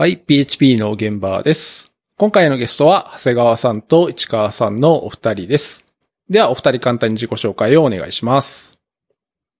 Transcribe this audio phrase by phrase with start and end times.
[0.00, 1.92] はい、PHP の現場です。
[2.16, 5.84] 今回のゲストは、長谷川さんと市川さんのお二人です。
[6.30, 8.78] では、お二人簡単に自己紹介をお願いします。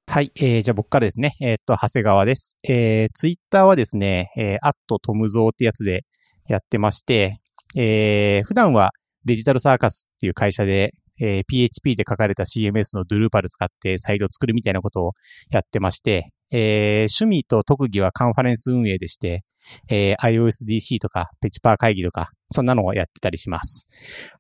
[0.07, 0.33] はい。
[0.37, 1.37] えー、じゃあ僕からですね。
[1.43, 2.59] えーっと、長谷川です。
[2.67, 6.07] えー、ツイッターはですね、えー、アットトムゾーってやつで
[6.49, 7.43] やってまして、
[7.77, 8.93] えー、普段は
[9.27, 15.13] デジタルサーカスっていう会社で、えー、PHP で書かれた CMS のドゥルーパル使ってサイトを作るみたいなことを
[15.51, 19.45] やってまして、えー、趣味と特技はカンファレンス運営でして、
[19.89, 23.87] えー、iOSDC とか、ペチパー会議とか、そんなのをやってたりします。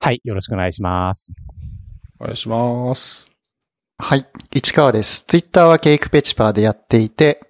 [0.01, 0.21] はい。
[0.25, 1.37] よろしくお願いします。
[2.19, 3.29] お願いします。
[3.99, 4.27] はい。
[4.55, 5.25] 市川です。
[5.27, 7.41] ツイッターはケイクペチパーでやっていて、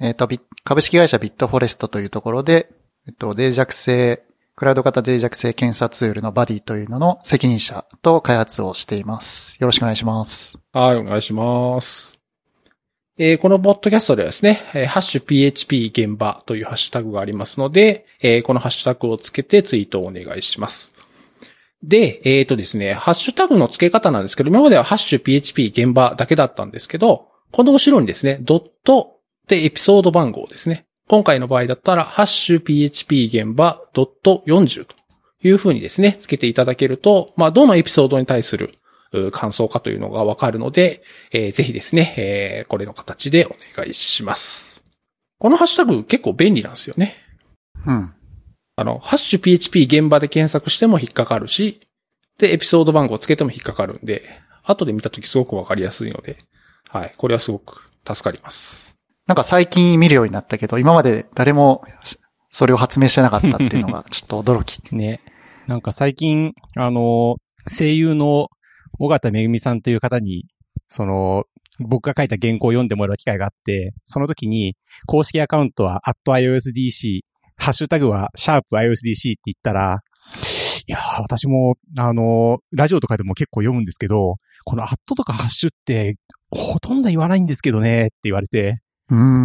[0.00, 2.68] えっ、と、ビ株式会社ビットフォレストというところで、
[3.06, 4.22] えっと、脆弱性、
[4.56, 9.56] クラウド型脆弱性検査ツールのバディというのの責任者と開発をしています。
[9.60, 10.60] よろしくお願いします。
[10.72, 12.20] はい、お願いします。
[13.18, 20.92] えーこのポッドキャストではですね、えーハッシュ PHP 現場というハッシュタグがありますので、えーこのハッシュタグをつけてツイートをお願いします。
[21.82, 30.86] で、えっ、とですね、ハッシュタグの付け方なんですけど、今まではハッシュ PHP 現場だけだったんですけど、この後ろにですね、ドットでエピソード番号ですね。
[31.08, 34.94] 今回の場合だったら、ハッシュ PHP 現場ドット40と
[35.42, 38.72] いう風にですね、つけていただけると、まあ、どのエピソードに対する
[39.14, 44.82] う感想かというのがわかるので、えーぜひですね、えーこれの形でお願いします。
[45.38, 47.16] このハッシュタグ結構便利なんですよね。
[47.86, 48.14] うん。
[48.76, 51.80] あの、ハッシュ PHP 現場で検索しても引っかかるし、
[52.38, 54.22] で、エピソード番号つけても引っかかるんで、
[54.64, 56.38] 後で見たときすごくわかりやすいので、
[56.88, 58.83] はい、これはすごく助かります。
[59.26, 61.82] なんか最近見るようになったけど、今まで誰も
[62.50, 64.80] それを発明してなかったっていうのがちょっと驚き。
[64.94, 65.20] ね。
[65.66, 68.48] なんか最近、あの、声優の
[68.98, 70.44] 尾形めぐみさんという方に、
[70.88, 71.44] その、
[71.80, 77.20] 僕が書いた原稿を読んでもらう機会があって、その時に、公式アカウントは、@iosdc、
[77.56, 80.00] ハッシュタグは、シャープ iosdc って言ったら、
[80.86, 86.16] いやー、私も、あの、ラジオとかでも結構読むんですけど、このアットとかハッシュって、
[86.50, 88.80] ほとんど言わないんですけどね、って言われて。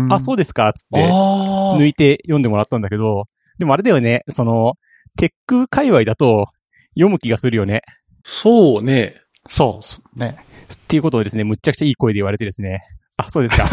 [0.09, 1.07] あ、そうですか、つって。
[1.11, 3.25] あ抜いて読んでもらったんだけど、
[3.57, 4.75] でもあれだよね、その、
[5.17, 6.47] テック界隈だと
[6.93, 7.81] 読む気がするよね。
[8.23, 9.21] そうね。
[9.47, 9.81] そ
[10.15, 10.37] うね。
[10.73, 12.81] っていうことをですね、むっちゃくちゃいい声で言われてですね。
[13.17, 13.69] あ、そうですか。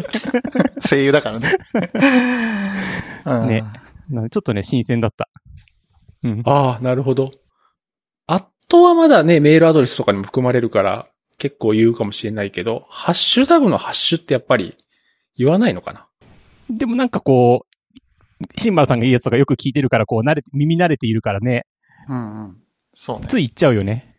[0.86, 1.48] 声優だからね。
[3.24, 3.64] うんね
[4.10, 5.28] なちょっとね、新鮮だった。
[6.22, 6.42] うん。
[6.44, 7.30] ああ、なるほど。
[8.26, 11.06] アットはまだね、メールアドレスとかにも含まれるから、
[11.38, 14.76] 結構言うかもしれないけど、ハッシュタグのハッシュってやっぱり
[15.36, 16.06] 言わないのかな？
[16.70, 21.66] でもなんかこう、シンバルさんが言うやつとかよく聞いてるから、こう、慣れて、耳慣れているからね、
[22.08, 22.56] うんうん。
[22.94, 23.26] そうね。
[23.28, 24.16] つい言っちゃうよね。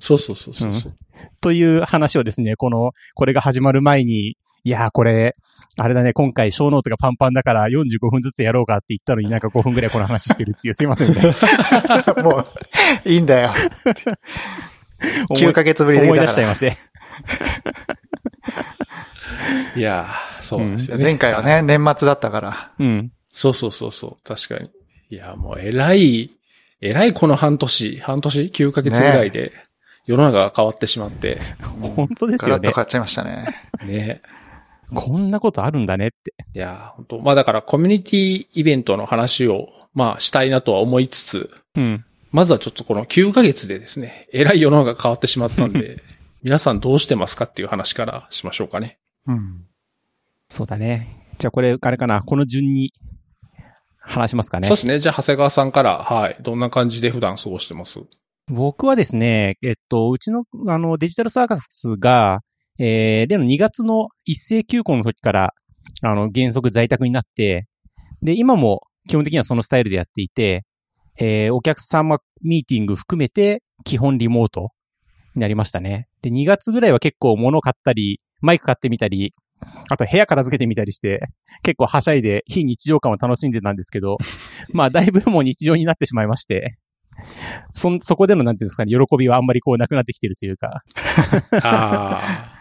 [0.00, 0.94] そうそうそうそうそう。
[1.40, 5.36] という話をですね、この、これが始まる前に、いやーこれ、
[5.76, 11.22] あれだね、今回小ノートがパンパンだから45分ずつやろうかって言ったのになんか5分くらいこの話してるっていう、すいませんね。
[12.22, 12.44] も
[13.04, 13.50] う、いいんだよ。
[15.30, 16.76] 9ヶ月ぶりで思いだから出しちゃいまして。
[19.76, 21.04] いやー、そうですよね。
[21.04, 22.72] 前回はね、年末だったから。
[22.78, 23.12] うん。
[23.30, 24.70] そうそうそうそう、確かに。
[25.10, 26.30] いや、もう偉い、
[26.80, 29.52] 偉いこの半年、半年 ?9 ヶ月ぐらいで、
[30.06, 31.38] 世の中が変わってしまって、
[31.80, 32.74] 本当ですよねガラッと変。
[32.74, 33.54] わっちゃいましたね。
[33.84, 34.22] ね。
[34.94, 36.34] こんなことあるんだねって。
[36.54, 42.04] いや、本当まあだからコミュニティイベントの話を、まあしたいなとは思いつつ、うん。
[42.30, 46.02] まずはちょっとこの9ヶ月でですね、偉い世の中が変わってしまったんで、
[46.42, 48.97] 皆さんどうしてますかっていう話からしましょうかね。
[49.28, 49.66] うん。
[50.48, 51.34] そうだね。
[51.38, 52.22] じゃあこれ、あれかな。
[52.22, 52.92] この順に
[54.00, 54.76] 話しますかねそう。
[54.76, 54.98] ですね。
[54.98, 56.36] じゃあ、長谷川さんから、はい。
[56.40, 58.00] どんな感じで普段過ごしてます？
[58.48, 62.40] 僕はですね、えっと、うちの、あの、デジタルサーカスが、
[62.80, 65.54] えー、例の2月の一斉休校の時から、
[66.02, 67.66] あの、原則在宅になって、
[68.22, 70.64] で、今も基本的にはそのスタイルでやっていて、
[71.18, 74.70] えー、お客様ミーティング含めて、基本リモート
[75.34, 76.08] になりましたね。
[76.22, 79.34] で、2月ぐらいは結構物買ったり、マイク買ってみたり、
[79.90, 81.20] あと部屋片付けてみたりして、
[81.62, 84.18] 結構はしゃいで非日常感を楽しんでたんですけど、
[84.72, 86.78] まあだいぶもう日常になってしまいまして、
[87.72, 90.84] そん、そこでのなんていうんですかね、喜びはあんまりこうなくなってきてるというか。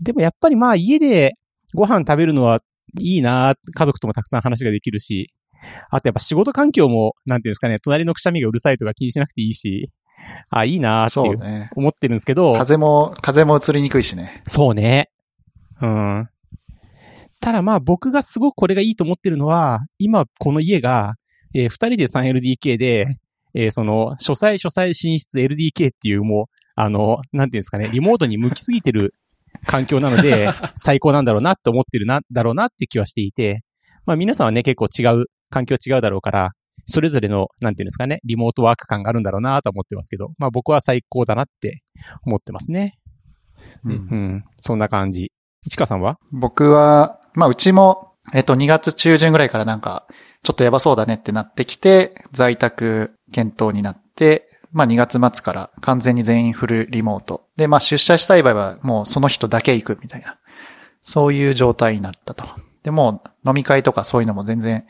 [0.00, 1.34] でもやっぱりまあ家で
[1.74, 2.60] ご飯食べるのは
[3.00, 5.32] いいな家族ともたくさん話ができるし、
[5.90, 9.90] あとやっぱ仕事環境も、なんていうんですかね、隣のくしゃみがうるさいとか気にしなくていいし、
[10.50, 11.70] あ、いいなっていう。
[11.76, 14.42] 思ってるんですけど、風も、風も移りにくいしね。
[14.46, 15.10] そうね。
[15.80, 16.28] うん。
[17.40, 21.14] ただまあ僕がすごくこれがいいと思ってるのは、今この家が、
[21.54, 23.18] えー二人で 3LDK で、
[23.54, 29.14] えーその、書斎書斎寝室 LDK っていうもう、あの、なんていうんですかね、リモートに向きすぎてる
[29.66, 33.62] 環境なので、 最高なんだろうなって思ってるな、だろうなって気はしていて、
[34.04, 36.50] まあ皆さんはね、結構違う環境違うだろうから、
[36.86, 41.82] それぞれの、なんていうんですかね、リモートワーク感があるんだろうなと思ってますけど、まあ僕は最高だなって
[42.24, 42.98] 思ってますね。
[43.84, 44.44] うんうん。
[44.60, 45.32] そんな感じ。
[45.66, 46.18] 市川さんは？
[46.32, 50.06] 僕は、まあうちも、えっと2月中旬ぐらいからなんか、
[50.42, 57.46] ちょっとやばそうだねってなってきて、在宅検討になって、まあ2月末から完全に全員フルリモート。
[57.56, 60.38] で、まあ出社したい場合はもうその人だけ行くみたいな。
[61.02, 62.44] そういう状態になったと。
[62.82, 64.86] で、もう飲み会とかそういうのも全然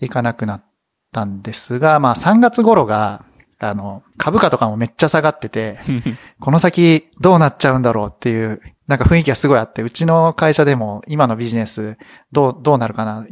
[0.00, 0.64] 行かなくなっ
[1.12, 3.24] たんですが、まあ3月頃が、
[3.58, 5.78] あの、株価とかもめっちゃ下がってて、
[6.40, 11.98] この先どうなっちゃうんだろうっていう、なんか雰囲気がすごいあって、うちの会社でも今のビジネス
[12.32, 13.26] どう、どうなるかな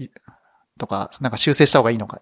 [0.79, 2.21] とか、なんか修正した方がいいのか。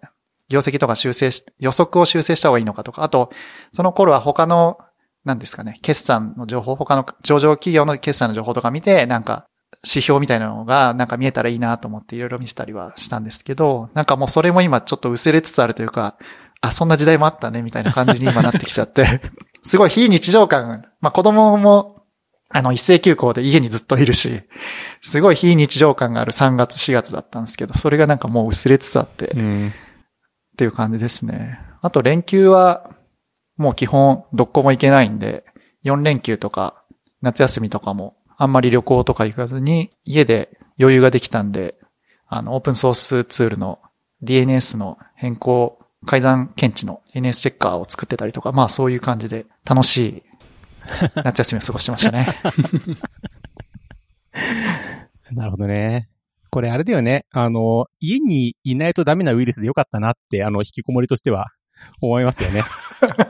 [0.48, 3.30] 業績とか修正し、予測を修正した方がいいのかとか、あと、
[3.72, 4.78] その頃は他の、
[5.24, 9.45] なんですかね、決算の情報、他の上場企業の決算の情報とか見て、なんか、
[9.84, 16.16] 指標みたいなのがなんか見えたらいいなと思っていろいろ見せたりはしたんですけど、なんかもうそれも今ちょっと薄れつつあるというか、
[16.60, 19.20] あ、そんな時代もあったね、みたいな感じに今なってきちゃって、
[19.62, 22.04] すごい非日常感、まあ子供も、
[22.48, 24.30] あの、一斉休校で家にずっといるし、
[25.02, 29.68] すごい非日常感がある3月、4月だったんですけど、それがなんかもう薄れつつあって、うん。
[29.68, 31.60] っていう感じですね。
[31.82, 32.90] あと連休は、
[33.56, 35.44] もう基本どこも行けないんで、
[35.84, 36.82] 4連休とか、
[37.20, 41.76] 夏休みとかも、あんまり旅行とか行かずに、家で余裕ができたんで、
[42.26, 43.80] あの、オープンソースツールの
[44.22, 50.22] DNS の変更、改ざん検知の NS チェッカーを作ってたりとか、まあそういう感じで楽しい
[51.24, 52.26] 夏休みを過ごしてましたね。
[55.32, 56.08] なるほどね。
[56.50, 57.26] これあれだよね。
[57.32, 61.48] あの、家にいないとダメなウイルスでよかったなって、あの、引きこもりとしては
[62.00, 62.64] 思いますよね。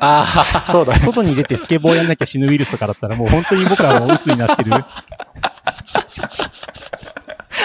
[0.01, 0.99] ああ、そうだね。
[0.99, 4.73] 外に出てスケボーやんなきゃ死ぬウイルスとかだったらもう本当に僕はもう鬱になってる。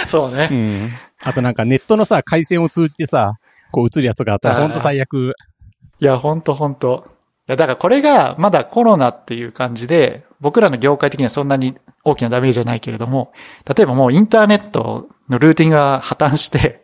[0.07, 0.53] そうねう。
[0.53, 0.91] ん。
[1.23, 3.33] あとなんかネットのさ、回線を通じてさ、
[3.71, 5.33] こう映るやつがあったら本当最悪。
[5.99, 7.05] いや、ほんとほんと。
[7.07, 7.11] い
[7.47, 13.31] や、だからこれがまだコロナっていう感じで、僕らの業界的にはそんなに大きなダメージじゃないけれども、
[13.65, 16.83] 例えばもうインターネットのルーティンが破綻して、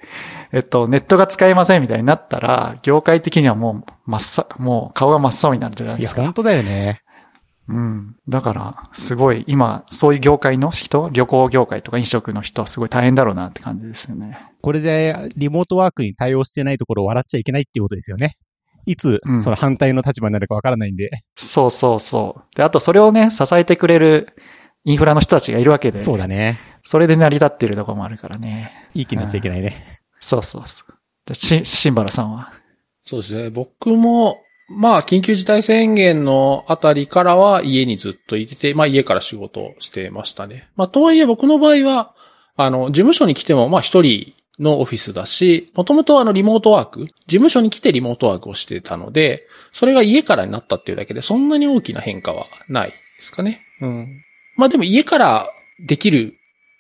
[0.51, 6.21] えっと、ネットが使えませんみたいになったら、業界的にはもう真っさ、もう顔が真っ青になるじゃないいや、ですか。
[6.23, 7.01] 本当だよね。
[7.67, 8.15] うん。
[8.29, 14.39] だから、すごい、今、そういう業界の人、旅行業界とか飲食の人はすごい大変だろうなって感じですよね。
[14.61, 18.37] これでリモートワークに対応してないところを笑っちゃいけないっていうことですよね。
[18.85, 21.09] いつう、んその反対の立場になるかわからないんで。
[21.35, 22.55] そうそうそう。
[22.55, 24.33] で、あとそれをね、支えてくれる
[24.85, 26.01] インフラの人たちがいるわけで。
[26.01, 26.59] そうだね。
[26.83, 28.71] それで成り立ってるところもあるからね。
[28.93, 29.75] いい気になっちゃいけないね。
[30.27, 30.93] そうそうそう。
[31.25, 31.33] じゃあ
[31.63, 32.51] し、シンバラさんは？
[33.05, 33.49] そうですね。
[33.49, 40.67] 僕も、まあ、緊急事態宣言のあたりからは家にずっといてて、まあ家から仕事をしてましたね。
[40.75, 42.13] まあ、とはいえ僕の場合は、
[42.57, 53.61] あの、事務所に来ても、まあ一人のオフィスだし、もともとあのリモートワーク、事務所に来てリモートワークをしてたので、それが家からになったっていうだけで、そんなに大きな変化はないですかね。
[53.79, 54.21] うん。
[54.57, 56.33] まあでも家からできる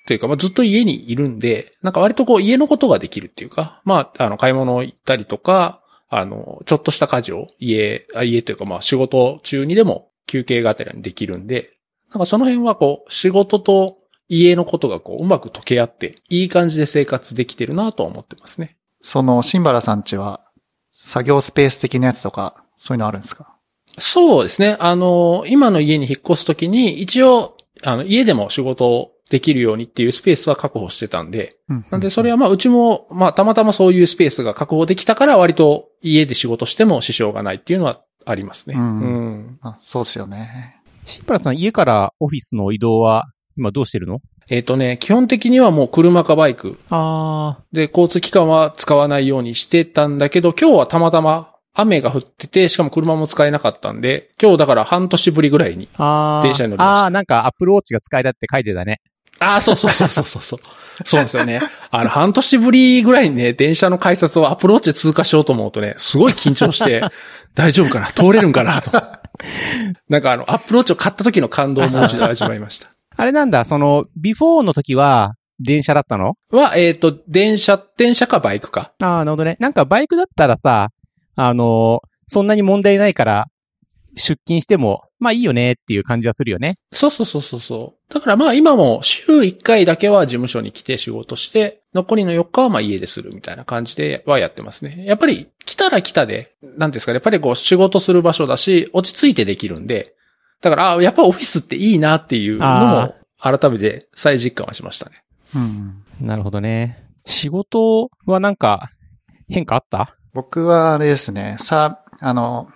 [0.07, 11.73] というか、まあ、ずっと家にいるんで、なんか割とこう家のことができるっていうか、まあ、あの、買い物行ったりとか、あの、ちょっとした家事を家、あ家というかまあ仕事中にでも休憩がてらにできるんで、
[12.11, 13.97] なんかその辺はこう、仕事と
[14.29, 18.77] 家のことがこう、うまく溶け合って、いい感じで生活できてるなとは思ってますね。
[19.01, 20.41] その、シンバラさんちは、
[20.93, 23.55] 作業スペース的なやつとか、そういうのあるんですか？
[23.99, 24.77] そうですね。
[24.79, 38.75] あの、今の家に引っ越すときに、一応、あの、家でも仕事をできるようにっていうスペースは確保してたんで、うんなんで、それはまあ、うちも、まあ、たまたまそういうスペースが確保できたから、割と家で仕事しても支障がないっていうのはありますね。
[38.77, 40.81] うんうんあそうっすよね。
[41.05, 43.25] シンプラさん、家からオフィスの移動は
[43.57, 44.19] 今どうしてるの？
[44.49, 55.89] えっ、とね、基本的にはもう車かバイクあで、交通機関は使わないようにしてたんだけど、今日はたまたま雨が降ってて、しかも車も使えなかったんで、今日だから半年ぶりぐらいに。
[55.97, 56.03] あ。
[56.03, 56.43] ああ。
[56.43, 59.01] 電車に乗りましたああ、なんか Apple Watch が使えたって書いてたね。
[59.39, 60.59] ああ、そうそうそうそうそうそう。
[61.05, 61.61] そうですよね。
[61.91, 67.01] あの、半年ぶりぐらいにね、電車の改札を Apple Watch で通過しようと思うとね、すごい緊張して、
[67.53, 68.07] 大丈夫かな？
[68.07, 68.81] 通れるんかな？
[68.81, 68.91] と。
[70.09, 72.87] なんかあの、 Apple Watch を買った時の感動をもう一度味わいました。
[73.15, 76.35] あれなんだ、その、ビフォーの時は電車だったの？
[76.51, 78.91] は、えっ、と、電車、電車かバイクか。
[78.99, 79.57] ああ、なるほどね。
[79.59, 80.89] なんかバイクだったらさ、
[81.35, 83.45] あのーそんなに問題ないから、
[84.17, 86.75] 出勤しても、まあいいよねっていう感じはするよね。
[86.91, 88.13] そうそうそうそうそう。
[88.13, 95.05] だからまあ今も週1回だけは事務所に来て仕事して、残りの4日はまあ家でするみたいな感じではやってますね。
[95.05, 100.15] やっぱり来たら来たで、なんですかね、やっぱりこう仕事する場所だし、落ち着いてできるんで、
[100.61, 105.23] だから、あやっぱオフィスっていいなっていうのも改めて再実感はしましたね。
[105.55, 106.03] うん。
[106.19, 107.03] なるほどね。
[107.25, 108.89] 仕事はなんか、
[109.49, 110.15] 変化あった？
[110.33, 112.69] 僕はあれですね、さ、あの、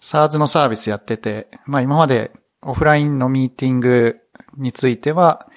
[0.00, 2.30] SARS のサービスやってて、まあ今まで
[2.62, 4.16] オフラインのミーティング
[4.56, 5.48] については、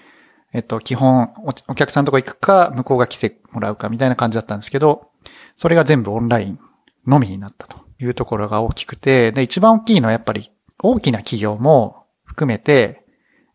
[0.53, 1.33] えっと、基本
[1.67, 5.09] お、客さんのとこ行くか、向こうが来てもらうかみたいな感じだったんですけど、
[5.55, 6.59] それが全部オンライン
[7.07, 10.51] のみになったというところが大きくて、で、一番大きいのはやっぱり
[10.83, 13.05] 大きな企業も含めて、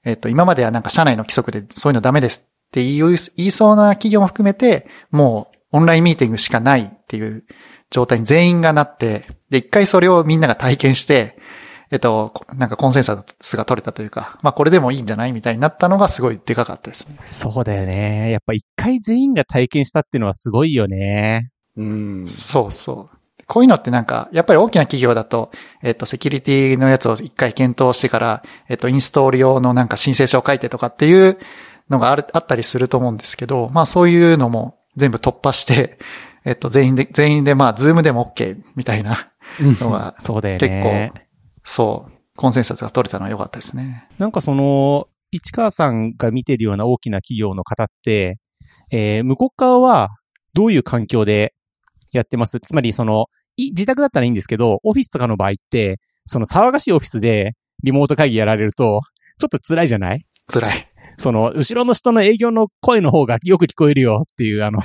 [0.05, 7.45] えっと、今まではなんか社内の規則でそういうのダメですって言い言いそうな企業も含めて、もうオンラインミーティングしかないっていう
[7.91, 11.39] 状態に全員がなって、で、一回それをみんなが体験して、
[11.91, 17.17] えっと、こなんかコンセンサスが取れたというか、まあこれでもいいんじゃないみたいになったのがすごいでかかったですね。
[17.23, 18.31] そうだよね。
[18.31, 21.51] やっぱ一回全員が体験したっていうのはすごいよね。
[21.77, 22.27] うん。
[22.27, 23.17] そうそう。
[23.47, 31.39] こういうのってなんか、やっぱり大きな企業だと、えっと、セキュリティのやつを一回検討してから、えっと、インストール用のなんか申請書を書いてとかっていう
[31.89, 35.99] のがある、あったりすると思うんですけど、まあそういうのも全部突破して、
[36.45, 41.21] えっと、全員で、全員でまあ、ズームでも OK みたいなのが、そうだよ結ね構。、
[41.65, 44.09] そう、コンセンサスが取れたのは良かったですね。
[44.19, 48.39] なんかその、市川さんが見てるような大きな企業の方って、
[48.91, 50.11] えー向こう側は
[50.55, 51.55] どういう環境で
[52.13, 52.61] やってます？
[52.61, 53.27] つまりその、
[53.57, 59.01] い自宅だったらいいんですけど、オフィスとかの場合って、その騒がしいオフィスでリモート会議やられると、
[59.39, 60.25] ちょっと辛いじゃない？
[60.47, 60.89] 辛い。
[61.19, 64.81] その、後ろの人の営業の声の方がよく聞こえるよっていう、あの、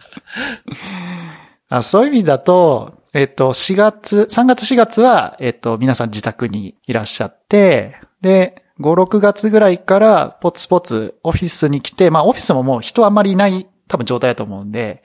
[1.70, 15.04] あそういう意味だと、えっと、4月、3月4月は、えっと、皆さん自宅にいらっしゃって、で、5、6月ぐらいからポツポツオフィスに来て、まあオフィスももう人あんまりいない多分状態だと思うんで、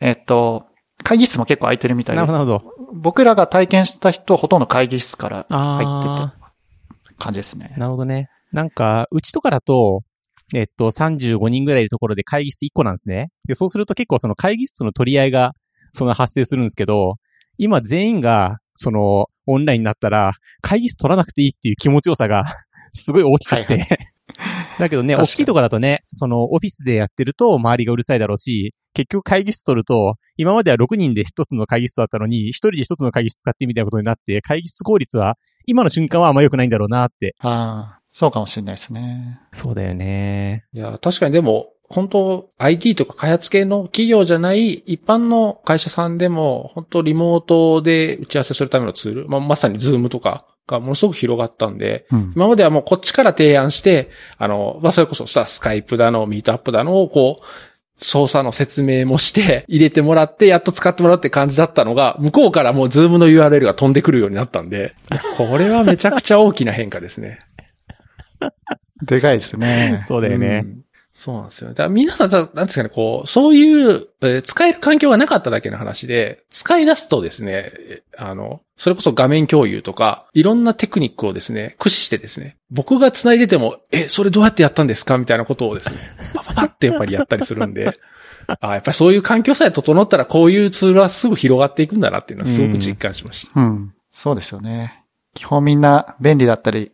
[0.00, 0.66] えっと、
[1.02, 2.62] 会議室も結構空いてるみたいでななるほど。
[2.94, 7.80] 僕らが体験した人はほとんど会議室から入ってあた感じですねー、。
[7.80, 8.28] なるほどね。
[8.52, 10.02] なんか、うちとかだと、
[10.54, 13.30] えっと、35人ぐらいいるところで会議室1個なんですね。
[13.46, 15.52] で、そうすると結構その会議室の取り合いが、
[15.92, 17.16] その発生するんですけど、
[17.58, 22.44] 今全員が、その、オンラインになったら、会議室取らなくていいっていう気持ちよさが、
[22.94, 23.56] すごい大きくて。
[23.56, 23.86] はいは
[24.78, 35.36] だけどね、大きいところだとね、その、オフィスでやってると周りがうるさいだろうし、結局会議室取ると、今までは6人で1つの会議室だったのに、1人で1つの会議室使ってみたいなことになって、会議室効率は、
[35.66, 37.34] 今の瞬間はあんま良くないんだろうなって。
[37.40, 39.40] ああ、そうかもしれないですね。
[39.52, 40.64] そうだよね。
[40.72, 52.32] いや、確かにでも、本当 IT とか開発系の企業じゃない一般の会社さんでも、本当リモートで打ち合わせするためのツール、まあ、まさにズームとかがものすごく広がったんで、うん。
[52.36, 57.44] 今まではもうこっちから提案して、あの、まあ、それこそさ、スカイプだの、ミートアップだのをこう、
[57.96, 64.94] 操作の説明もして、入れてもらって、やっと使ってもらうって感じだったのが、向こうからもうズームの URL が飛んでくるようになったんで、
[65.36, 67.40] これはめちゃくちゃ大きな変化ですね。
[69.02, 70.02] でかいですね。
[70.06, 70.64] そうだよね。
[70.64, 70.87] うん
[71.20, 71.70] そうなんですよ。
[71.70, 85.18] だから皆さん、だなんですかね、こう、そういう、えー使える環境がなかっただけの話で、使い出すとですね、えあの、それこそ画面共有とか、いろんなテクニックをですね、駆使してですね、僕が繋いでても、え、それどうやってやったんですか？
[85.18, 85.96] みたいなことをですね、
[86.36, 87.98] パパパってやっぱりやったりするんで、
[88.60, 93.60] あやっぱりそういう環境さえ整ったら、こういうツールはすぐ広がっていくんだなっていうのはすごく実感しました。
[93.60, 93.92] うん。
[94.12, 95.02] そうですよね。
[95.34, 96.92] 基本みんな便利だったり、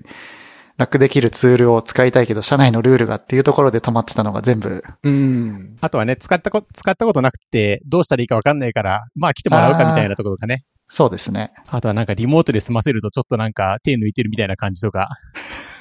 [0.77, 5.77] 楽できるツールを使いたいけど、社内のルールがっていうところで止まってたのが全部、うん。
[5.81, 10.65] あとはね、使ったこ、使ったことなくて、どうしたらいいかわかんないから、まあ来てもらうかみたいなところとかね。
[10.89, 11.53] そうですね。
[11.69, 15.09] あとはなんかリモートで済ませるとちょっとなんか手抜いてるみたいな感じとか。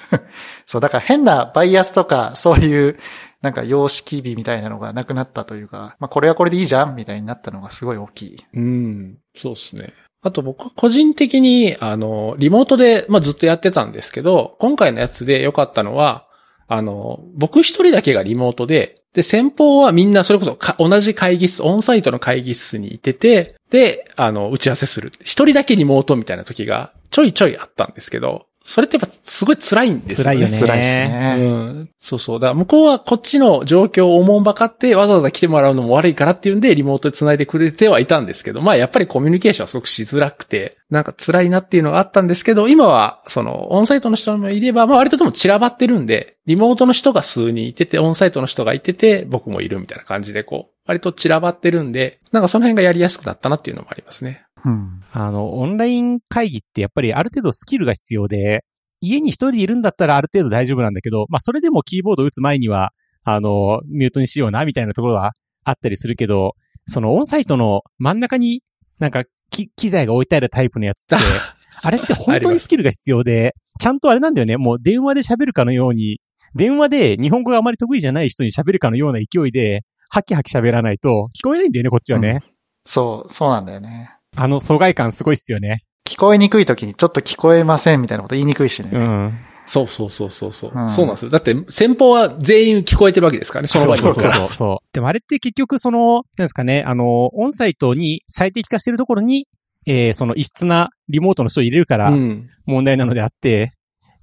[0.68, 3.00] そう、だから変なバイアスとか、そういう、
[3.42, 8.46] なんか様式美みたいなのがなくなったというか、まあこれはこれでいいじゃんみたいになったのがすごい大きい。
[8.54, 9.94] うん、そうですね。
[10.24, 16.26] あと僕個人的に、あの、リモートで、まあ、ずっとやってたんですけど、今回のやつで良かったのは、
[16.68, 25.12] あの、僕一人だけがリモートで、で、先方はみんなそれこそ同じ会議室、オンサイトの会議室にいてて、で、あの、打ち合わせする。
[25.22, 30.36] 一人だけリモートみたいな時がちょいちょいあったんですけど、それってやっぱすごい辛いんですよね。
[30.36, 30.58] 辛いよね。
[30.58, 31.36] 辛いですね。
[31.38, 31.44] う
[31.82, 31.90] ん。
[32.00, 32.40] そうそう。
[32.40, 54.46] だから向こうはこっちの状況をおもんばかってわざわざ来てもらうのも悪いからっていうんでリモートで繋いでくれてはいたんですけど、まあやっぱりコミュニケーションはすごくしづらくて、なんか辛いなっていうのがあったんですけど、今はそのオンサイトの人もいれば、まあ割とでも散らばってるんで、リモートの人が数人いてて、オンサイトの人がいてて、僕もいるみたいな感じでこう、割と散らばってるんで、なんかその辺がやりやすくなったなっていうのもありますね。
[54.66, 55.04] うん。
[55.12, 58.64] あの、オンライン会議ってやっぱりある程度スキルが必要で、
[59.02, 62.92] 家に一人でいるんだったらある程度大丈夫なんだけど、まあそれでもキーボード打つ前には、
[63.24, 66.56] あの、ミュートにしような、みたいなところはあったりするけど、
[66.88, 68.62] そのオンサイトの真ん中に
[69.00, 71.16] なんかき機材が置いてあるタイプのやつって、
[71.82, 76.20] あれって本当にスキルが必要で、ちゃんとあれなんだよね、もう電話で喋るかのように、
[76.56, 82.40] 電話で日本語があまり得意じゃない人に喋るかのような勢いでハキハキ喋らないと聞こえないんだよね、こっちはね。
[82.86, 84.12] そう、そうなんだよね。
[84.36, 85.84] あの疎外感すごいっすよね。
[86.06, 88.90] 聞こえにくい時にちょっと聞こえませんみたいなこと言いにくいしね。
[88.94, 89.40] うん。
[89.66, 91.32] そうそうそうそうそう、うんそうなんですよ。
[91.32, 94.34] だって、先方は全員聞こえてるわけですからね、その場にいそうそう。
[94.34, 94.86] そうそう。
[94.94, 99.48] でもあれって結局その、なんですかね、あの、オンサイトに最適化してるところに、
[99.86, 102.50] えーその異質なリモートの人を入れるからうん。
[102.66, 103.72] 問題なのであって、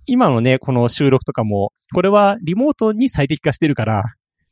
[0.07, 4.05] 今のね、この収録とかも、これはリモートに最適化してるから、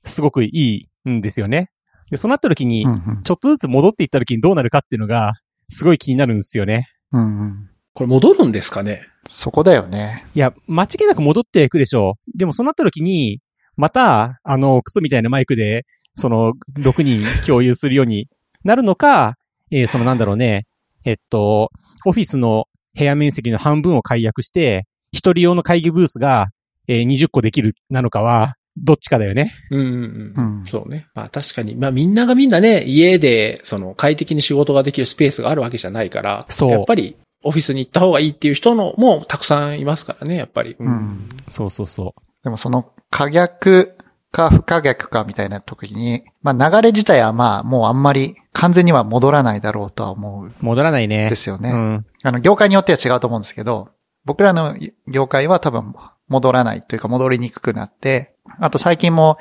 [0.04, 1.68] すごくいいんですよね。
[2.10, 5.34] で、そうなった時にう、んうんちょっとずつ戻っていった時にどうなるかっていうのが、
[5.70, 6.88] すごい気になるんですよね。
[7.12, 7.70] うんうん。
[7.94, 9.00] これ戻るんですかね？
[9.26, 10.24] そこだよね。
[10.34, 12.38] いや、間違いなく戻っていくでしょう。
[12.38, 13.40] でもそうなった時に、
[13.76, 15.84] また、あの、クソみたいなマイクで、
[16.14, 18.28] その、6人共有するように
[18.64, 19.36] なるのか、
[19.70, 20.64] えーそのなんだろうね、
[21.04, 21.70] えっと、
[22.06, 22.64] オフィスの
[22.96, 26.48] 部屋面積の半分を解約して、一人用の会議ブースが、
[26.88, 29.54] えー20個できるなのかは、どっちかだよね。
[29.70, 30.34] うんうんう。
[30.36, 30.66] うんん。
[30.66, 31.06] そうね。
[31.14, 40.76] まあ確かに、まあみんながみんなね、家で、その快適に仕事ができるスペースがあるわけじゃないから、そうやっぱりオフィスに行った方がいいっていう人のもたくさんいますからね、やっぱり。
[40.78, 41.28] ううん。
[41.48, 43.96] そうそうそでもその可逆
[44.30, 50.54] か不可逆かみたいな時に、まあ流れ自体はまあもうあんまり完全には戻らないだろうとは思うんう。
[50.60, 51.30] 戻らないね。
[51.30, 51.70] ですよね。
[51.70, 52.06] うん。
[52.22, 53.88] あの業界によっては違うと思うんですけど、
[54.24, 55.94] 僕らの業界は多分
[56.28, 59.38] 戻らないというか戻りにくくなって、あと最近も、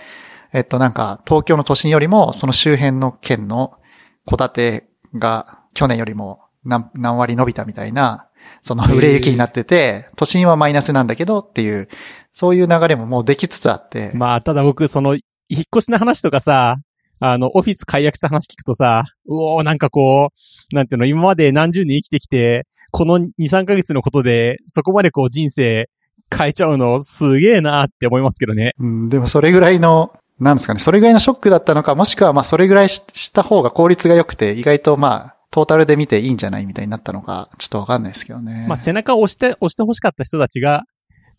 [0.53, 3.77] えっとなんか東京の都心よりもその周辺の県の
[4.25, 8.27] 戸建てが去年よりも何何割伸びたみたいな、
[8.61, 11.87] その売れ行きになってて、都心はマイナスなんだけどっていう、
[12.31, 16.75] そういう流れももうできつつあって、まあ、ただ僕、その、引っ越しの話とかさ、
[17.19, 20.29] あの、オフィス解約した話聞くとさ、うおーなんかこ
[20.71, 25.89] う、なんていうの、今まで何十年生きてきて、この2、3ヶ月のことで、そこまでこう人生
[26.35, 28.73] 変えちゃうのすげえなって思いますけどね。
[28.79, 38.65] うん、でもそれぐらいの、なんですかね、それぐらいのショックだったのか、もしくはまあそれぐらいしした方が効率が良くて、意外とまあ、トータルで見ていいんじゃないみたいになったのか、ちょっとわかんないですけどね。
[38.67, 40.83] まあ、背中を押して、押して欲しかった人たちが、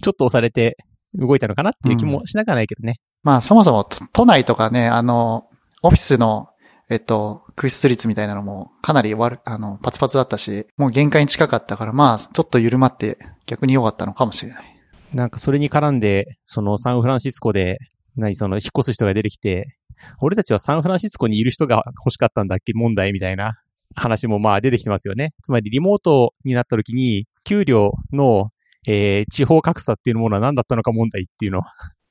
[0.02, 0.76] ちょっと押されて
[1.14, 2.96] 動いたのかなっていう気もしなくはないけどね。
[3.22, 5.48] まあそもそも都都内とかね、あの、
[5.82, 6.48] オフィスの、
[6.90, 14.77] えっと、空室率みたいなのもかなり悪、あの、パツパツだったし、もう限界に近かったから、まあ、ちょっと緩まって逆に良かったのかもしれない。
[15.12, 17.78] なんかそれに絡んで、そのサンフランシスコで、
[18.16, 19.76] 何その引っ越す人が出てきて、
[20.20, 23.60] 俺たちはサンフランシスコにいる人が欲しかったんだっけ問題みたいな
[23.94, 25.32] 話もまあ出てきてますよね。
[25.42, 28.50] つまりリモートになった時に、給料の、
[28.86, 31.62] えー地方格差っていうものは何だったのか問題っていうの。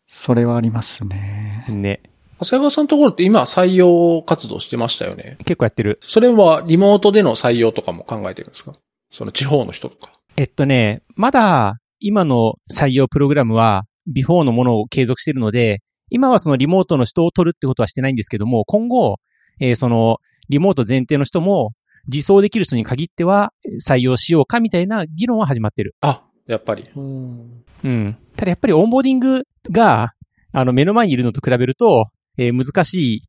[0.07, 1.65] それはありますね。
[1.69, 2.01] ね。
[2.39, 5.37] 長谷川さんのところって今採用活動してましたよね。
[5.39, 5.97] 結構やってる。
[6.01, 8.73] それはリモートでの採用とかも考えてるんですか？
[9.09, 10.11] その地方の人とか。
[10.35, 19.17] えっとね、まだ今の採用プログラムは、ビフォーのものを継続しているので、今はそのリモートの人を取るってことはしてないんですけども、今後、
[19.59, 20.17] えーその、
[20.49, 21.73] リモート前提の人も、
[22.07, 23.51] 自走できる人に限っては
[23.85, 25.95] 採用しようかみたいな議論は始まってる。
[25.99, 26.85] あ、やっぱり。
[26.95, 27.63] うん。
[27.83, 28.17] うん。
[28.37, 30.13] ただやっぱりオンボーディングが、
[30.53, 32.05] あの、目の前にいるのと比べると、
[32.37, 33.21] えー難しい。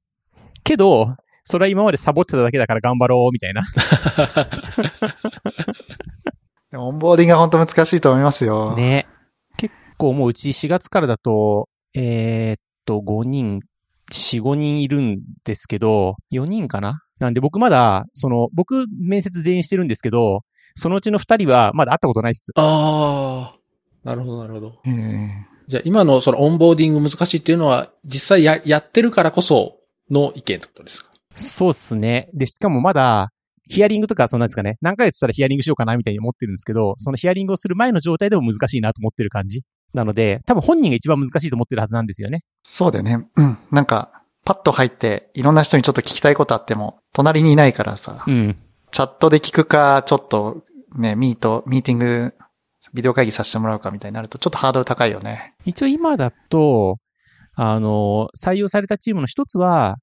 [0.62, 3.62] けど、それは今までサボってただけだから頑張ろう、みたいな。
[6.70, 8.74] でもオンボーディングは本当難しいと思いますよ。
[8.76, 9.06] ね。
[9.56, 13.60] 結構もううち4月からだと、えーっと、5人、
[14.12, 17.02] 4、5人いるんですけど、4人かな？
[17.20, 20.42] なんで僕まだ、その、僕面接全員してるんですけど、
[20.74, 22.52] そのうちの2人はまだ会ったことないっす。
[22.54, 23.58] ああ。
[24.04, 24.78] なるほど、なるほど。
[24.86, 29.76] ええじゃあ今のそのオンボーディング難しいっていうのは実際や、やってるからこそ
[30.10, 31.10] の意見ってことですか？
[31.34, 32.30] そうっすね。
[32.32, 33.32] で、しかもまだ、
[33.68, 34.78] ヒアリングとか、そんなんですかね。
[34.80, 39.62] 何ヶ月したらヒアリングしようかなみたいに思ってるんですけど、そのヒアリングをする前の状態でも難しいなと思ってる感じ。
[39.94, 42.42] なので、多分本人が一番難しいと思ってるはずなんですよね。
[42.62, 43.26] そうだよね。
[43.36, 43.58] うん。
[43.70, 44.12] なんか、
[44.44, 48.56] パッと入って、いろんな人にちょっと聞きたいことあっても、隣にいないからさ、うん。
[48.90, 50.64] チャットで聞くか、ちょっと
[50.96, 52.34] ね、ミート、ミーティング、
[52.94, 55.54] ビデオ会議させてもらうかみたいになると、ちょっとハードル高いよね。
[55.64, 56.98] 一応今だと、
[57.54, 59.96] あの、採用されたチームの一つは、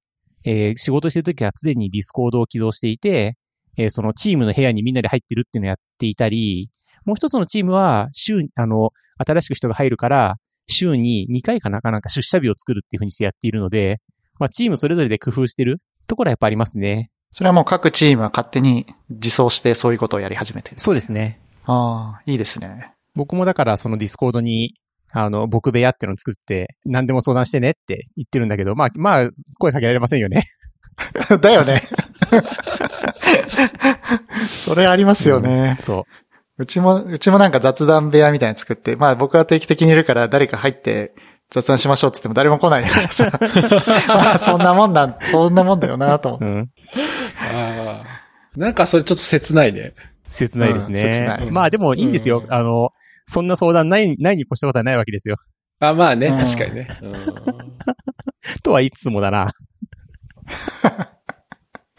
[0.44, 3.36] えー仕事してるときは常に Discord を起動していて、
[3.76, 6.70] えーそのチームの部屋にみんなで入ってるっていうのをやっていたり、
[7.04, 8.90] もう一つのチームは、週、あの、
[9.24, 10.36] 新しく人が入るから、
[10.68, 14.00] 週に2回かなかなんか出社日を作るっていうふうにしてやっているので、
[14.38, 17.10] まあチームそれぞれで工夫してるところはやっぱありますね。
[17.30, 20.80] それはもう各チームは勝手に自走してそういうことをやり始めてる。
[20.80, 21.40] そうですね。
[21.64, 22.92] ああ、いいですね。
[23.14, 24.74] 僕もだからその Discord に、
[25.12, 30.44] あの、僕部屋っていうのを作って、何でも相談してねって言ってるんだけど、まあ、まあ、声かけられませんよね。
[31.40, 31.80] だよね。
[34.64, 35.76] それありますよね。
[35.80, 36.06] そ
[36.58, 36.62] う。
[36.62, 41.14] うちも、うちもなんか雑談部屋みたいに作って、まあ僕は定期的にいるから誰か入って、
[41.50, 43.30] 雑談しましょうって言っても誰も来ないからさ。
[44.08, 46.46] まあそんなもんだ、そんなもんだよなと思って。
[46.46, 46.70] うん。
[47.40, 48.04] ああ。
[48.56, 49.92] なんかそれちょっと切ないね。
[50.28, 51.46] 切ないですうん切なね。
[51.46, 52.42] いまあでもいいんですよ。
[52.44, 52.90] うんあの、
[53.26, 55.36] そんな相談ない、ないに越したことはないわけですよ。
[55.78, 56.88] あまあね、うん確かにね。
[58.64, 59.52] とは言いつつもだな。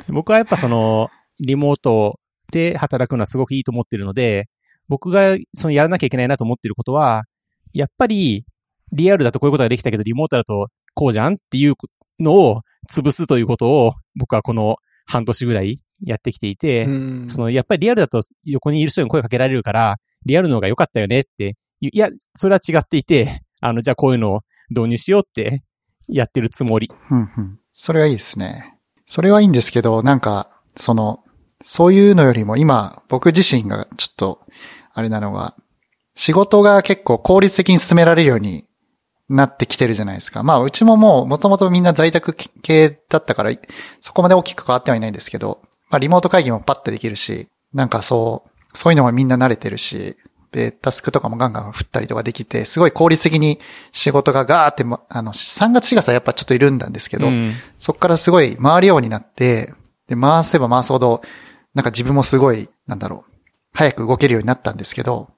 [0.10, 2.20] 僕はやっぱその、リモート
[2.52, 4.48] で働くのはすごくいいと思ってるので、
[4.88, 7.24] 僕がそのやらなきゃいけないなと思ってることは、
[7.74, 8.46] やっぱり
[8.92, 11.74] リアルだとこういうことができたけど、リモートだとこうじゃんっていう
[12.20, 25.64] のを潰すということを僕はこの半年ぐらいやってきていて、うんそのやっぱりリアルだと横にいる人に声かけられるから、リアルの方が良かったよねっていや、それは違っていて、あの、じゃあこういうのを導入しようって
[26.08, 26.90] やってるつもり。
[27.12, 27.60] うんうん。
[27.74, 28.78] それはいいですね。
[29.06, 31.24] それはいいんですけど、なんか、その、
[31.64, 34.40] そういうのよりも今、僕自身がちょっと、
[34.94, 35.56] あれなのが、
[36.16, 38.66] 仕事が結構効率的に進められるように
[39.30, 40.44] なってきてるじゃないですか。
[40.44, 43.52] まあ、うちももう、もともとみんな在宅系だったから、
[44.02, 50.18] そこまで大きく変わってはいないんですけど、まあ、リモート会議もパッとできるし、なんかそう、そういうのもみんな慣れてるし、
[50.52, 53.60] で、タスクとかもガンガン振ったりとかできて、すごい効率的に
[53.92, 59.74] 仕事がガーって、ま、あの、3月4月はやっぱちょっと緩んだんですけど、うんそこからすごい回るようになって、
[60.08, 61.22] で、回せば回すほど、
[61.78, 63.32] なんか自分もすごい、なんだろう、
[63.72, 65.30] 早く動けるようになったんですけど、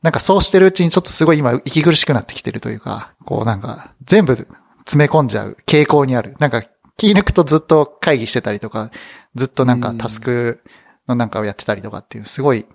[0.00, 6.36] なんかそうしてるうちにちょっとすごい今息苦しくなってきてるというか、こうなんか全部詰め込んじゃう傾向にある。
[6.38, 6.62] なんか
[6.96, 8.92] 気抜くとずっと会議してたりとか、
[9.34, 10.60] ずっとなんかタスク
[11.08, 12.66] のなんかをやってたりとかっていう、すごい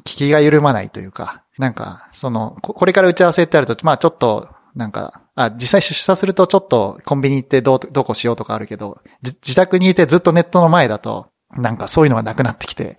[0.00, 11.28] 聞きが緩まないというか、なんか、その、これから打ち合わせってあると、まあちょっと、なんか、あ、実際出社するとちょっとコンビニ行ってどう、どこしようとかあるけど、自宅にいてずっとネットの前だと、
[11.58, 12.98] なんかそういうのがなくなってきて、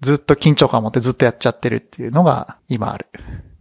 [0.00, 3.06] ずっと緊張感を持ってずっとやっちゃってるっていうのが今ある。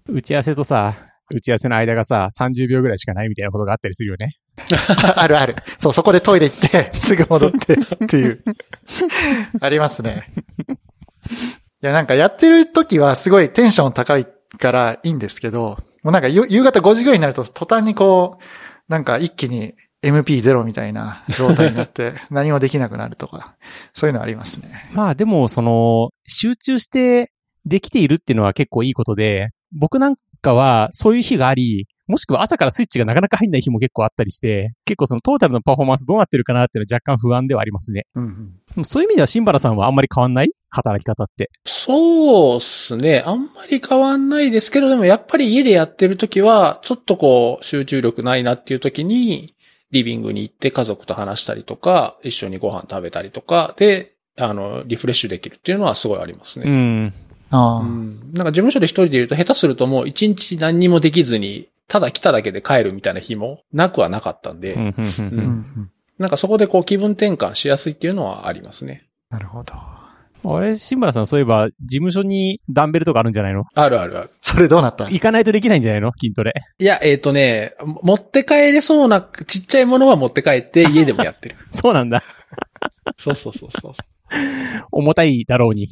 [0.08, 0.96] 打ち合わせとさ、
[1.30, 4.38] 打ち合わせの間がさ、30秒ぐらいしかないみたいなことがあったりするよね。
[5.16, 5.56] あるある。
[5.78, 8.44] そう、そこでトイレ行って、 すぐ戻ってっていう。
[9.60, 10.32] ありますね。
[11.84, 14.26] いや、なんかやってる時はすごいテンション高い
[14.58, 18.44] からいいんですけど、もうなんか夕夕方5時ぐらいになると途端にこう、
[18.88, 23.55] なんか一気に MP0 みたいな状態になって 何もできなくなるとか、
[23.93, 24.89] そういうのありますね。
[24.93, 27.31] まあでも、その、集中して
[27.65, 38.05] できているっていうのは結構いいことで、僕なんかはそういう日があり、もしくは朝からスイッチがなかなか入んない日も結構あったりして、結構そのトータルのパフォーマンスどうなってるかなっていうのは若干不安ではありますね。
[38.15, 38.86] うんうん。
[38.86, 40.51] そういう意味ではシンバラさんはあんまり変わんない？
[40.69, 41.49] 働き方って。
[41.65, 43.23] そうっすね。
[43.25, 49.53] あんまり変わんないですけど、でもやっぱり家でやってるときは、ちょっとこう、集中力ないなっていうときに、
[49.91, 56.69] リビングに行って家族と話したりとか、一緒にご飯食べたりとか、で、あの、リフレッシュできるっていうのはすごいありますね。
[56.69, 57.13] ん。
[57.50, 65.47] ああ、うんなんか事務所で一人でいると下手するともう一日何にもできずに、ただ来ただけで帰るみたいな日もなくはなかったんで、うんうんうんうんううん
[65.84, 65.91] ん。
[66.19, 69.08] なんかそこでこう気分転換しやすいっていうのはありますね。
[69.30, 69.73] なるほど。
[70.43, 73.65] あれ、シンバラさんそういえば、事務所にダンベルとかあるんじゃないの？
[73.73, 74.30] あるあるある。
[74.47, 75.05] それどうなった？
[75.05, 76.12] 行かないとできないんじゃないの？
[76.17, 76.53] 筋トレ。
[76.79, 81.55] いや、えっ、とね、持って帰れそうなちっちゃいものは持って帰って 家でもやってる。
[81.71, 82.23] そうなんだ。
[83.17, 83.93] そうそうそうそう。
[84.91, 85.83] 重たいだろうに。
[85.83, 85.89] い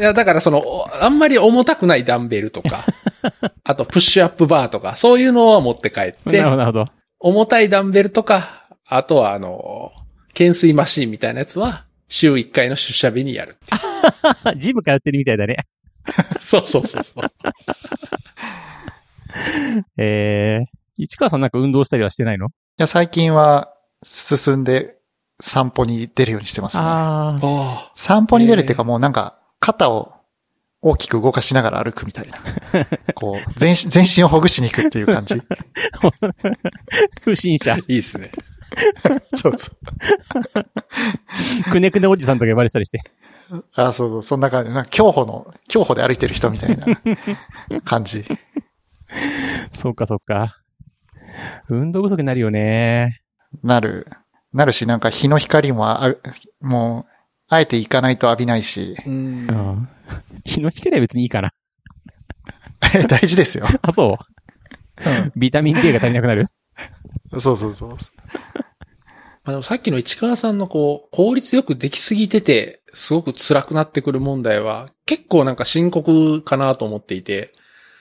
[0.00, 2.84] や、だからその、おあんまり重たくないダンベルとか、
[3.64, 6.84] あとプッシュアップバーとか、そういうのは持って帰ってなるほ、ど、なるほど。
[7.20, 9.92] 重たいダンベルとか、あとはあの、
[10.28, 13.56] 懸垂マシーンみたいなやつは、週1回の出社日にやる。
[14.56, 15.56] ジム通ってるみたいだね。
[16.40, 17.24] そうそうそうそう。
[19.96, 20.66] えー、
[20.96, 22.46] 市川さんなんか運動したりはしてないの？
[22.46, 24.96] いや、最近は進んで
[25.40, 26.82] 散歩に出るようにしてますね。
[26.84, 30.12] ああ散歩に出るっていうかもうなんか肩を
[30.80, 32.38] 大きく動かしながら歩くみたいな。
[33.14, 35.34] こう、全身、全身をほぐしに行くっていう感じ。
[35.34, 35.40] あ、
[37.22, 37.74] 不審者。
[37.74, 38.30] あ、いいですね。
[39.34, 39.72] そうそ
[41.66, 41.70] う。
[41.70, 43.00] くねくねおじさんとか呼ばれてたりして。
[43.74, 44.70] あそうそう、そんな感じ。
[44.72, 46.86] なんか競歩の、競歩で歩いてる人みたいな
[47.84, 48.24] 感じ。
[49.72, 50.58] そうか、そうか。
[51.68, 53.20] 運動不足になるよね。
[53.62, 54.06] なる、
[54.52, 56.14] なるし、なんか日の光もあ、
[56.60, 57.12] もう、
[57.48, 59.52] あえて行かないと浴びないし、うんう。
[59.52, 59.88] ん。
[60.44, 61.52] 日の光は別にいいかな。
[63.08, 63.66] 大事ですよ。
[63.82, 65.32] あ、そう。
[65.36, 66.46] ビタミン D が足りなくなる？
[67.38, 67.90] そうそうそう。
[67.90, 67.96] ま
[69.46, 77.52] あでもさっきの市川さんのこう、効率よくできすぎてて、すごく辛くなってくる問題は、結構なんか深刻かなと思っていて、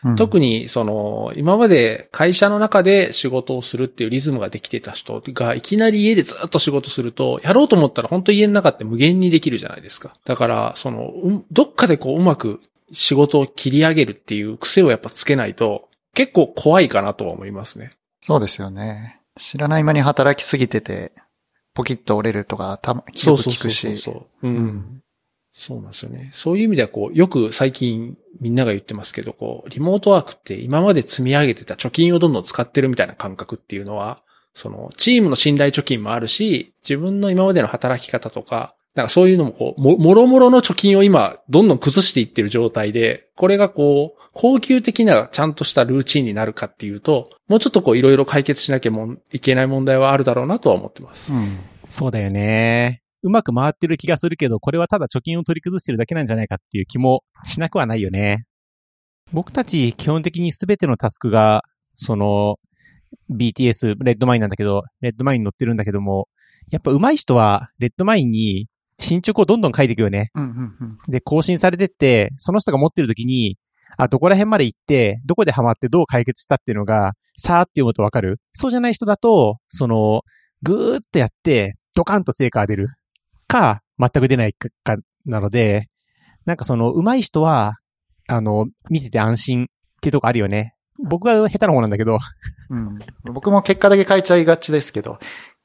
[0.04, 10.16] うん特にその、今まで会社の中で仕事をするっていうリズムができてた人が、いきなり家でずっと仕事すると、やろうと思ったら本当家の中って無限にできるじゃないですか。
[10.24, 12.62] だから、その、うんどっかでこううまく
[12.94, 17.92] 仕事を切り上げるっていう癖をやっぱつけないと、結構怖いかなとは思いますね。
[18.22, 19.20] そうですよね。
[19.38, 21.12] 知らない間に働きすぎてて、
[21.78, 24.48] ポキッと折れるとか、たま、よく聞くそうそうそうそうう。
[24.48, 24.56] うん。
[24.56, 25.02] うん
[25.60, 26.30] そうなんですよね。
[26.34, 34.22] そういう意味ではこう、よく最近みんなが言ってますけど、こう、リモートワークって今まで積み上げてた貯金をどんどん使ってるみたいな感覚っていうのは、
[34.54, 51.32] その、チームの信頼貯金もあるし、自分の今までの働き方とか、なんかそういうのもこう、も、もろもろの貯金を今、どんどん崩していってる状態で、これがこう、高級的なちゃんとしたルーチンになるかっていうと、もうちょっとこう、いろいろ解決しなきゃもいけない問題はあるだろうなとは思ってます。
[51.32, 51.60] うん。
[51.86, 53.04] そうだよね。
[53.22, 58.46] うまく回ってる気がするけど、これはただ貯金を取り崩してるだけなんじゃないかっていう気もしなくはないよね。
[59.32, 61.62] 僕たち基本的に全てのタスクが、
[61.94, 62.58] その、
[63.30, 66.28] BTS、レッドマインなんだけど、レッドマインに乗ってるんだけども、
[66.72, 68.68] やっぱ上手い人は、レッドマインに
[69.00, 70.32] 進捗をどんどん書いていくよね。
[70.36, 70.98] うん、うん、うん。
[71.08, 73.58] で、更新されてって、その人が持ってる時に、
[73.98, 78.40] あ、どこら辺まで行って、どこでハマってどう解決したっていうのが、さーって読むとわかる？
[78.54, 80.24] そうじゃない人だと、その、
[80.64, 82.90] ぐーっとやって、ドカンと成果が出る。
[83.48, 85.88] か、全く出ないか、かなので、
[86.46, 87.76] なんかその、上手い人は、
[88.28, 89.66] あの、見てて安心っ
[90.02, 90.74] ていうとこあるよね。
[91.00, 92.18] 僕は下手な方なんだけど、
[92.70, 93.00] うん。
[93.32, 95.20] 僕も結果だけ書いちゃいがちですけど、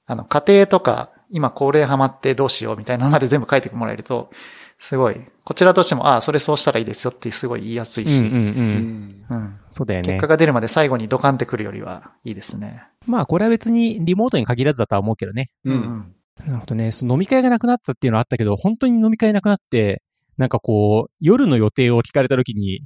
[0.05, 4.31] あの、家庭とか、今これハマってどうしようみたいなのまで全部書いてもらえると、
[4.79, 8.37] すごい、こちらとしても、ああ、それそうしたらいいですよってすごい言いやすいし、うんうんう。
[8.37, 9.25] うんん。
[9.31, 10.27] うんそうだよね結果。
[10.27, 12.85] が出るまで最後にドカンってくるよりはいいですね。
[13.07, 15.51] まあ、これは別にリモートに限らずだとは思うけどね。
[15.65, 15.71] う。
[15.71, 16.15] うんん。
[16.45, 16.91] なるほどね。
[16.93, 20.03] その飲み会がなくなったっていうのはあったけど、本当に飲み会なくなって、
[20.37, 22.81] なんかこう、夜の予定を聞かれた時に、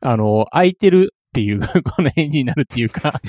[0.00, 3.20] あの、空いてるっていう、 この返事になるっていうか、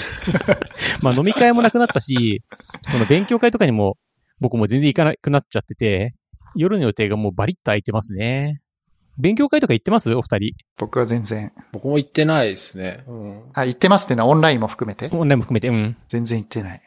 [1.01, 2.41] まあ飲み会もなくなったし、
[2.81, 3.97] その勉強会とかにも
[4.39, 6.15] 僕も全然行かなくなっちゃってて、
[6.55, 8.61] 夜の予定がもうバリッと空いてますね。
[9.17, 10.13] 勉強会とか行ってます？
[10.15, 10.55] お二人？
[10.77, 11.51] 僕は全然。
[11.71, 13.03] 僕も行ってないですね。
[13.07, 13.43] うん。
[13.53, 15.09] あ、言ってますっていうのはオンラインも含めて？
[15.15, 15.95] オンラインも含めて、うん。
[16.07, 16.81] 全然言ってない。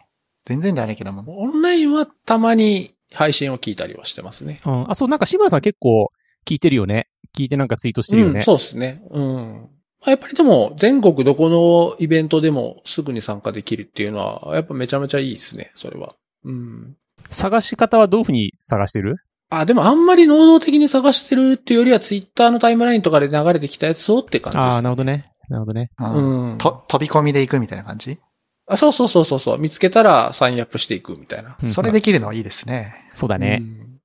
[0.45, 1.41] 全然ではないけども。
[1.41, 4.61] オンラインはたまに配信を聞いたりはしてますね。
[4.67, 6.11] うん、あ、そう、なんか志村さん結構
[6.45, 7.09] 聞いてるよね。
[7.37, 8.39] 聞いてなんかツイートしてるよね。
[8.39, 9.03] うん、そうですね。
[9.11, 9.69] うん。
[10.01, 16.15] まあやっぱりでも、全国どこのイベントでもすぐに参加できるっていうのは、やっぱめちゃめちゃいいですね、それは。
[16.45, 16.97] うん。
[17.31, 19.17] 探し方はどういうふうに探してる？
[19.49, 25.31] あ、でもあんまり能動的に探してるっていうよりは、ツイッターのタイムラインとかで流れてきたやつをって感じです、ああ、なるほどね。
[25.49, 25.91] なるほどね。
[25.99, 26.59] うんうん。
[26.59, 28.19] と、飛び込みで行くみたいな感じ？
[28.67, 29.59] あ、そうそうそうそうそう。
[29.59, 31.57] 見つけたらサインアップしていくみたいな。
[31.63, 33.11] うんそれできるのはいいですね。
[33.15, 33.65] そうだねう。
[33.65, 34.01] ん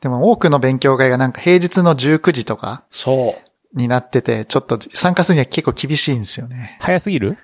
[0.00, 3.36] でも多くの勉強会がなんか平日の19時とかそ
[3.74, 3.76] う。
[3.76, 6.78] になってて、ちょっと参加するには結構厳しいんですよね。
[6.80, 7.36] 早すぎる？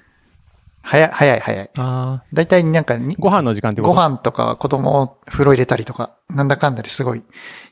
[0.82, 1.70] 早い、早い、早い。
[1.76, 2.24] ああ。
[2.32, 3.94] だいたいなんかにご飯の時間ってこと？
[3.94, 7.22] ご飯とか子供を風呂入れたりとか、なんだかんだですごい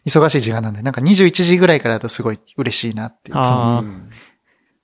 [0.06, 3.30] 忙しい時間なんで、なんか21時ぐらいからだとすごい嬉しいなって。
[3.30, 4.10] いつもあーうん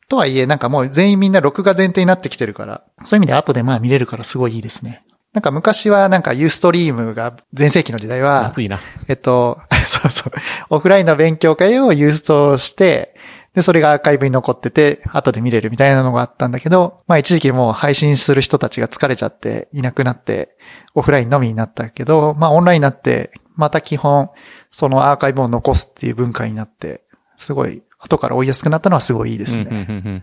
[0.09, 5.03] とはいえ、なんかもう全員みんな録画前提になってきてるから、そういう意味で後でまあ見れるからすごいいいですね。
[5.33, 8.79] なんか昔はなんかユーストリームが前世紀の時代は、暑いな。
[9.09, 9.59] えっと、
[9.89, 10.33] そうそう、
[10.71, 13.16] オフラインの勉強会をユーストして、
[13.57, 20.59] で、それがアーカイブに残ってて、後で見れるみたいなのがあったんだけど、まあ一時期もう配信する人たちが疲れちゃっていなくなって、
[20.95, 24.29] オフラインのみになったけど、まあオンラインになって、また基本、
[24.71, 27.03] そのアーカイブを残すっていう文化になって、
[27.37, 30.23] すごい、後から追いやすくなったのはすごいいいですね。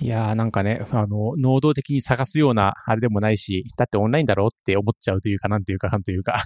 [0.00, 6.42] いやーなんかね、あの、能動的に探すようなあれでもないし、だってオンラインだろうって思っちゃうというか、なんていうか、なんというか。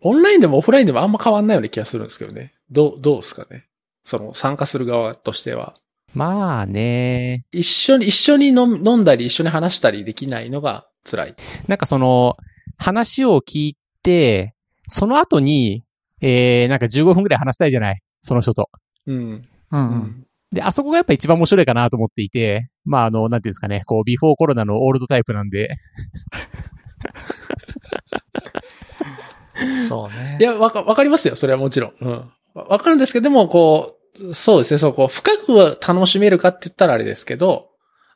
[0.00, 2.52] オンラインでもオフラインでもあんま変わんないような気がするんですけどね。
[2.70, 3.66] どう、どうですかね。
[4.04, 5.74] その参加する側としては。
[6.14, 11.34] まあね、一緒に、一緒に飲ん飲んだり一緒に話したりできないのが辛い。
[11.66, 12.36] なんかその、
[12.76, 14.54] 話を聞いて、
[14.86, 15.84] その後に、
[16.20, 18.00] えー、なんか15分くらい話したいじゃない？
[18.20, 18.70] その人と。
[19.06, 19.16] うん。
[19.16, 20.26] うんううん。
[20.50, 25.76] で、あそこがやっぱ一番面白いかなと思っていて、まああの、なんていうんですかね、こう、ビフォーコロナのオールドタイプなんで、
[29.88, 30.38] そうね。
[30.40, 31.36] いや、わか、わかりますよ。
[31.36, 31.92] それはもちろん。
[32.00, 32.10] うん。
[32.54, 37.68] わわかるんですけど、でも、こう、そうですね、そう、こう、深くは楽しめるかって言ったらあれですけど、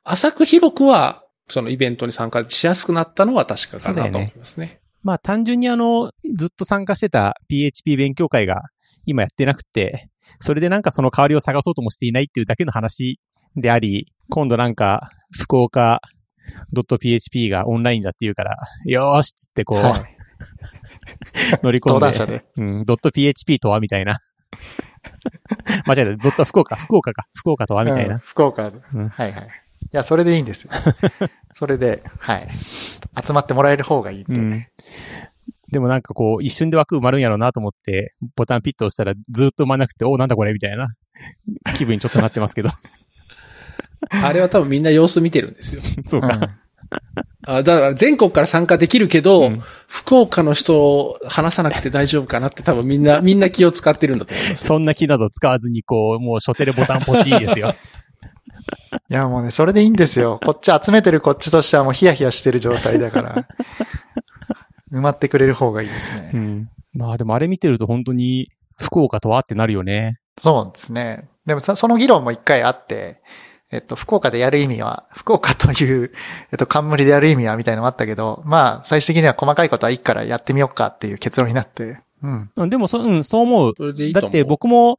[0.05, 4.81] 浅く広くは、そのイベントに参加しやすくなったのは確かかなと思いますね。
[5.03, 8.63] まあ単純にあの、ずっと参加してた PHP 勉強会が
[9.05, 10.09] 今やってなくて、
[10.41, 13.19] それでなんかその代わりを探そうともしていないっていうだけの話
[13.57, 16.01] であり、今度なんか福岡
[16.75, 20.17] .php がオンラインだって言うから、よーしっつってこう、はい。
[21.63, 22.45] 乗り込んで、登壇者で。
[22.57, 24.21] うん、.php とはみたいな。
[25.87, 28.19] 間違えた、ドット福岡、福岡か、福岡とはみたいうんな。
[28.19, 28.69] 福岡。
[28.69, 29.45] うんはいはい。
[29.45, 30.71] いや、それでいいんですよ。
[31.53, 32.49] それで、はい。
[33.25, 34.35] 集まってもらえる方がいいんで。
[34.35, 34.67] うん。
[35.71, 40.95] でもなんかこう、一瞬で枠埋まるんやろうなと思って、ボタンピッと押したらずっと埋まんなくて、おなんだこれみたいな
[41.75, 42.71] 気分にちょっとなってますけど。
[44.11, 45.83] あれは多分みんな様子見てるんですよ。
[46.07, 46.59] そうか。
[47.17, 54.65] うんあだから全国から参加できるけど、うん福岡の人を話さなくて大丈夫かなって多分みんな、 みんな気を使ってるんだと思います。
[54.65, 57.75] そんな気など使わずに、こう、もう初手でボタンポチいいですよ。
[59.11, 60.41] いや、もうね、それでいいんですよ。
[60.43, 63.47] こっち集めてるこっちとしてはもうヒヤヒヤしてる状態だから。
[64.91, 66.31] 埋まってくれる方がいいですね。
[66.33, 66.71] うん。
[66.95, 70.19] まあでもあれ見てると本当に、福岡とはってなるよね。
[70.39, 71.29] そうですね。
[71.45, 73.21] でもそその議論も一回あって、
[73.73, 76.13] えっと、福岡でやる意味は、福岡という、
[76.53, 82.51] えっと、冠でやる意味はみたいなのもあったけど、まあ、最終的には細かいことはいいからやってみようかっていう結論になって、うん。
[82.55, 83.73] うんでもそ、うん、そう思う。
[83.77, 84.13] それでいい。
[84.13, 84.97] だって僕も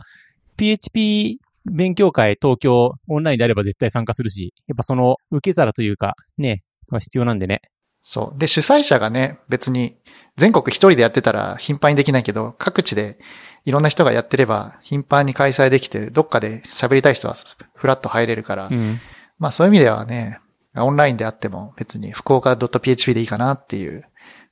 [0.57, 7.61] PHP 勉強会東京オンラインであれば絶対参加するし、やっぱその受け皿というか、ね、は必要なんでね。
[8.03, 8.39] そう。
[8.39, 9.95] で、主催者がね、別に、
[10.35, 13.19] 全国一人でやってたら頻繁にできないけど、各地で
[13.65, 17.35] いろんな人がやってれば頻繁に開催できて、どっかで喋りたい人は
[17.73, 18.99] フラッと入れるから、うん。
[19.39, 20.39] まあそういう意味ではね、
[20.75, 24.03] オンラインであっても別に福岡 .php でいいかなっていう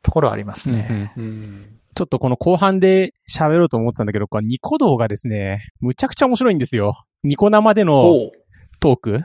[0.01, 1.11] ところはありますね。
[1.17, 1.79] うんうん。
[1.93, 7.03] ちょっとこの後半で喋ろうと思ってたんだけど、これニコ動がですね、むちゃくちゃ面白いんですよ。
[7.23, 8.31] ニコ生でのおう
[8.79, 9.23] トーク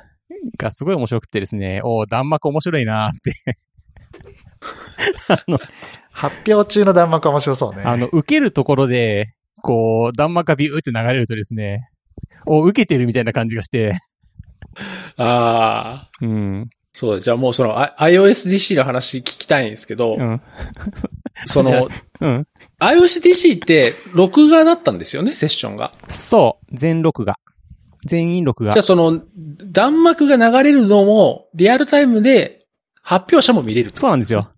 [0.59, 3.59] がすごい面白くてですね、おー弾幕面白いなーって。
[5.29, 5.59] あの、
[6.11, 7.83] 発表中の弾幕は面白そうね。
[7.85, 9.35] あの、受けるところで、
[9.67, 11.91] こう、弾幕がビューって流れるとですね、
[12.47, 13.99] お、受けてるみたいな感じがして、
[15.17, 16.71] ああ、うん。
[16.93, 17.21] そうだ。
[17.21, 20.41] じゃあもうその、I- iOSDC の話聞きたいんですけど、うん。
[21.47, 21.89] その、
[22.21, 22.47] うん。
[22.81, 25.93] iOSDC って録画だったんですよね、セッションが。
[26.09, 26.77] そう。
[26.77, 27.39] 全録画。
[28.05, 28.83] 全員録画じゃあ。
[28.83, 32.67] その、弾幕が流れるのも、リアルタイムで
[33.03, 33.91] 発表者も見れる。
[33.95, 34.51] そうなんですよ。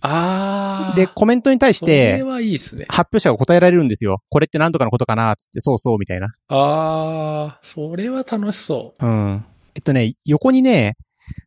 [0.00, 0.96] ああ。
[0.96, 2.86] で、コメントに対しそれて、はいいですね。
[2.88, 4.22] 発表者が答えられるんですよ。
[4.28, 6.28] これって何とかのことかなつって、そうそう、みたいな。
[6.48, 9.44] ああ、それは楽しそうん。
[9.74, 10.96] えっとね、横にね、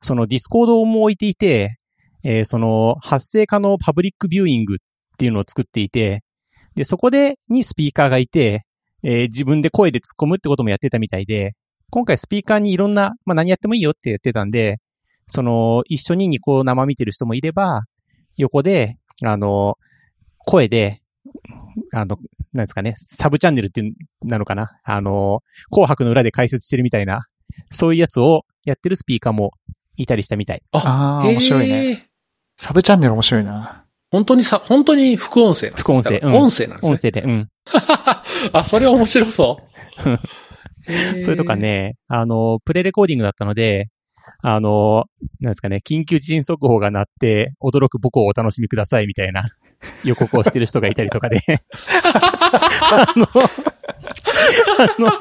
[0.02, 1.78] その Discord も置いていて、
[2.24, 4.78] えーその発声可能パブリックビューイングっ
[5.18, 6.24] ていうのを作っていて、
[6.76, 8.66] で、そこで、にスピーカーがいて、
[9.04, 11.54] えー自分で声で突っ込むってこともやってたみたいで、
[11.90, 14.78] 今回スピーカーにいろんな、まあ何やってもいいよって言ってたんで、
[15.28, 17.82] その、一緒にニコ生見てる人もいれば、
[18.38, 19.78] 横で、あの、
[20.40, 21.02] 声で、
[21.94, 22.18] あの、
[22.54, 23.94] なんですかね、サブチャンネルっていう、
[24.24, 24.80] なのかな？
[24.84, 25.42] あの、
[25.72, 27.28] 紅白の裏で解説してるみたいな、
[27.70, 29.52] そういうやつをやってるスピーカーも
[29.98, 30.58] いたりしたみたい。
[30.58, 30.62] う。
[30.74, 32.10] あー面白いね
[32.58, 33.86] サブチャンネル面白いな。
[34.12, 36.92] 本当にさ、本当に副音声なんです副音声うん音声なんですね。
[36.92, 37.50] 音声で、うん。
[38.54, 39.60] あ、それは面白そ
[40.06, 40.20] う。
[41.24, 41.56] それとか。
[41.56, 43.90] ね、あの、プレレコーディングだったので、
[44.42, 45.06] あの、
[45.40, 49.46] なんですかね、緊急地震速報が鳴って、驚く僕をお楽しみくださいみたいな
[50.04, 51.40] 予告をしてる人がいたりとかで。
[52.92, 53.28] あの、
[54.78, 55.12] あの、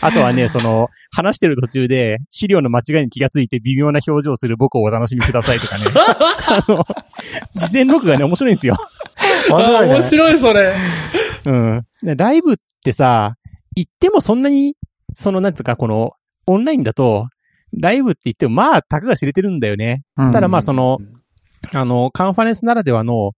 [0.00, 5.84] あとはね、その、話してる途中で資料の間違いに気がついて微妙な表情をする僕をお楽しみくださいとかね。
[5.94, 6.84] あの、
[7.54, 8.76] 事前録画ね、面白いんですよ。
[9.50, 9.92] 面白いね。
[9.92, 10.74] あ面白い、それ。
[11.46, 11.82] うん。
[12.02, 13.34] でライブってさ、
[13.76, 14.74] 行ってもそんなに、
[15.14, 16.12] その、なんつうか、この、
[16.46, 17.28] オンラインだと、
[17.72, 20.02] ライブって言っても、まあ、たかが知れてるんだよね。
[20.16, 20.98] うんただまあ、その、
[21.72, 23.32] あの、カンファレンスならではの、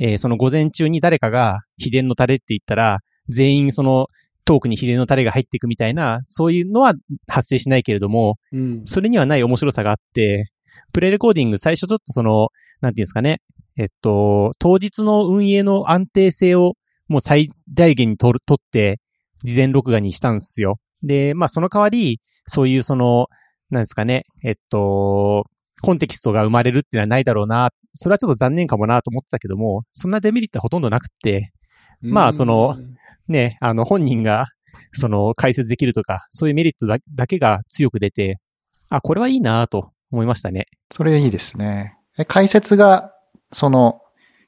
[0.00, 4.08] えーその午前中に誰かが秘伝のタレって言ったら、全員その
[4.44, 6.94] トークに秘伝のタレが入っていくみたいな、そういうのは
[7.28, 8.82] 発生しないけれども、うん。
[8.86, 10.50] それにはない面白さがあって、
[10.92, 12.48] プレレコーディング最初ちょっとその、
[12.80, 13.40] なんていうんですかね、
[13.76, 16.74] えっと、当日の運営の安定性を
[17.08, 19.00] もう最大限に取る、取って、
[19.42, 20.78] 事前録画にしたんですよ。
[21.02, 23.26] で、まあその代わり、そういうその、
[23.70, 25.46] なんですかね、えっと、
[25.82, 27.70] コンテキストが生まれるっていうのはないだろうな。
[27.94, 31.52] それはちょっと残念かもなと思ってたけども、そんなデメリットはほとんどなくって、
[32.00, 32.76] まあその
[33.28, 34.46] ね、あの本人が、
[34.92, 38.38] その解説できるとか、そういうメリットだだけが強く出て、
[38.88, 40.66] あ、これはいいなと思いましたね。
[40.92, 41.96] それいいですね。
[42.18, 43.12] え、解説が、
[43.52, 44.00] その、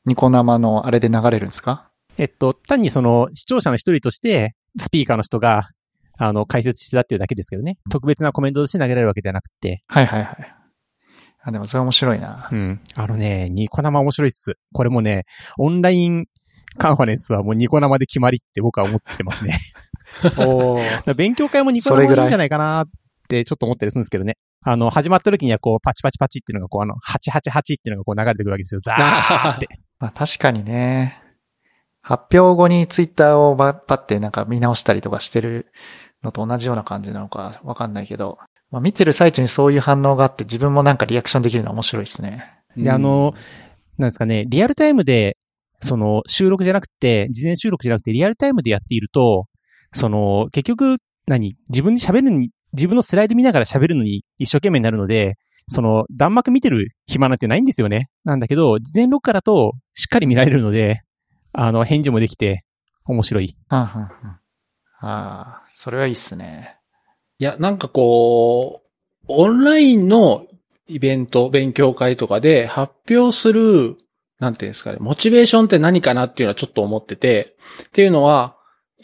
[0.04, 1.90] ニコ生のあれで流れるんですか？
[2.16, 5.68] えっと、単にその視聴者の一人として、スピーカーの人が、
[6.18, 7.78] あの、解説してたっていうだけですけどね。
[7.90, 9.82] 特別なコメントとして投げられるわけじゃなくて。
[9.86, 10.54] はいはいはい。
[11.42, 12.48] あ、でもそれ面白いな。
[12.50, 12.80] うん。
[12.94, 14.58] あのね、ニコ生面白いっす。
[14.72, 15.24] これもね、
[15.58, 16.26] オンライン
[16.76, 19.58] カンファレンスはもうニコ生で決まりって僕は思ってますね。
[20.38, 20.78] お
[21.14, 22.86] 勉強会もニコ生でいいんじゃないかなっ
[23.28, 24.36] てちょっと思ったりするんですけどね。
[24.64, 28.80] あの、始まった時にはこう、パチパチパチっていうのがこう、あの、888っていうのがこう流れてくるわけですよ。
[28.80, 29.68] ザーって。
[30.00, 31.22] まあ確かにね。
[32.00, 35.66] 発表後にツイッターをばパってなんか見直したりとかしてる
[36.22, 38.38] のと同じような感じなのかわかんないけど、
[38.70, 42.52] まあ見てる最中にそういう反応があって自分もなんかリアクションできるのは面白いですね。
[42.76, 43.34] で、あの、
[43.96, 45.36] なんですかね、リアルタイムで、
[45.80, 49.46] その、収録じゃなくて、事前収録じゃなくて、リアルタイムでやっていると、
[49.92, 50.96] その、結局、
[51.26, 55.36] 何自分で喋るに自分のスライド見ながら喋るのに一生懸命になるので、
[55.68, 58.08] その、弾幕見てる暇なんてないんですよね。
[58.24, 61.02] なんだけど、事前録画だとしっかり見られるので、
[61.52, 62.64] あの、返事もできて、
[63.04, 63.56] 面白い。
[63.70, 64.08] うんうんうん
[65.00, 66.76] ああ、それはいいっすね。
[67.38, 70.44] いや、なんかこう、オンラインの
[70.88, 73.96] イベント、勉強会とかで発表する、
[74.40, 77.54] なんていうんですかね、モチベーションって何かなっていうのはちょっと思ってて、
[77.84, 78.56] っていうのは、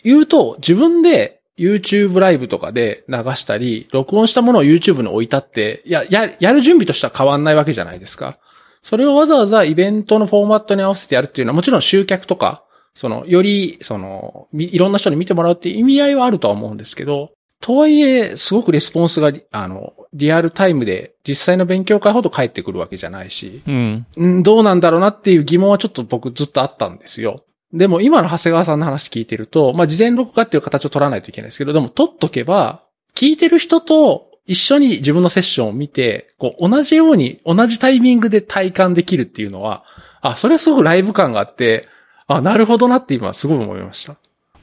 [0.02, 8.40] 言うと自分で YouTube ライブとかで流したり、録音したものを YouTube に置いたって、や、や、やる準備としては変わんないわけじゃないですか。
[8.82, 12.63] それをわざわざイベントのフォーマットに合わせてやるっていうのはもちろん集客とか、
[12.94, 24.06] その、より、その、みいろんな人に見てもらうっていう意味合いはあるとは思うんですけど、とはいえ、すごくレスポンスが、あの、リアルタイムで実際の勉強会ほど返ってくるわけじゃないし、うん。
[24.16, 27.44] うん、どうなんだろうなっていう疑問はちょっと僕ずっとあったんですよ。
[27.72, 32.82] でも今の長谷川さんの話聞いてると、まあ、事前録画っていう形を取らないといけないですけど、でも取っとけば、
[33.16, 39.84] 聞いてる人と一緒に自分のセッションを見て、こう、同じように、同じタイミングで体感できるっていうのは、
[40.20, 41.88] あ、それはすごくライブ感があって、
[42.26, 44.16] あ、なるほどなって今すごい思いました。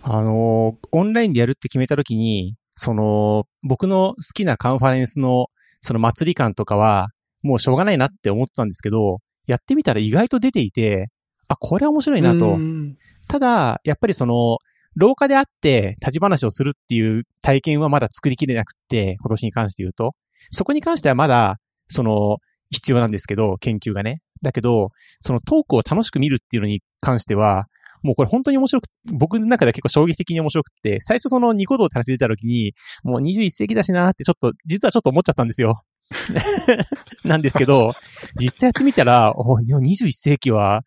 [0.04, 5.48] あのーオンラインでやるって決めたときに、その、僕の好きなカンファレンスの、
[5.82, 7.10] その祭り感とかは、
[7.44, 11.10] もうしょうがないなって思ったんですけど、やってみたら意外と出ていて、
[11.48, 12.58] あ、これは面白いなとう。
[12.58, 12.98] ん
[13.28, 14.58] ただ、やっぱりその、
[14.96, 20.16] 廊下で会って立ち話をするっていう体験はまだ作りきれなくって、今年に関して言うと。
[20.50, 21.58] そこに関してはまだ、
[21.88, 22.38] その、
[22.72, 24.22] 必要なんですけど、研究がね。
[24.42, 24.90] だけど、
[25.20, 27.68] そのトークを楽しく見るっていうのに関しては、
[28.04, 32.74] もうこれ本当に面白く、僕の中では結構衝撃的に面白くって、最初そのニコ動って話出た時に、
[33.04, 35.84] もう21世紀だしなーってちょっと、実はちょっと思っちゃったんですよ。
[37.24, 37.94] なんですけど、
[38.40, 40.82] 実際やってみたら、お21世紀は、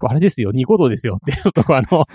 [0.00, 2.06] あれですよ、ニコ動ですよって、ちょっとあの、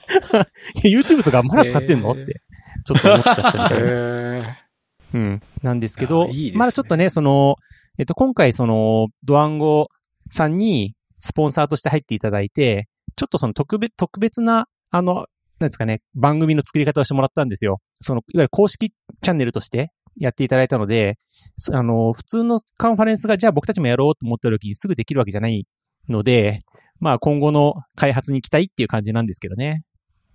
[0.82, 2.10] YouTube とかまだ使ってんの？
[2.16, 2.40] へーって、
[2.84, 3.88] ちょっと思っちゃったみたいな。
[3.88, 4.70] へ
[5.12, 5.42] うん。
[5.62, 7.56] なんですけど、あいいねまだちょっとね、その、
[8.00, 9.88] えっと、今回その、ドワンゴ
[10.30, 15.26] さんにスポンサーとして入っていただいて、ちょっとその特別、特別な、あの、
[15.58, 17.82] なんですかね、番組の作り方をしてもらったんですよ。
[18.00, 21.18] その、いわゆる公式チャンネルとしてやっていただいたので、
[21.58, 25.66] そあの、普通のカンファレンスがじゃあ僕たちもやろうと思った時にすぐできるわけじゃない
[26.08, 26.60] ので、
[27.00, 29.82] まあ今後の開発に期待っていう感じなんですけどね。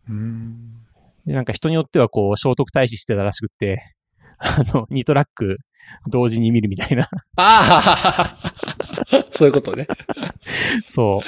[0.07, 0.85] ーうん。
[1.25, 3.95] で、なんか人によってはこう、聖徳太子してたらしくって、
[4.37, 5.57] あの、2トラック
[6.07, 7.09] 同時に見るみたいな。
[7.35, 8.53] ああ
[9.31, 9.87] そういうことね。
[10.83, 11.21] そ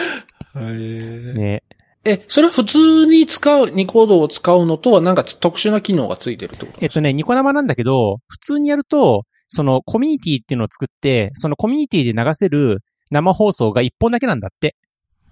[0.56, 1.34] う。
[1.34, 1.64] ね。
[2.06, 12.80] え、それは普通に使う、ニコードを使うのとはなんか特殊な機能がついてるってことえっとね、ニコ生なんだけど、普通にやると、そのコミュニティっていうのを作って、そのコミュニティで流せる
[13.12, 14.76] 生放送が1本だけなんだって。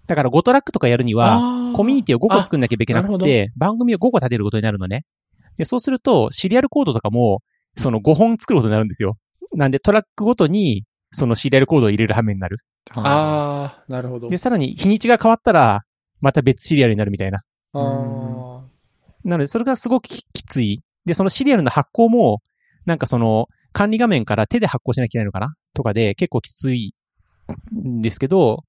[0.08, 5.06] だから5トラックとかやるには、はコミュニティを5個作んなきゃいけなくて、番組を5個立てることになるのね。
[5.58, 7.42] で、そうすると、シリアルコードとかも、
[7.78, 9.18] その5本作ることになるんですよ。
[9.54, 12.58] なんで、トラックごとに、そのシリアルコードを入れる羽目になる。
[12.92, 14.30] ああ、なるほど。
[14.30, 15.84] で、さらに日にちが変わったら、
[16.22, 17.40] また別シリアルになるみたいな。
[17.74, 18.62] あー
[19.24, 20.84] なので、それがすごくききつい。
[21.06, 22.42] で、そのシリアルの発行も、
[22.86, 25.56] なんかその、管理画面から手で発行しなきゃいけないのかな？
[25.74, 26.94] とかで結構きつい
[27.76, 28.64] んですけど、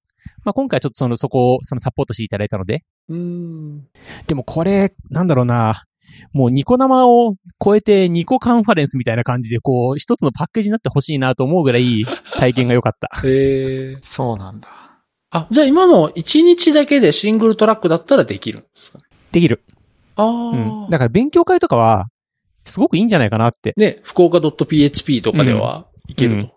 [0.44, 2.84] まあ、今回ちょっとその、そこを、そのサポートしていただいたので。
[3.08, 3.86] うーん。
[4.26, 5.84] でもこれ、なんだろうな。
[6.32, 12.04] もうニコ生を超えてニコカンファレンスみたいな感じで、こう、一つのパッケージになってほしいなと思うぐらい
[12.36, 13.08] 体験が良かった。
[13.26, 13.96] へえ。
[14.02, 14.68] そうなんだ。
[15.30, 19.04] あ、じゃあ今の1日だけでシングルトラックだったらできるんですかね？
[19.32, 19.62] できる。
[20.14, 20.84] あうん。
[20.86, 20.88] あ。
[20.90, 22.06] だから勉強会とかは、
[22.64, 23.72] すごくいいんじゃないかなって。
[23.76, 26.56] ね、福岡 .php とかではいけうんると。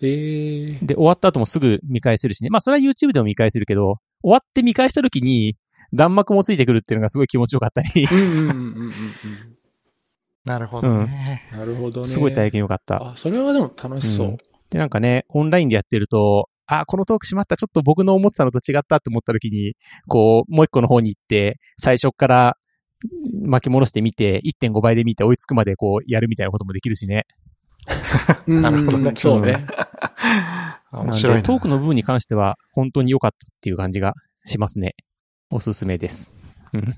[0.00, 0.78] へえ。
[0.82, 2.50] で、終わった後もすぐ見返せるしね。
[2.50, 5.56] まあ、それは YouTube でも見返せるけど、終わって見返した時に、
[5.92, 9.58] 弾幕もついてくるっていうのがすごい気持ちよかったり、うんうんうんうんうん
[10.44, 11.46] なるほどね。
[11.52, 11.58] うん。
[11.58, 12.06] なるほどね。
[12.06, 13.10] すごい体験よかった。
[13.10, 14.28] あ、それはでも楽しそう。
[14.28, 14.36] うん
[14.70, 19.74] で、なんかね、オンラインでやってると、あ、このトークしまった、ちょっと僕の思ってたのと違ったって思った時に、
[20.06, 22.56] こう、もう一個の方に行って、最初から
[23.46, 27.24] 巻き戻してみて、1.5倍で見て追いつくまでこう、やるみたいなこともできるしね。
[28.46, 29.66] うんなるほどねそうね。
[30.92, 34.12] 面白いトークの部分に関しては、本当に良かったっていう感じが
[34.44, 34.94] しますね。
[35.50, 36.32] おすすめです。
[36.72, 36.96] うん。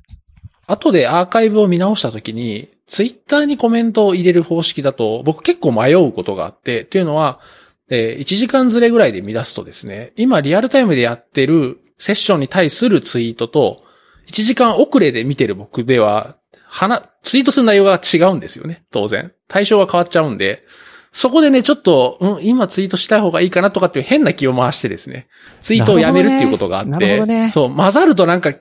[0.67, 7.41] 後でアーカイブを見直したときに、ツイッターにコメントを入れる方式だと、僕結構迷うことがあって、っていうのは、
[7.89, 13.83] えー1時間ずれぐらいで見出すとですね、今リアルタイムでやってるセッションに対するツイートと、
[14.29, 16.37] 1時間遅れで見てる僕では、
[16.67, 19.33] 話、ツイートする内容が違うんですよね、当然。
[19.49, 20.65] 対象が変わっちゃうんで、
[21.13, 25.27] そこでね、ちょっと、うん、今ツイートしたい方がいいかなとかっていう変な気を回してですね、
[25.61, 28.53] ツイートをやめるっていうことがあって、ねそう、混ざるとなんか、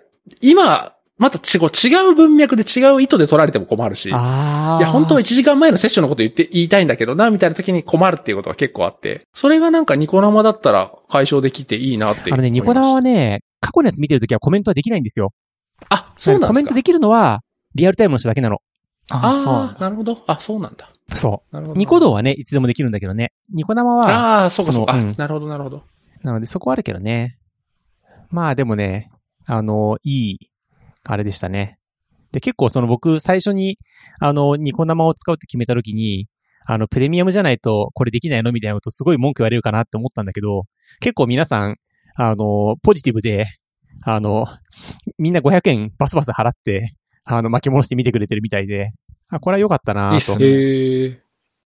[0.42, 4.10] 今、また違う違う文脈で違う意図で取られても困るし。
[4.10, 9.28] いあや、本当は1時間前のセッションのこと言って、言いたいんだけどな、みたいな時に困るっていうことが結構あって。
[9.34, 15.34] それがなんかニコ生だったら解消できていいなってあのね、ニコ生はね、過去のやつ見てるときはコメントはできないんですよ。
[15.90, 17.42] あ、そうなんですかコメントできるのは、
[17.76, 18.60] リアルタイムの人だけなの。
[19.12, 19.82] ああ。
[19.82, 20.24] なるほど。
[20.26, 20.90] あ、そうなんだ。
[21.20, 21.76] そなるほど。
[21.76, 21.78] う。
[21.78, 23.32] ニコ動はね、いつでもできるんだけどね。
[23.54, 24.94] ニコ生は、ああ、そうかそうか。
[24.94, 25.84] うんあなるほど、なるほど。
[26.24, 27.38] なのでそこはあるけどね。
[28.30, 29.12] まあでもね、
[29.46, 30.40] あの、いい、
[31.04, 31.80] あれでしたね。
[32.32, 33.80] で、結構その僕、最初に、
[34.20, 36.28] あの、ニコ生を使うって決めた時に、
[36.66, 40.66] あの、プレミアムじゃないとこれできないのみたいなことすごい文句言われるかなって思ったんだけど、
[41.00, 41.78] 結構皆さん、
[42.16, 43.48] あの、ポジティブで、
[44.04, 44.48] あの、
[45.18, 46.94] みんな500円バスバス払って、
[47.26, 48.92] あの、巻き戻して見てくれてるみたいで、
[49.30, 50.46] あ、これは良かったないといっすね。
[50.46, 51.22] へえ。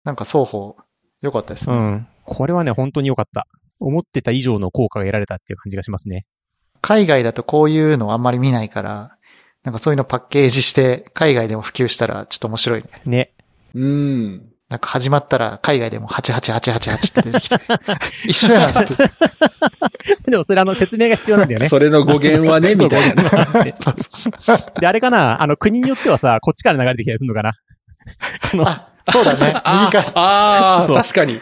[0.05, 0.77] なんか双方、
[1.21, 1.77] 良かったですね。
[1.77, 2.07] うん。
[2.25, 3.47] これはね、本当に良かった。
[3.81, 6.27] 思ってた以上の効果が得られたっていう感じがしますね。
[6.81, 9.17] 海外だとこういうのあんまり見ないから、
[9.65, 12.89] なんかそういうのパッケージして、海外でも普及したらちょっと面白いね。
[13.05, 13.33] ね。
[13.75, 14.48] うん。
[14.69, 17.59] なんか始まったら海外でも88888って出てきて。
[18.27, 18.95] 一緒やなって。
[20.31, 21.69] でもそれあの説明が必要なんだよね。
[21.69, 23.23] それの語源はね、みたいな
[23.65, 23.75] ね。
[24.79, 25.43] で、あれかな？
[25.43, 27.55] あの、国によってはさ、こっちから流れてきたりするのかな？
[28.53, 29.39] あの、あ、そうだね。
[29.47, 30.13] 右あから。
[30.83, 31.41] あ確かに。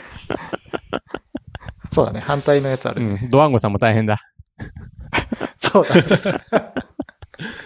[1.91, 2.21] そうだね。
[2.21, 3.21] 反対のやつあるね。
[3.23, 4.19] うん、ドワンゴさんも大変だ。
[5.57, 6.03] そうだね。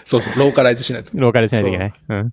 [0.06, 1.10] そうそう、ローカライズしないと。
[1.14, 1.92] ローカルしないといけない。
[2.08, 2.30] うん。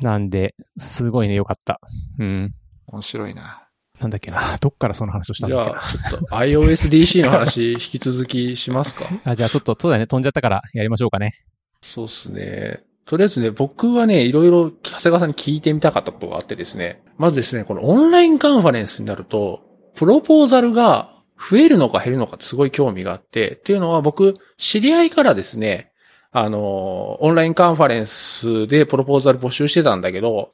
[0.00, 1.80] なんで、すごいね、よかった。
[2.18, 2.54] うん。
[2.92, 3.68] 面白いな。
[4.00, 4.40] なんだっけな。
[4.60, 6.10] どっからその話をしたんじだっけなゃあ、。
[6.10, 9.06] ちょっと iOSDC の話、引き続きしますか？
[9.24, 11.32] あ、じゃあちょっと、そうだね、飛んじゃったからやりましょうかね。
[11.80, 12.80] そうですね。
[13.04, 17.02] とりあえずね、僕はね、いろいろ長谷川さんに聞いてみたかったことがあってですね。
[17.18, 19.60] まずですね、このオンラインカンファレンスになると、
[19.94, 25.90] プロポーザルが増えるのか減るのかってすごい興味があって、っていうのは僕、知り合いからですね、
[26.30, 30.52] あの、オンラインカンファレンスでプロポーザル募集してたんだけど、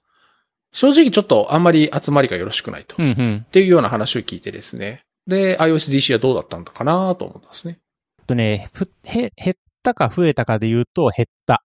[0.72, 2.96] 正直ちょっとあんまり集まりがよろしくないと。
[2.98, 3.44] うんうん。
[3.46, 5.00] っていうような話を聞いてですね。
[5.26, 7.78] で、iOSDC はどうだったんだかなと思ったんですね。
[8.26, 11.62] とね、ふ、へ、減ったか増えたかで言うと減った。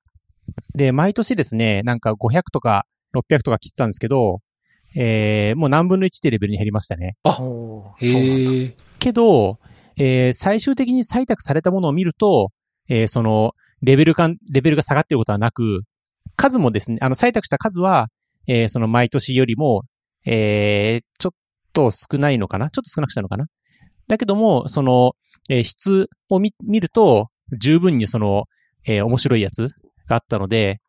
[0.75, 2.85] で、毎年ですね、なんか500とか
[3.15, 4.39] 600とか切ってたんですけど、
[4.95, 7.15] えー、もう何分の1ってレベルに減りましたね。
[7.23, 8.51] おーそうなんだ。
[8.51, 8.75] へえ。
[8.99, 9.59] けど、
[9.97, 12.51] えー最終的に採択されたものを見ると、
[12.89, 15.81] えーその、レベル感、レベルが下がっていることはなく、
[16.35, 18.07] 数もですね、あの、採択した数は、
[18.47, 19.83] えーその毎年よりも、
[20.25, 21.31] えーちょっ
[21.73, 22.69] と少ないのかな？
[22.69, 23.45] ちょっと少なくしたのかな？
[24.07, 25.13] だけども、その、
[25.49, 28.45] えー質を見、見ると、十分にその、
[28.85, 29.69] えー面白いやつ
[30.07, 30.79] があったので、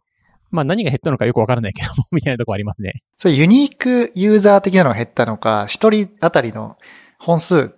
[0.50, 2.92] まあ何が減ったのかよくわからないけども、 みたいなところありますね。
[3.18, 6.76] それユニークユーザー的なのが減ったのか、一人当たりの
[7.18, 7.74] 本数が減っ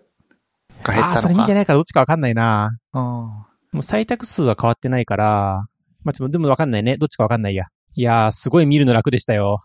[0.82, 1.12] たのか？
[1.12, 2.70] あそれ見てないからどっちかわかんないな。
[2.92, 3.02] うん
[3.72, 5.66] もう採択数は変わってないから、
[6.02, 6.96] まあ、ちょっとでもわかんないね。
[6.96, 7.66] どっちかわかんないや。
[7.96, 9.58] いやー、すごい見るの楽でしたよ。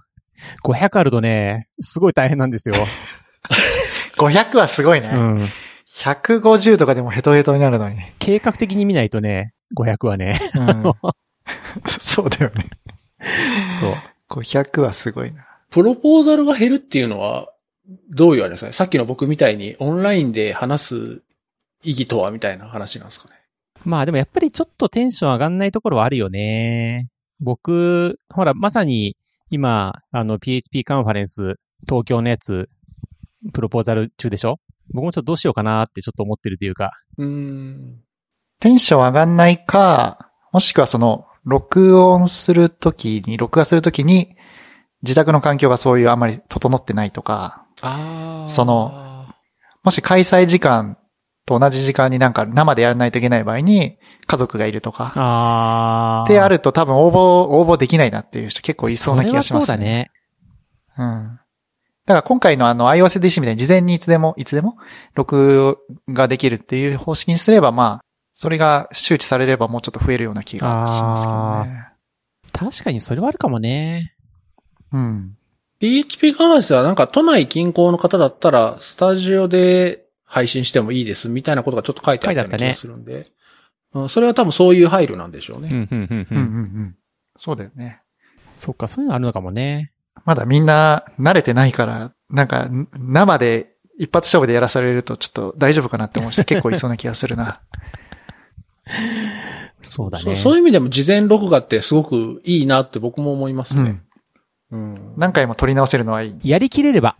[0.63, 2.75] 500あるとね、すごい大変なんですよ。
[4.17, 5.09] 500はすごいね。
[5.13, 5.49] うん。
[5.87, 7.97] 150とかでもヘトヘトになるのに。
[8.19, 10.39] 計画的に見ないとね、500はね。
[10.55, 10.83] うん
[11.99, 12.65] そうだよね。
[13.77, 13.95] そう。
[14.29, 15.45] 500はすごいな。
[15.69, 17.49] プロポーザルが減るっていうのは、
[18.09, 18.73] どういうあれですかね？
[18.73, 21.21] さっきの僕みたいにオンラインで話す
[21.83, 23.35] 意義とはみたいな話なんですかね？
[23.83, 27.09] まあでもやっぱりちょっとテンション上がんないところはあるよね。
[27.41, 29.17] 僕、ほら、まさに
[29.49, 31.55] 今、あの、PHP カンファレンス、
[31.87, 32.69] 東京のやつ、
[33.53, 34.57] プロポーザル中でしょ？
[34.93, 36.91] 僕もちょっとどうしようかなってちょっと思ってるというか。
[37.17, 37.99] うーん。
[38.59, 44.35] テンション上がんないか、もしくはその、録音するときに、録画するときに、
[45.01, 48.49] 自宅の環境がそういうあんまり整ってないとか、ああ。
[48.49, 48.91] その、
[49.83, 50.97] もし開催時間
[51.51, 53.97] と同じ時間になんか生でやらないといけない場合に、
[54.27, 56.25] 家族がいるとか、あー。
[56.25, 60.11] ってあると多分応募、応募できないなっていう人結構いそうな気がします、それはそうだね。
[60.97, 61.39] うん。
[62.05, 64.77] だから今回のあの iOSDC みたいに事前にいつでも、いつでも
[65.13, 65.77] 録
[66.09, 71.87] 画できるっていう方式にすれば、まあ、それが周知されればもうちょっと増えるような気がしますけどね。
[72.71, 74.15] 確かにそれはあるかもね。
[74.91, 75.37] うん。
[75.79, 83.27] PHP カンファレンスはなんか都内近郊の方だったら、スタジオで配信してもいいですみたいなことがちょっと書いてあったような気がするんで。
[83.93, 85.67] うん、それは多分そういう配慮なんでしょうね。
[85.69, 86.27] うん、うん、うん、う。
[86.31, 86.95] うんうんんうん。
[87.35, 87.99] そうだよね。
[88.55, 89.91] そっか、そういうのあるのかもね。
[90.23, 97.59] まだみんな慣れてないから、なんかん生で一発勝負でやらされるとちょっと大丈夫かなって思う人 結構いそうな気がするな。
[99.81, 100.23] そうだね。
[100.23, 104.01] そうそういう意味でも事前録画ってすごくいいなって僕も思いますね。
[104.71, 104.93] うん。
[104.93, 105.13] うん。
[105.17, 106.49] 何回も撮り直せるのはいい。
[106.49, 107.17] やりきれれば。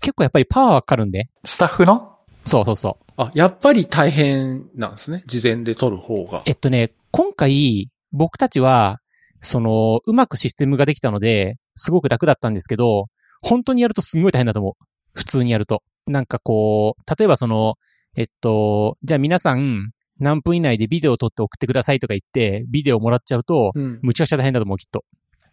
[0.00, 1.30] 結構やっぱりパワーはかかるんで。
[1.44, 2.11] スタッフの
[2.44, 3.12] そうそうそう。
[3.16, 5.22] あ、やっぱり大変なんですね。
[5.26, 6.42] 事前で撮る方が。
[6.46, 8.98] えっとね、今回、僕たちは、
[9.40, 13.06] その、うまくシステムができたので、すごく楽だったんですけど、
[13.42, 14.84] 本当にやるとすんごい大変だと思う。
[15.12, 15.82] 普通にやると。
[16.06, 17.74] なんかこう、例えばその、
[18.16, 23.98] えっと、じゃあ皆さん、何分以内でビデオを撮って送ってくださいとか言って、ビデオをもらっちゃうと、うん。
[24.02, 25.04] むちゃくちゃ大変だと思う、きっと。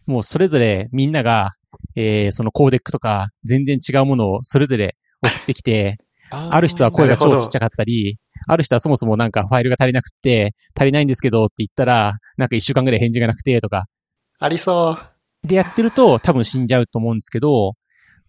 [0.06, 1.52] もうそれぞれみんなが、
[1.96, 5.98] えー、そのコーデックとか、全然違うものをそれぞれ送ってきて、
[6.30, 13.84] ある人は声が超ちっちゃかったり、ある人はそもそもなんかファイルが足りなくって、足りないんですけどって言ったら、なんか一週間ぐらい返事がなくてとか。
[14.38, 14.98] ありそ
[15.44, 15.46] う。
[15.46, 17.74] でやってると多分死んじゃうと思うんですけど、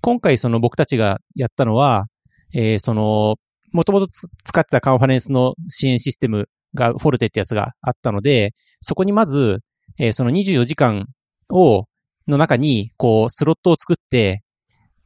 [0.02, 2.06] 今回その僕たちがやったのは、
[2.54, 3.36] えー、その、
[3.72, 9.60] もともと使ってたカンファレンスの支援システムが、フォルテってやつがあったので、そこにまず、
[10.00, 11.08] えーその24時間
[11.50, 11.86] を、
[12.28, 14.42] の中に、こう、スロットを作って、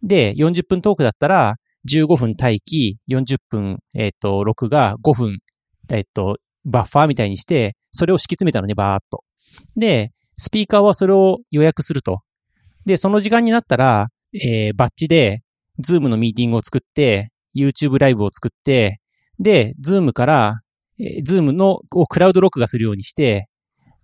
[0.04, 1.56] で、40分トークだったら、
[1.89, 5.38] 15分待機、40分、えっ、と、録画、5分、
[5.91, 9.23] えっ、と、バッファーみたいにして、それを敷き詰めたのね、バーっと。
[9.75, 12.21] で、スピーカーはそれを予約すると。
[12.86, 15.41] で、その時間になったら、えーバッチで、
[15.79, 18.99] ズームのミーティングを作って、YouTube ライブを作って、
[19.39, 20.61] で、ズームから、
[20.99, 23.47] えー、ズームの、をクラウド録画するようにして、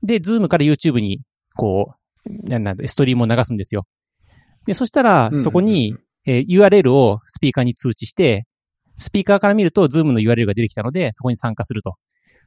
[0.04, 1.22] で、ズームから YouTube に、
[1.56, 1.94] こ
[2.26, 3.86] う、なんなんだ、ストリームを流すんですよ。
[4.66, 5.96] で、そしたらそこに、
[6.26, 8.46] えー URL をスピーカーに通知して、
[8.96, 11.96] スピーカーから見ると、ズームの URL が出てきたので、そこに参加すると。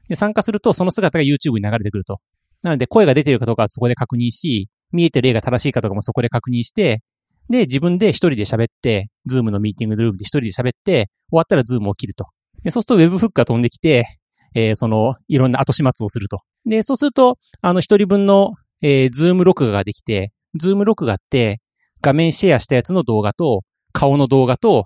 [0.07, 2.19] で、参加すると、その姿が YouTube に流れてくると。
[2.61, 7.01] なので、声が出てるかどうかはそこで確認し、見えてる絵が正しいかとかもそこで確認して、
[7.49, 12.25] で、自分で一人で喋って、ズームのミーティングルームで一人で喋って、終わったらズームを切ると。
[12.63, 14.17] で、そうすると Web フックが飛んできて、
[14.55, 16.39] えーその、いろんな後始末をすると。
[16.65, 21.59] で、そうすると、あの、一人分の、えー、ズーム録画ができて、ズーム録画って、
[22.05, 24.85] 画面シェアしたやつの動画と、顔の動画と、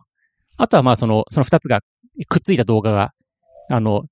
[0.55, 1.81] あとはまあその、その二つが
[2.29, 3.11] くっついた動画が、
[3.69, 4.03] あの、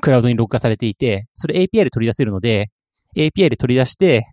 [0.00, 2.70] クラウドに録画されていて、それ API で取り出せるので、
[3.16, 4.24] API で取り出して、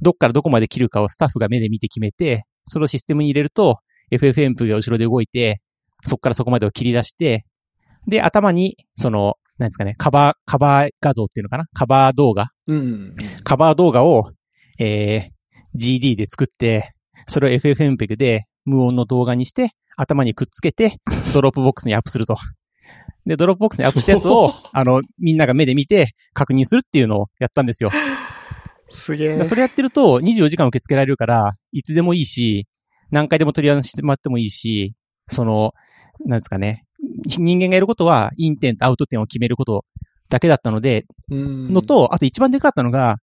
[0.00, 3.78] どっからどこまで切るかをスタッフが目で見て決めて、それをシステムに入れると、
[4.12, 5.60] FFmpeg が後ろで動いて、
[6.04, 7.44] そこからそこまでを切り出して、
[8.06, 11.64] で、頭に、その、なんですかね、カバー、カバー画像っていうのかな？
[11.74, 12.48] カバー動画？
[12.68, 13.16] うん。
[13.42, 14.30] カバー動画を、
[14.78, 16.94] えー、GD で作って、
[17.26, 20.98] それを FFmpeg で無音の動画にして、頭にくっつけて、
[21.34, 22.36] Dropbox にアップすると。
[23.26, 27.90] で、 Dropbox にアップしたやつを、 あの、みんなが目で見て確認するっていうのをやったんですよ。
[28.90, 29.44] すげえで。
[29.44, 32.66] それやってると24時間受け付けられるから、いつでもいいし、
[33.10, 34.94] 何回でも取り合わせしてもらってもいいし、
[35.28, 35.72] その、
[36.26, 36.84] なんですかね、
[37.24, 39.84] 人間がやることは、イン点とアウト点を決めること
[40.28, 41.72] だけだったので、うん。
[41.72, 43.16] の、と、あと一番でかかったのが、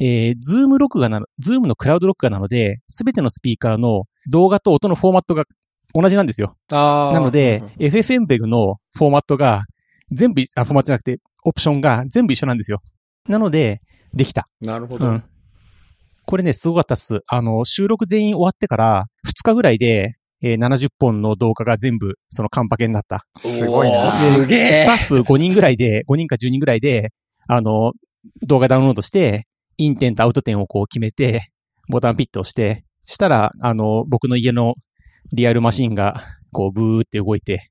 [0.00, 5.44] えー、ズーム録画なの、ズームのクラウド録画なので、すべてのスピーカーの動画と音のフォーマットが
[5.94, 6.56] 同じなんですよ。
[6.70, 9.64] なので、FFmpeg のフォーマットが
[10.10, 12.80] 全部、あ、フォーマットじゃなくて、オプションが全部一緒なんですよ。
[13.28, 13.80] なので、
[14.14, 14.44] できた。
[14.60, 15.06] なるほど。
[15.06, 15.24] うん。
[16.26, 17.20] これね、すごかったっす。
[17.26, 23.26] あの、収録全員終わってから、2日ぐらいで、えー70本の動画が全部、そのカンパケになった。
[23.44, 24.72] すごいなすげえ。
[24.84, 27.12] スタッフ5人ぐらいで、5人か10人ぐらいで、
[27.46, 27.92] あの、
[28.42, 29.46] 動画ダウンロードして、
[29.78, 31.52] イン点とアウト点をこう決めて、
[31.88, 34.74] ボタンピッと押して、したら、あの、僕の家の
[35.32, 36.20] リアルマシンが、
[36.52, 37.70] こう、ブーって動いて、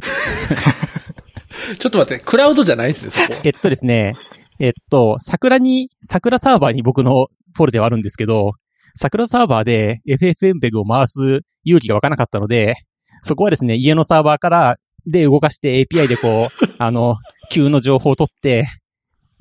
[1.78, 3.40] ちょっと待って、クラウドじゃないですね、そこ。
[3.44, 4.14] えっとですね、
[4.58, 8.52] えっと、桜に、桜サーバーに僕のフォルテはあるんですけど、
[8.94, 12.76] 桜サーバーで FFmpeg を回す勇気が湧かなかったので、
[13.22, 14.76] そこはですね、家のサーバーから、
[15.08, 17.16] で動かして API でこう、あの、
[17.50, 18.66] Q の情報を取って、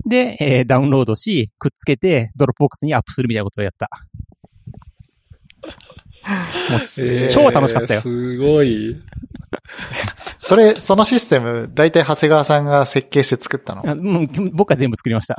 [0.06, 3.90] で、えーダウンロードし、くっつけて、 Dropbox にアップするみたいなことをやった。
[6.72, 8.96] もうえー超楽しかったよすごい。
[10.44, 13.82] それ、そのシステム、大体長谷川さんが設計して作ったの？
[13.90, 15.38] あもう僕は全部作りました。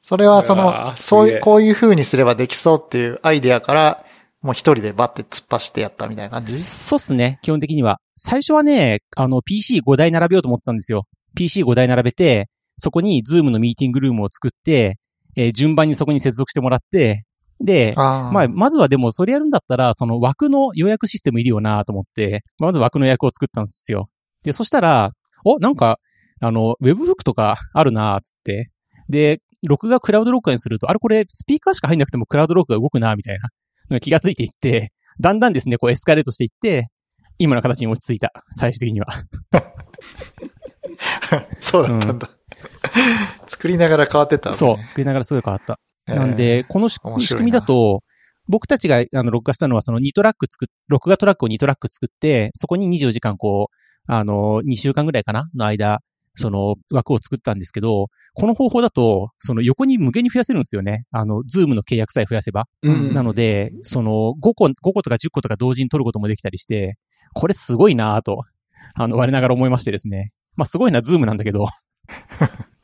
[0.00, 4.04] それはそうの、わーそういう、こういう風にすればできそうっていうアイデアから、
[4.40, 6.58] もう一人でバッて突っ走ってやったみたいな感じ？
[6.58, 8.00] そうっすね、基本的には。
[8.14, 11.06] 最初はね、あの、PC5 台並べようと思ってたんですよ。
[11.36, 12.48] PC5 台並べて、
[12.78, 14.98] そこに Zoom のミーティングルームを作って、
[15.36, 17.24] えー順番にそこに接続してもらって、
[17.60, 17.94] で、
[18.32, 24.08] まあ、まずはでも、それやるんだったら、その枠の予約システムいるよなと思って、まず枠の予約を作ったんですよ。
[24.44, 25.12] で、そしたら、
[25.44, 25.98] お、なんか、
[26.40, 28.70] あの、Webhook とかあるなつって。
[29.08, 33.48] で、録画クラウド録画にすると、あれこれ、スピーカーしか入んなくてもクラウド録画動くなみたいな
[33.90, 36.88] のが気がついていって、だんだんですね、こうエスカレートしていって、
[37.38, 38.32] 今の形に落ち着いた。
[38.52, 39.06] 最終的には。
[41.60, 42.28] そうだったんだ。
[43.46, 44.88] 作りながら変わってったのねそう。
[44.88, 45.78] 作りながらすごい変わった。
[46.08, 48.02] えーなんで、この仕組みだと、
[48.48, 53.74] 僕たちがあの録画したのはその2トラック作っ、録画トラックを2トラック作って、そこに24時間こう、
[54.10, 55.50] あの、2週間ぐらいかな？
[55.54, 56.00] の間、
[56.34, 61.04] その枠を作ったんですけど、この方法だと、その横に無限に増やせるんですよね。
[61.10, 62.64] あの、 Zoom の契約さえ増やせば。
[62.82, 66.96] うんなので、その5個、5個とか10個とか同時に取ることもできたりして、
[67.34, 68.44] これすごいなぁと、
[68.94, 70.30] あの、我ながら思いましてですね。
[70.56, 71.66] まあ、すごいな、 Zoom なんだけど、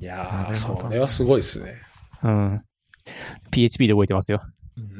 [0.00, 1.74] いやー、それはすごいですね。
[2.22, 2.62] うん。
[3.50, 4.42] PHP で動いてますよ。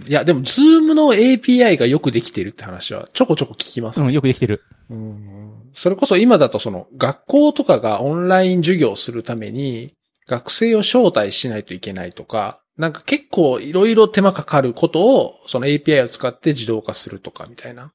[0.08, 4.62] いや、でも、 Zoom の API がよくできてるって話はちょこちょこ聞きますうん、よくできてる。
[4.88, 9.92] うんそれこそ今だとその学校とかがオンライン授業をするために
[10.26, 17.92] 学生を招待しないといけないとか、なんか結構いろいろ手間かかることをその API を使って自動化するとかみたいな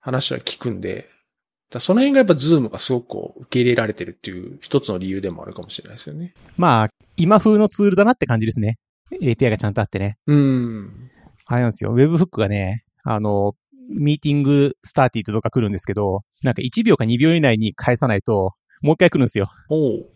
[0.00, 1.08] 話は聞くんで、
[1.72, 6.34] だその辺がやっぱ Zoom がすごくこう受け入れられてるっていう一つの理由でもあるかもしれないですよね。
[6.56, 8.78] まあ、今風のツールだなって感じですね。
[9.10, 10.18] API がちゃんとあってね。
[10.26, 11.10] うん。
[11.46, 11.94] あれなんですよ。
[11.94, 13.54] Webhook がね、あの、
[13.88, 18.52] meeting started とか来るんですけど、なんか1秒か2秒以内に返さないと、
[18.82, 19.50] もう一回来るんですよ。
[19.70, 20.06] おう。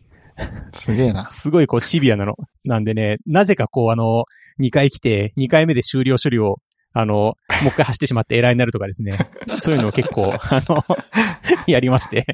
[0.72, 1.26] すげえな。
[1.28, 2.34] すごいこうシビアなの。
[2.64, 4.24] なんでね、なぜかこうあの、
[4.61, 6.59] 2回来て、2回目で終了処理を、
[6.99, 7.34] あの、も
[7.64, 9.18] う一回走ってしまってエラーになるとかですね。
[9.61, 10.82] そういうのを結構、あの、
[11.68, 12.24] やりまして。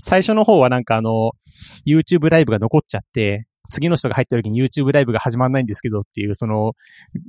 [0.00, 1.32] 最初の方はなんかあの、
[1.86, 6.72] YouTube ライブが残っちゃって、次の人が入った時に YouTube ライブが始まんないんですけどっていう、その、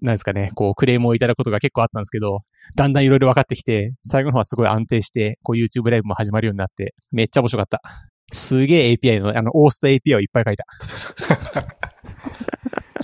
[0.01, 2.39] なんですかね、こうクレームをいただくことが結構あったんですけど、
[2.76, 7.82] だんだんいろいろ分かってきて、最後の方はすごい安定して、こう YouTube ライブも始まるようになって、めっちゃ面白かった。
[8.32, 10.66] すげえ API の、あの、オースト API をいっぱい書いた。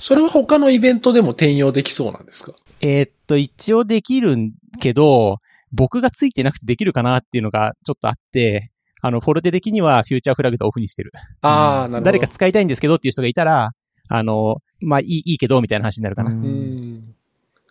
[0.00, 2.52] それは他のイベントでも転用できそうなんですか？
[2.80, 5.38] えーっと、一応できるんけど、
[5.72, 8.70] 僕がついてなくてできるかなっていうのがちょっとあって、
[9.02, 11.12] あの、フォルテ的にはフューチャーフラグとオフにしてる。
[11.42, 12.04] ああ、なるほど。
[12.04, 13.70] 誰か使いたいんですけどっていう人がいたら、
[14.08, 16.30] あの、まあ、いい、いいけど、みたいな話になるかな。
[16.30, 17.14] うんうん。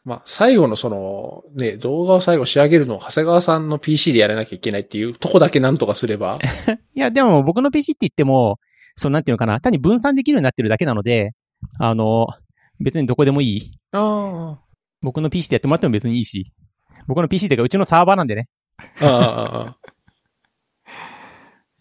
[0.03, 6.37] まあ、最後のその、ね、動画を最後仕上げるのを長谷川さんの PC でやらなきゃいけないっていうとこだけなんとかすれば。
[6.95, 8.59] いや、でも僕の PC って言っても、
[8.95, 11.31] そのなんていうのかな、単に分散できるようになってるだけなので、
[11.79, 12.27] あの、
[12.79, 13.71] 別にどこでもいい。
[13.93, 14.59] あ
[15.05, 16.51] 僕の PC でやってもらっても別にいいし。
[17.07, 18.49] 僕の PC っていうか、うちのサーバーなんでね。
[18.99, 19.05] あ。
[19.05, 19.77] ああ。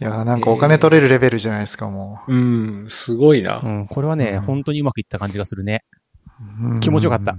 [0.00, 3.68] いやーなんかお金取れるレベルじゃないですか、もうん、すごいなう。
[3.68, 5.84] ん、これはね、うん本当にうまくいった感じがするね。
[6.60, 6.74] う。
[6.74, 7.36] うん気持ちよかった。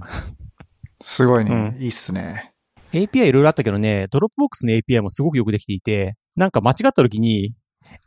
[1.00, 1.72] すごいね。
[1.76, 2.52] うんいいっすね。
[2.92, 7.54] API いろいろあったけどね、 Dropbox の API もすごくよくできていて、なんか間違った時に、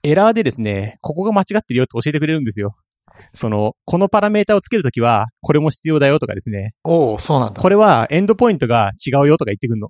[0.03, 2.75] エラーでですね、ここが間違ってるよって教えてくれるんですよ。
[3.33, 6.73] その、このパラメータをつけるときは、これも必要だよとかですね。
[6.83, 7.61] おおそうなんだ。
[7.61, 9.87] これはエンドポイントが違うよとか言ってくるの。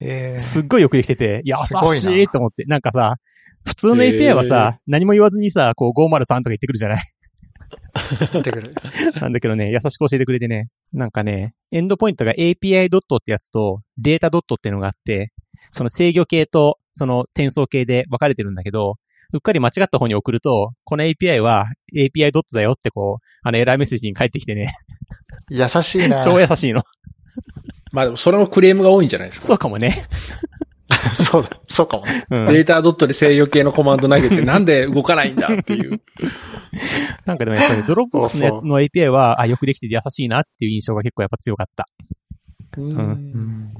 [0.00, 2.64] えーすっごいよくできてて、優しいと思って。
[2.64, 3.16] なんかさ、
[3.66, 7.00] 普通の API はさ、何も言わずにさ、こう503とか言ってくるじゃない？
[8.32, 8.74] 出てくる。
[9.20, 15.32] なんだけどね、優しく教えてくれてね、なんかね、エンドポイントが API ドットってやつとデータドットっていうのがあって、
[15.72, 18.96] その制御系とその転送系で分かれてるんだけど、
[19.32, 21.66] うっかり間違った方に送ると、この API は
[21.96, 24.72] API ドットだよってこう、あのエラーメッセージに返ってきてね、
[25.50, 26.22] 優しいな。
[26.24, 26.82] 超優しいの。
[27.92, 29.46] まあでもそれもクレームが多いんじゃないですか。
[29.46, 30.06] そうかもね。
[31.14, 31.50] そうだ。
[31.68, 32.24] そうかもね。
[32.30, 32.46] うん。
[32.46, 36.00] データドットで制御系のコマンド投げて なんで動かないんだっていう。
[37.24, 41.88] なんかでもやっぱりドロップボックスの API は、あ、よくできてて優しいなっていう印象が結構やっぱ強かった。
[42.76, 43.72] うんうん。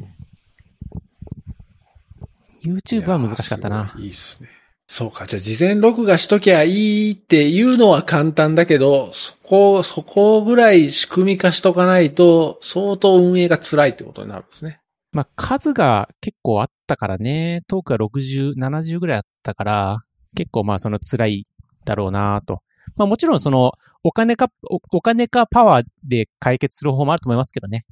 [2.64, 3.94] YouTube は難しかったな。
[3.98, 4.59] いいいっすね。
[4.92, 5.24] そうか。
[5.24, 14.80] じゃあ事前録画しときゃいいっていうのは簡単だけど、そこ、そこぐらい仕組み化しとかないと、相当運営が辛いってことになるんですね。
[15.12, 21.46] まあ、数が結構あったからね、トークが60、70ぐらいあったから、結構まあその辛い
[21.84, 22.60] だろうなと。
[22.96, 27.84] まあもちろんその、お金か、おお金かパワーで解決する方法もあると思いますけどね。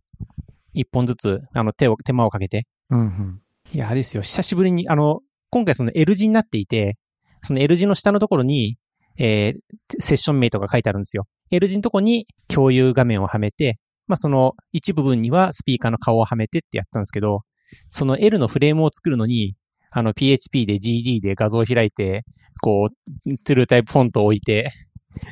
[0.75, 2.67] 一本ずつ、あの、手を、手間をかけて。
[2.91, 3.41] うんうん。
[3.73, 5.21] いや、あれですよ、久しぶりに、あの、
[5.51, 6.97] 今回その L 字になっていて、
[7.43, 8.77] その L 字の下のところに、
[9.19, 11.27] えー、セッションメイトが書いてあるんですよ。
[11.51, 17.43] L 字のとこに共有画面をはめて、まあその一部分にはスピーカーの顔をはめてってやったんですけど、
[17.91, 19.55] その L のフレームを作るのに、
[19.91, 22.25] あの PHP で GD で画像を開いて、
[22.61, 24.71] こう、トゥルータイプフォントを置いて、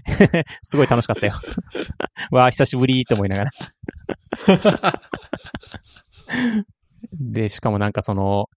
[0.62, 1.34] すごい楽しかったよ。
[2.30, 3.50] わあ、久しぶりって思いながら。
[7.20, 8.48] で、しかもなんかその、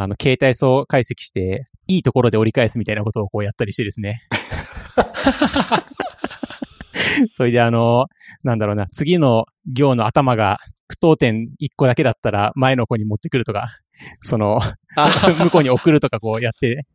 [0.00, 4.20] あの、携帯層解析して、いいところで折り返すみたいなことをこうやったりしてですね。
[7.34, 8.06] それであの、
[8.44, 13.80] なんだろうな、次の行の頭が句読点1個だけだったら前の子に持ってくるとか、
[14.22, 14.60] その、
[14.94, 15.10] あ
[15.42, 16.86] 向こうに送るとかこうやって、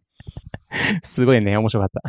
[1.04, 2.01] すごいね、面白かった。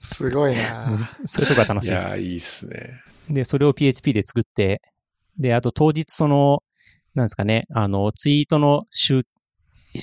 [0.00, 1.10] すごいな。
[1.26, 1.90] そういうとこが楽しい。
[1.90, 3.02] いや、いいっすね。
[3.28, 4.80] で、それを PHP で作って、
[5.38, 6.62] で、あと当日その、
[7.14, 9.24] なんですかね、あの、ツイートの収、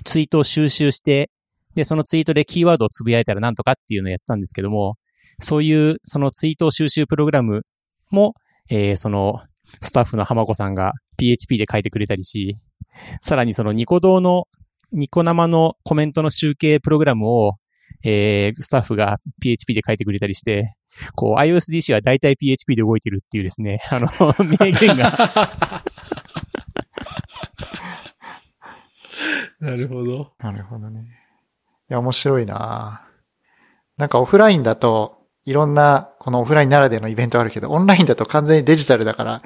[0.04, 1.30] ツイートを収集して、
[1.76, 4.96] で、そのツイートでキーワードをつぶやいたらなんとかっていうのをやってたんですけども、
[5.40, 7.62] そういう、そのツイート収集プログラム
[8.10, 8.34] も、
[8.70, 9.42] えー、その、
[9.82, 12.58] スタッフの浜子さんが PHP で書いてくれたりし、
[13.22, 14.48] さらにそのニコ動の、
[14.92, 17.54] ニコ生のコメントの集計プログラムを、
[18.04, 20.76] えー、スタッフが PHP で書いてくれたりして、
[21.16, 24.08] こう、iOSDC は大体 PHP で動いてるっていうですね、あの、
[24.60, 25.84] 名言が、
[29.60, 30.34] なるほど。
[30.40, 31.02] なるほどね。
[31.90, 33.08] いや、面白いな
[33.98, 39.42] なんかオフラインだと、いろんな、このオフラインならでのイベントあるけど、オンラインだと完全にデジタルだから、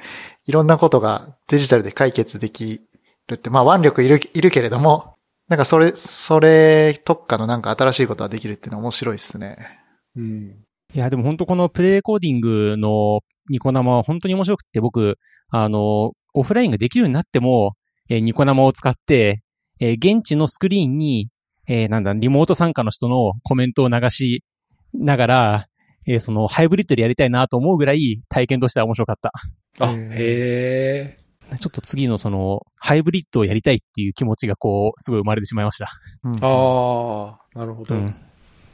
[0.46, 2.82] いろんなことがデジタルで解決でき
[3.28, 5.14] るって、まあ腕力いる、いるけれども、
[5.48, 9.58] なんかそれ、それ特化のなんか新しいことができるっていうのは面白いですね。
[10.16, 10.64] うん。
[10.94, 15.18] いや、でも本当このプレイレコーディングのニコ生は本当に面白くって僕、
[15.50, 17.74] あの、オフラインができるようになっても、
[18.08, 19.42] えーニコ生を使って、
[19.82, 21.28] えー現地のスクリーンに、
[21.66, 24.44] えーなんだ、リモート参加の人のコメントを流し
[24.94, 25.66] ながら、
[26.06, 29.32] えーそのハイブリッドでやりたいなと思うぐらい体験としては面白かった。
[29.80, 31.18] あ、へ
[31.50, 31.56] え。
[31.58, 35.90] ちょっと次のその、ハイブリッドをやりたいっていう気持ちがこう、すごい生まれてしまいました。
[36.22, 37.94] うんああ、なるほど。
[37.96, 38.14] うん。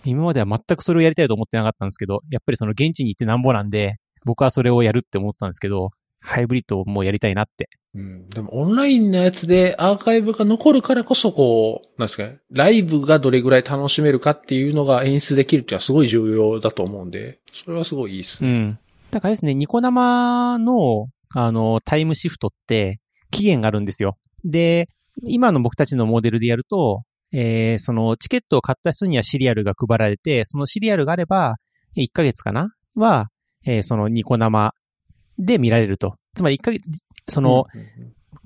[0.05, 5.91] 今までは全くそれをやりたいと思ってなかったんですけど、やっぱりその現地に行ってなんぼなんで、僕はそれをやるって思ってたんですけど、
[6.21, 7.69] ハイブリッドをもうやりたいなって。
[7.95, 8.29] うん。
[8.29, 18.51] でもオンラインのやつでアーカイブが残るからこそこう、なんですかね、ライブがどれぐらい楽しめるかっていうのが演出できるっていうのはすごい重要だと思うんで、それはすごいいいですね。
[18.51, 18.79] うん。
[19.11, 23.01] だからですね、ニコ生の、あの、タイムシフトって
[23.31, 24.17] 期限があるんですよ。
[24.45, 24.89] で、
[25.27, 27.03] 今の僕たちのモデルでやると、
[27.33, 31.57] えー、そのチケットを買った人にはシリアルが配られて、そのシリアルがあれば、
[31.97, 33.29] 1ヶ月かなは、
[33.67, 34.73] えー、そのニコ生
[35.39, 36.17] で見られると。
[36.35, 36.83] つまり1ヶ月、
[37.27, 37.67] その、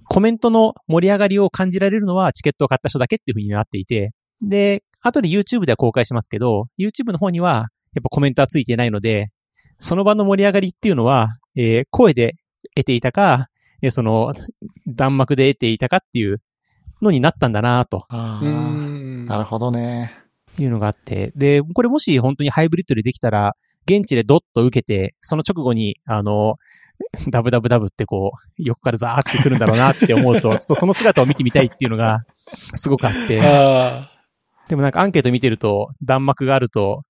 [0.08, 4.12] コメントの盛り上がりを感じられるのはチケットを買った人だけっていう風になっていて、
[4.42, 9.30] で、後で YouTube では公開しますけど、YouTube の方にはやっぱコメントはついてないので、
[9.78, 12.36] その場の盛り上がりっていうのは、えー声で
[12.74, 13.48] 得ていたか、
[13.82, 14.34] えーその、
[14.86, 16.40] 弾幕で得ていたかっていう
[17.00, 18.06] のになったんだなと。
[19.26, 20.12] なるほどね。
[20.58, 26.56] いうのがあって、で、これもし本当にハイブリッドでできたら、現地でドッと受けて、その直後に、あの、
[27.28, 32.24] ダブダブダブってこう、横からザーってくるんだろうなって思うと、 ちょっとその姿を見てみたいっていうのが、
[32.72, 33.40] すごくあって。
[33.42, 34.10] あ
[34.68, 37.02] でもなんかアンケート見てると、弾幕があると、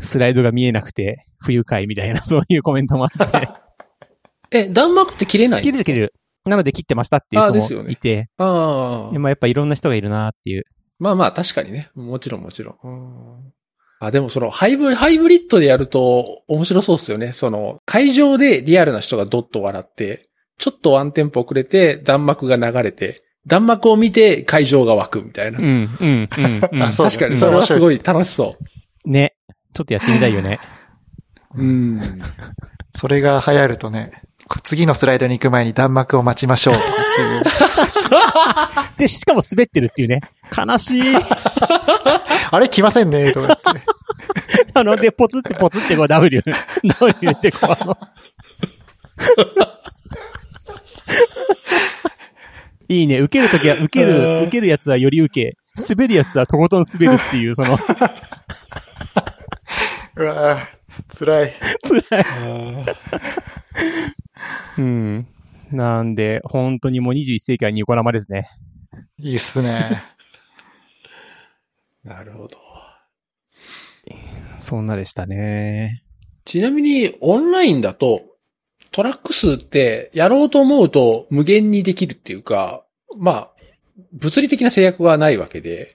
[0.00, 3.24] スライドが見えなくて、不愉快みたいな、 そういうコメントもあって。
[3.36, 3.54] ー
[4.52, 6.14] え、弾幕って切れない切れる切れる。
[6.44, 9.18] なので切ってましたっていう人もいて、ああで。
[9.18, 10.64] もやっぱいろんな人がいるなっていう。
[10.98, 11.90] まあまあ確かにね。
[11.94, 13.52] もちろんもちろん。
[14.02, 17.32] あ、でもそのハイブ、ハイブリッドでやると面白そうですよね。
[17.32, 20.28] その会場でリアルな人がドッと笑って、
[20.58, 25.60] ちょっとワンテンポ遅れて弾幕が流れて、弾幕を見て会場が湧くみたいな。
[25.60, 25.64] うん、
[26.00, 28.56] うん、うん、 確かにそれはすごい楽しそ
[29.04, 29.36] ね。
[29.72, 30.58] ちょっとやってみたいよね。
[31.54, 31.62] う。
[31.62, 32.00] うん。
[32.90, 34.24] それが流行るとね、
[34.60, 36.74] 次のスライドに行く前に弾幕を待ちましょう。
[38.98, 40.20] で、しかも滑ってるっていうね。
[40.56, 41.02] 悲しい。
[42.50, 43.82] あれ来ませんね、とか言って。
[44.74, 46.42] あの、で、ポツってポツってこう W、
[47.00, 47.96] W ってこうあの。
[52.88, 53.20] いいね。
[53.20, 55.56] 受けるときは、受けうんる、受けるやつはより受け、
[55.88, 57.78] 滑るやつはとことん滑るっていう、その、
[60.16, 60.66] うわぁ、
[61.16, 61.54] 辛い。
[62.08, 62.24] 辛い。
[62.24, 62.86] あ
[64.78, 65.26] うん。
[65.70, 68.46] なんで、本当にもう21世紀はニコ生ですね。
[69.18, 70.02] いいっすね。
[72.04, 72.58] ー なるほど。
[74.58, 76.02] そんなでしたね。
[76.44, 78.22] ちなみにオンラインだと
[78.90, 82.84] トラック数ってやろうと思うと無限にできるっていうか、
[83.16, 83.50] まあ、
[84.12, 85.94] 物理的な制約はないわけで、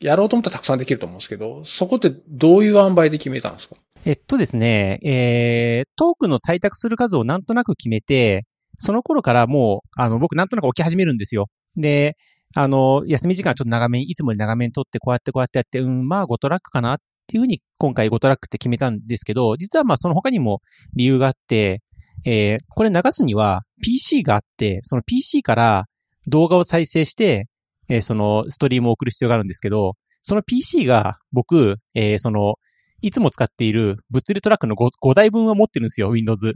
[0.00, 3.76] やろうと思ったらたくさんできると思うんですけど、そこってどういう塩梅で決めたんですか？
[4.06, 8.44] えっとですね、えー、トークの採択する数をなんとなく決めて、
[8.78, 11.46] その頃からもう、あの、僕なんとなく起き始めるんですよ。
[11.76, 12.16] で、
[12.54, 20.60] あの、休み時間ちょっと長めに、いつもより長めに取って、こうやってこうやってやって、うん、まあ5トラックかなっていうふうに今回5トラックって決めたんですけど、実はまあその他にも
[20.94, 21.80] 理由があって、
[22.26, 25.86] えー、これ流すには PC があって、その PC から
[26.26, 27.46] 動画を再生して、
[27.88, 32.56] えーそのストリームを送る必要があるんですけど、その PC が僕、えーその、
[33.00, 36.54] いつも使っている物理トラックの 5, 5台分は持ってるんですよ、Windows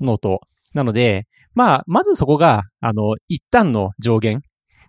[0.00, 0.40] ノート。
[0.72, 4.42] なので、まあ、まずそこが、あの、一旦の上限。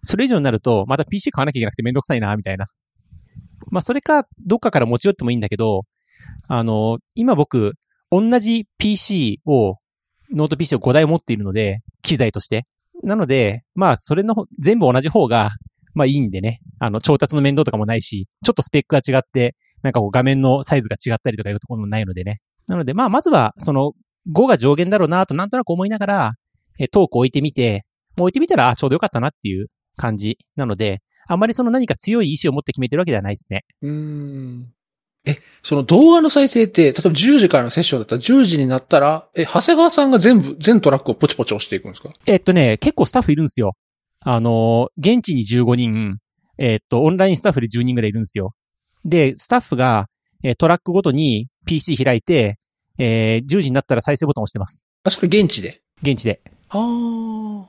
[0.03, 2.67] それ以上になると、また PC 買わなきゃいけなくてめんどくさいな、みたいな。
[3.69, 5.83] まあ、それか、どっかから持ち寄ってもいいんだけど、
[6.47, 7.73] あの、今僕、
[8.11, 9.75] 同じ PC を、
[10.33, 12.65] ノート PC を5台持っているので、機材として。
[13.03, 15.51] なので、まあ、それの、全部同じ方が、
[15.93, 16.61] まあいいんでね。
[16.79, 22.39] あの、調達の面倒とかもないし、ちょっとスペックが違って、なんかこう画面のサイズが違ったりとかいうところもないのでね。
[22.67, 23.93] なので、まあまずは、その、
[24.31, 26.31] 5が上限だろうなとなんとなく思いながら、
[26.79, 27.85] えートーク置いてみて、
[28.17, 29.67] もう置いてみたら、あちょうどよかったなっていう
[29.97, 33.63] 感じなので、あまりその何か強い意志を持って決めてるわけではないですね。
[33.81, 34.73] うーん。
[35.25, 42.09] え、その動画の再生って、例えば10時からのセッションだったら10時になったら、え、長谷川さんが全部、全トラックをポチポチ押していくんですか？
[42.25, 43.73] えっとね、結構スタッフいるんですよ。
[44.19, 46.17] あのー、現地に15人、
[46.57, 48.53] えっと、オンラインスタッフで10人ぐらいいるんですよ。
[49.05, 50.07] で、スタッフが、
[50.43, 52.57] えートラックごとに PC 開いて、
[52.97, 54.85] えー10時になったら再生ボタンを押してます。
[55.03, 55.81] あ、それ現地で？
[56.01, 56.41] 現地で。
[56.69, 57.65] あー。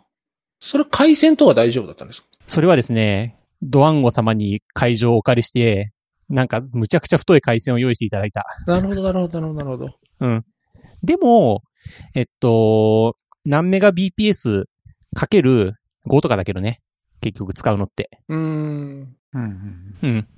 [0.61, 2.29] それ回線とは大丈夫だったんですか？
[2.47, 5.93] それはですね、ドワンゴ様に会場をお借りして、
[6.29, 8.45] なんか、むちゃくちゃ太い回線を用意していただいた。
[8.67, 9.95] なるほど、なるほど、なるほど、なるほど。
[10.21, 10.45] うん。
[11.03, 11.63] でも、
[12.15, 14.65] えっと、何メガ BPS
[15.15, 15.75] かける
[16.07, 16.81] 5とかだけどね。
[17.21, 18.09] 結局使うのって。
[18.29, 18.41] うーん。
[18.41, 18.45] う
[19.03, 20.29] んうんうん。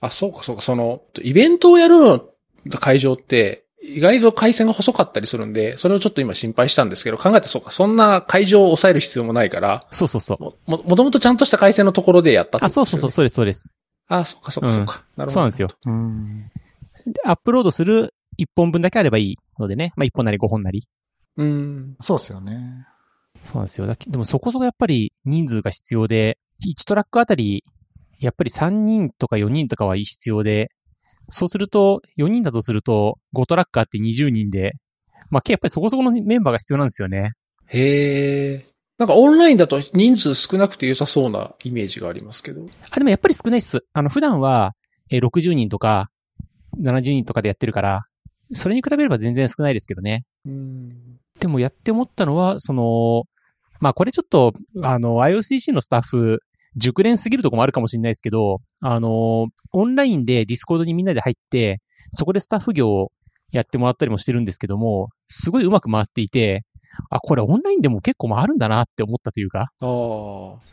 [0.00, 2.20] あ、そうか、そうか、その、イベントをやるの
[2.78, 10.42] 会場って、意外と回線が細かったりするんで、それをちょっと今心配したんですけど、考えたらそうか、そんな会場を抑える必要もないから、そうそうそう。
[10.42, 13.72] も、も、もともとちゃんとした回線のところでやったってあ、ことですよねそうそうそう、そうです、そうです。
[14.08, 15.04] あ、そうか、そうか、そうか。
[15.16, 15.30] なるほど。
[15.32, 15.68] そうなんですよ。
[15.86, 16.50] うん。
[17.06, 19.92] でアップロードする1本分だけあればいいのでね。
[19.96, 20.86] まあ1本なり5本なり。
[21.36, 21.96] うん。
[22.00, 22.86] そうですよね。
[23.44, 23.86] そうなんですよ。
[23.86, 27.64] だでもそこそこやっぱり人数が必要で、1トラックあたり、
[28.20, 30.70] やっぱり3人とか4人とかは必要で、
[31.30, 34.72] そうすると、4人だとすると、5トラックあって20人で、
[35.30, 37.32] まあ、やっぱりそこそこのメンバーが必要なんですよね。
[37.66, 38.64] へえ。
[38.96, 42.66] なんかオンラインだと人数少なくて良さそうなイメージがありますけど。
[42.90, 43.84] あ、でもやっぱり少ないっす。
[43.92, 44.74] あの、普段は、
[45.10, 46.10] えー60人とか、
[46.80, 48.06] 70人とかでやってるから、
[48.52, 50.24] それに比べれば全然少ないですけどね。
[50.46, 51.18] うん。
[51.38, 53.24] でもやって思ったのは、その、
[53.80, 54.52] まあこれちょっと、
[54.82, 56.40] あの、 iOSDC のスタッフ、
[56.76, 61.80] 熟練すぎるとこもあるかもしれないですけど、あの、オンラインで Discord にみんなで入って、
[62.12, 63.12] そこでスタッフ業を
[63.52, 66.64] やってもらったりもしてるんですけども、すごいうまく回っていて、
[67.10, 69.70] あ、これオンラインでも結構回るんだなって思ったというか。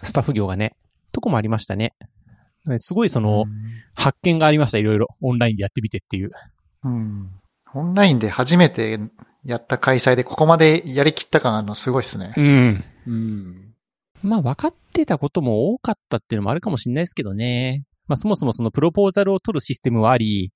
[0.02, 0.76] スタッフ業がね、
[1.12, 1.94] とこもありましたね。
[2.78, 3.46] すごいその、
[3.94, 5.08] 発見がありました、いろいろ。
[5.22, 6.32] オンラインでやってみてっていう。
[6.84, 7.30] うん。
[7.74, 9.00] オンラインで初めて
[9.44, 12.34] やった開催でここまでやりきった感あるのすごいですね。
[12.36, 12.84] うん。
[13.08, 13.65] うん。
[14.26, 17.84] まあ分かってたことも多かったっていうのもあるかもしれないですけどね。
[18.08, 20.52] まあそもそもそのプロポーザルを取るシステムはあり、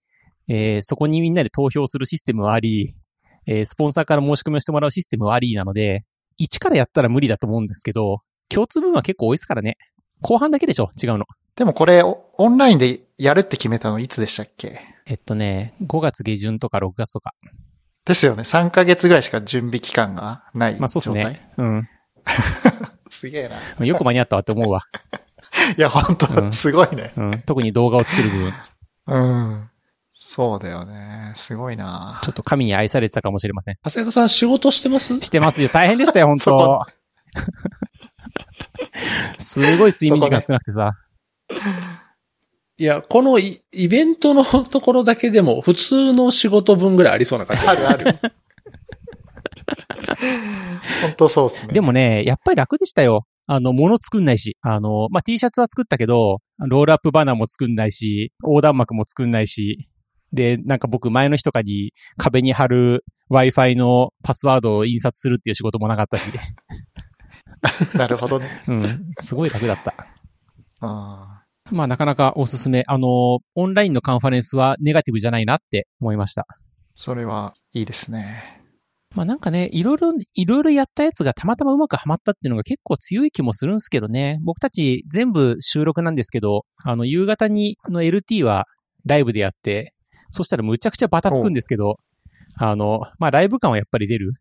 [0.47, 2.95] えーそこにみんなで投票するシステムはあり、
[3.47, 6.03] えースポンサーから申し込みをしてもらうシステムはありなので、
[6.37, 9.77] 一からやったら無理だと思うんですけど、共通分は結構多いですからね。
[10.21, 11.25] 後半だけでしょ違うの。
[11.55, 14.81] でもこれオオンラインでやるって決めたのいつでしたっけ？
[15.05, 17.33] えっとね、5月下旬とか6月とか。
[18.05, 18.43] ですよね。
[18.43, 20.79] 3ヶ月ぐらいしか準備期間がない状態。
[20.81, 21.51] まあそうですね。
[21.57, 21.87] うん。
[23.19, 23.49] すげえ
[23.79, 23.85] な。
[23.85, 24.83] よく間に合ったわって思うわ。
[25.77, 27.11] いや、本う当んすごいね。
[27.17, 27.41] うん。
[27.45, 28.53] 特に動画を作る部分。
[29.07, 29.69] うん。
[30.13, 31.31] そうだよね。
[31.35, 33.75] すごいなちょっと神に愛されてたかもしれません。
[33.83, 35.19] 長谷川さん仕事してます？
[35.21, 35.69] してますよ。
[35.69, 36.85] 大変でしたよ、本 そ当こ
[39.37, 40.93] すごい睡眠時間少なくてさ。
[42.77, 47.67] いや、このイイベントのところだけでも普通の仕事分ぐらいありそうな感じ。
[47.67, 48.19] あるある。
[51.01, 51.73] 本当そうですね。
[51.73, 53.25] でもね、やっぱり楽でしたよ。
[53.47, 54.57] あの、物作んないし。
[54.61, 59.89] あの、まあ、T シャツは作ったけど、ロールアップバナーも作んないし、横断幕も作んないし。
[60.31, 66.25] で、なんか僕前の日とかに壁に貼る Wi-Fi のパスワードを印刷するっていう仕事もなかったし。
[67.97, 68.63] なるほどね。
[68.67, 69.05] うん。
[69.15, 69.95] すごい楽だった。
[70.81, 72.83] あまあ、なかなかおすすめ。
[72.87, 76.45] あの、オンラインのカンファレンスはネガティブじゃないなって思いました。
[76.93, 78.58] それはいいですね。
[79.15, 84.39] まあなんかね、いろいろ、いろいろやったやつがたまたまうまくはまったっていうのが結構強い気もするんですけどね。
[84.43, 88.65] 僕たち全部収録なんですけど、あの、夕方にの LT は
[89.05, 89.93] ライブでやって、
[90.29, 91.97] そしたらむちゃくちゃバタつくんですけど、
[92.55, 94.33] あの、まあライブ感はやっぱり出る。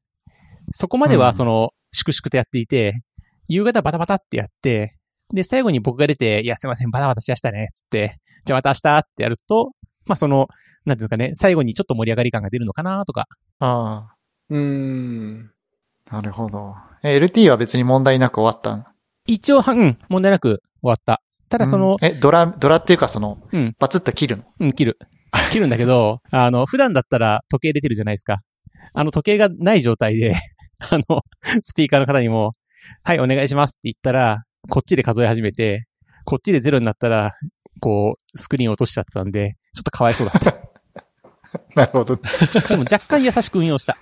[0.73, 3.01] そこまでうんはその、粛々とやっていて、
[3.49, 4.97] 夕方バタバタってやって、
[5.33, 9.73] で、最後に僕が出て、いや、すいません、バタバタしやしたね、つって、じゃあまた明日ってやると、
[10.07, 10.49] まあその、
[10.85, 13.27] なんていうかね、最後にちょっと盛り上がり感が出るのかなとか、
[13.61, 14.09] あ
[14.51, 15.51] うーん。
[16.11, 16.75] あ、なるほど。
[17.03, 18.87] え、LT は別に問題なく終わったん？
[19.27, 21.21] 一応は、うん、問題なく終わった。
[21.49, 24.45] ただその、うんえ、ドラ、ドラっていうかその、うんバツッと切るの？
[24.61, 24.99] うん、切る。
[25.53, 28.39] 切るんだけど、あの、普段だったら時計出てるじゃないですか。
[28.95, 30.35] あの時計がない状態で、
[30.79, 31.23] あの、
[31.63, 32.53] スピーカーの方にも、
[33.03, 35.87] はい、お願いしますって言ったら、こっちで数え始めて、
[36.25, 37.33] こっちでゼロになったら、
[37.81, 40.55] こう、スクリーン落としちゃってたんで、ちょっとかわいそうだった。
[41.77, 42.17] なるほど。
[42.17, 43.97] でも若干優しく運用した。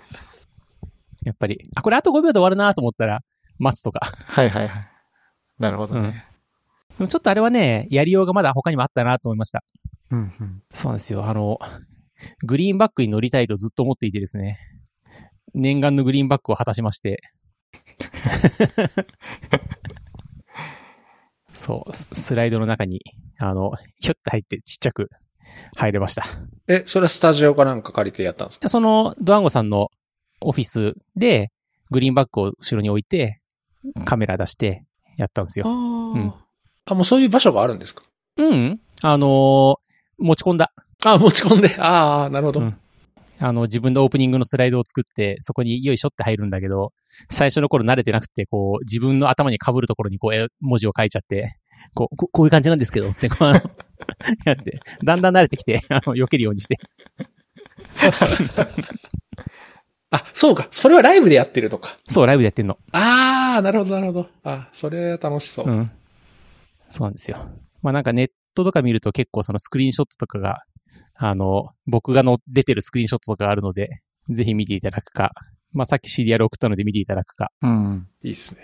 [1.27, 3.21] やっぱり、あ、これあと5秒で終わるなと思ったら、
[3.59, 3.99] 待つとか。
[4.27, 4.89] はいはいはい。
[5.59, 6.25] なるほどね。
[6.97, 9.65] でもちょっとあれはね、やりようがまだ他にもあったなと思いました。
[10.13, 10.63] うんうん。
[10.73, 11.27] そうなんですよ。
[11.27, 11.59] あの、
[12.47, 14.57] グリーンバックに乗りたいとずっと思っていてですね。
[15.53, 17.21] 念願のグリーンバックを果たしまして。
[21.53, 23.01] そう、ススライドの中に、
[23.39, 25.11] あの、ひょって入ってちっちゃく
[25.77, 26.25] 入れました。
[26.69, 28.69] え、それはスタジオかなんか借りてやったんですか？
[28.69, 29.91] その、ドワンゴさんの
[30.41, 31.51] オフィスで、
[31.91, 33.41] グリーンバックを後ろに置いて、
[34.05, 34.85] カメラ出して
[35.17, 35.67] やったんですよ。
[35.69, 36.33] あうん
[36.87, 38.03] あ、もうそういう場所があるんですか？
[38.37, 38.81] うん。
[39.03, 39.77] あのー
[40.19, 40.73] 持ち込んだ。
[41.05, 41.75] あ、持ち込んで。
[41.79, 42.61] ああ、なるほど。
[42.61, 42.77] うん
[43.39, 46.95] あの、自分でオープニングのスライドを作って、そこによいしょって入るんだけど、
[47.29, 51.55] 最初の頃慣れてなくて、こう、自分の頭に被るところにこう、え文字を書いちゃって、
[51.93, 53.49] こう、ここういう感じなんですけど、ってこう、
[54.47, 56.79] やって、だんだん慣れてきて、あの、避けるようにして。
[60.17, 60.69] あ、そうか。
[60.71, 61.99] それはライブでやってるとか。
[62.09, 62.79] そう、ライブでやってんの。
[62.93, 64.29] ああ、なるほど、なるほど。
[64.45, 65.67] あ、それ楽しそう。
[65.67, 65.91] うん。
[66.89, 67.39] そうなんですよ。
[67.83, 70.63] まあなんかネットとか見ると結構そのスクリーンショットとかが、
[71.15, 74.01] あの、僕がの出てるスクリーンショットとかあるので、
[74.31, 75.33] ぜひ見ていただくか、
[75.73, 77.51] まあさっき CDR 送ったので見ていただくか。
[77.63, 78.09] うん。
[78.23, 78.61] いいっすね。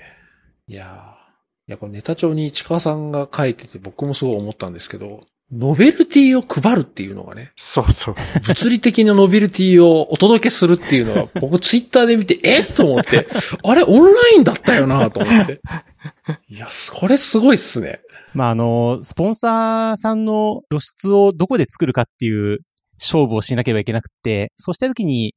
[0.67, 1.23] いやー
[1.69, 8.15] いや、これネタ帳に市川さんが書いてて僕もすごい思ったんですけど、ノベルティを配るっていうのがね、そうそう。
[8.47, 12.61] 物理的なノベルティをお届けするっていうのが、 僕ツイッターで見て、え？
[12.61, 13.27] っと思って、
[13.63, 15.61] あれオンラインだったよなと思って。
[16.49, 18.01] いや、これすごいっすね。
[18.33, 22.61] まああの、スポンサーさんの露出をどこで作るかっていう
[22.99, 25.35] 勝負をしなければいけなくって、そうした時に、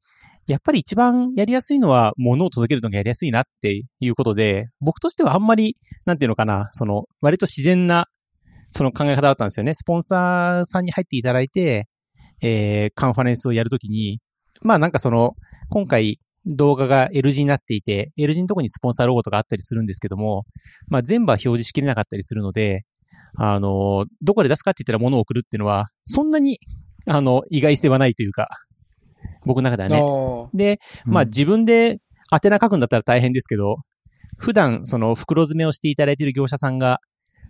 [0.47, 8.07] やっぱり一番やりやすいのは物を届けるのがやりやすいなっていうことで、僕としてはあんまり、なんていうのかな、その、割と自然な、
[8.75, 9.73] その考え方だったんですよね。
[9.73, 11.87] スポンサーさんに入っていただいて、
[12.43, 14.19] えー、カンファレンスをやるときに、
[14.61, 15.35] まあなんかその、
[15.69, 20.43] 今回動画が L 字になっていて、L 字のとこにスポンサーロゴとかあったりするんですけども、
[20.89, 22.83] まあ全部は表示しきれなかったりするので、
[23.37, 26.59] あの、どこで出すかって言ったら物を送るっていうのは、そんなに、
[27.05, 28.49] あの、意外性はないというか、
[29.45, 30.01] 僕の中ではね。
[30.01, 31.99] あで、まあ自分で
[32.29, 33.77] 宛名書くんだったら大変ですけど、
[34.37, 36.99] 普段その袋詰めをしていただいている業者さんが、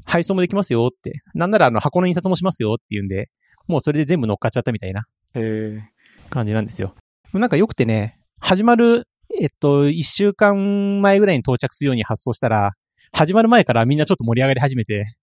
[0.05, 3.29] 配送もできますよって、なんならあの箱の印刷もしますよっていうんで、
[3.67, 5.81] もうそれで全部乗っかっちゃったみたいなえ
[6.29, 6.95] 感じなんですよ。
[7.33, 9.07] なんか良くてね、始まる、
[9.41, 12.73] えっと、一週間前ぐらいに到着するように発送したら、
[13.11, 15.15] 始まる前からみんなちょっと盛り上がり始めて、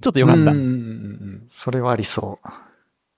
[0.00, 0.50] ちょっとー良かった。
[0.52, 2.48] うんそれはありそう。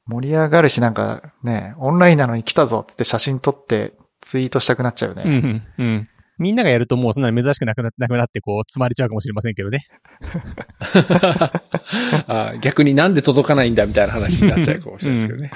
[0.07, 5.23] 盛り上がるし、なんかね、オンラインなのに来たぞって写真撮ってツイートしたくなっちゃうよね。
[5.27, 6.09] うんうん、うん。
[6.41, 9.87] みんながやるともうそんなに珍しくなくななくなって、こう、積まれちゃうかもしれませんけどね。
[12.27, 15.53] あ逆になんで届かないんだみたいな話になっちゃうかもしれないですけどね。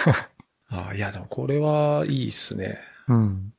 [0.69, 2.79] あいや、でもこれはいいっすね。
[3.09, 3.53] うん。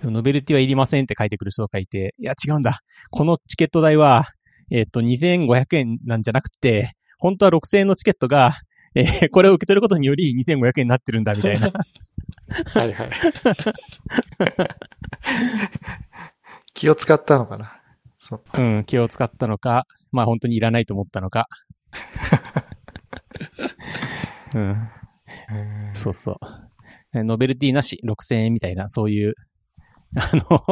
[0.00, 2.80] でもノベルティはいりませんって書いてくる人がいて、いや、違うんだ。
[3.10, 4.26] このチケット代は、
[4.70, 8.54] えっと、2500円なんじゃなくて、本当は6000円のチケットが、
[8.94, 11.70] えーこれを受け取ることにより2500円になってるんだ、みたいな。
[12.74, 13.10] はいはい。
[16.78, 17.72] 気を使ったのかな？
[18.20, 18.42] そう。
[18.56, 21.48] うん、気を使ったのか、まあ本当にいらないと思ったのか。
[24.54, 24.88] うん、
[25.92, 26.36] そうそう。
[27.14, 29.34] えノベルティなし、6000円みたいな、そういう、
[30.14, 30.62] あの、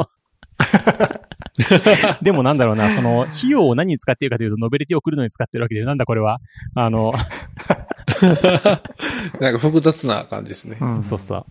[2.23, 6.39] でもなんだろうな、その、費用を何に使っているかというと、ノベルティを送るのに使ってるわけで、なんだこれは？
[6.77, 7.13] あの、
[9.41, 10.79] なんか複雑な感じですね。
[10.81, 11.03] うん。
[11.03, 11.45] そうそう。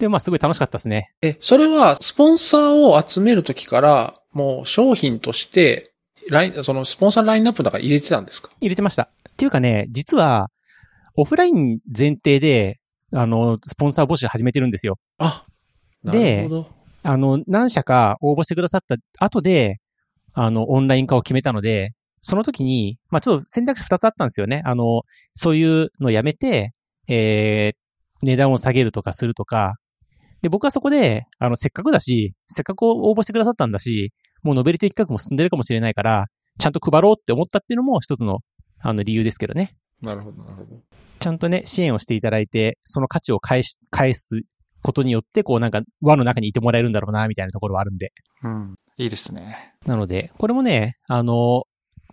[0.00, 1.12] で、まあすごい楽しかったですね。
[1.22, 5.92] え、それは、スポンサーを集めるときから、もう商品として、
[6.28, 8.50] ライン、そのスポンサーラインナップの中に入れてたんですか？
[8.60, 9.04] 入れてました。
[9.04, 10.48] っていうかね、実は、
[11.16, 12.80] オフライン前提で、
[13.12, 14.98] あの、スポンサー募集始めてるんですよ。
[15.18, 15.44] あ、
[16.02, 16.66] なでるほど。
[17.02, 19.80] あの、何社か応募してくださった後で、
[20.32, 24.62] あの、オンライン化を決めたので、その時に、まあちょっと選択肢二つあったんですよね。
[24.64, 25.02] あの、
[25.34, 26.72] そういうのやめて、
[27.08, 29.74] えー、値段を下げるとかするとか。
[30.42, 34.12] で、僕はそこで、あの、せっかくだし、せっかく応募してくださったんだし、
[34.42, 36.26] もうノベルティ企画も進んでるかもしれないから、
[36.58, 38.40] ちゃんと配ろうって思ったっていうのも一つの、
[38.80, 39.76] あの、理由ですけどね。
[40.00, 40.80] なるほど、なるほど。
[41.18, 44.40] ちゃんとね、支援をしていただいて、その価値を返し、返す
[44.82, 48.12] ことによって、こうなんか輪の中にいてもらえるんだろうな、みたいなところはあるんで。
[48.42, 48.76] うん。
[48.96, 49.74] いいですね。
[49.86, 51.64] なので、これもね、あの、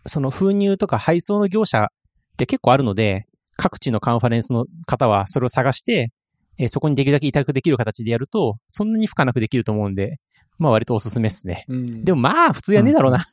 [0.05, 3.25] その封入とか配送の業者って結構あるので、
[3.57, 6.11] 各地のカンファレンスの方はそれを探して、
[6.59, 10.19] えーそこにできるだけ委託できる形でやると、そんなに負荷なくできると思うんで、
[10.57, 11.65] まあ割とおすすめっすね。
[11.67, 12.03] うん。
[12.03, 13.25] でもまあ普通やねえだろうな。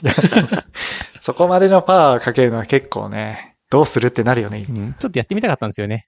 [1.18, 4.64] そこまでのパワーかけるのは結構ね、どうするってなるよね。
[4.68, 6.06] うんちょっとやってみたかったんですよね。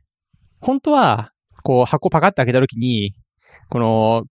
[0.61, 1.29] 本当は、
[1.63, 3.15] こう箱パカって開けた時に、
[3.69, 4.25] この、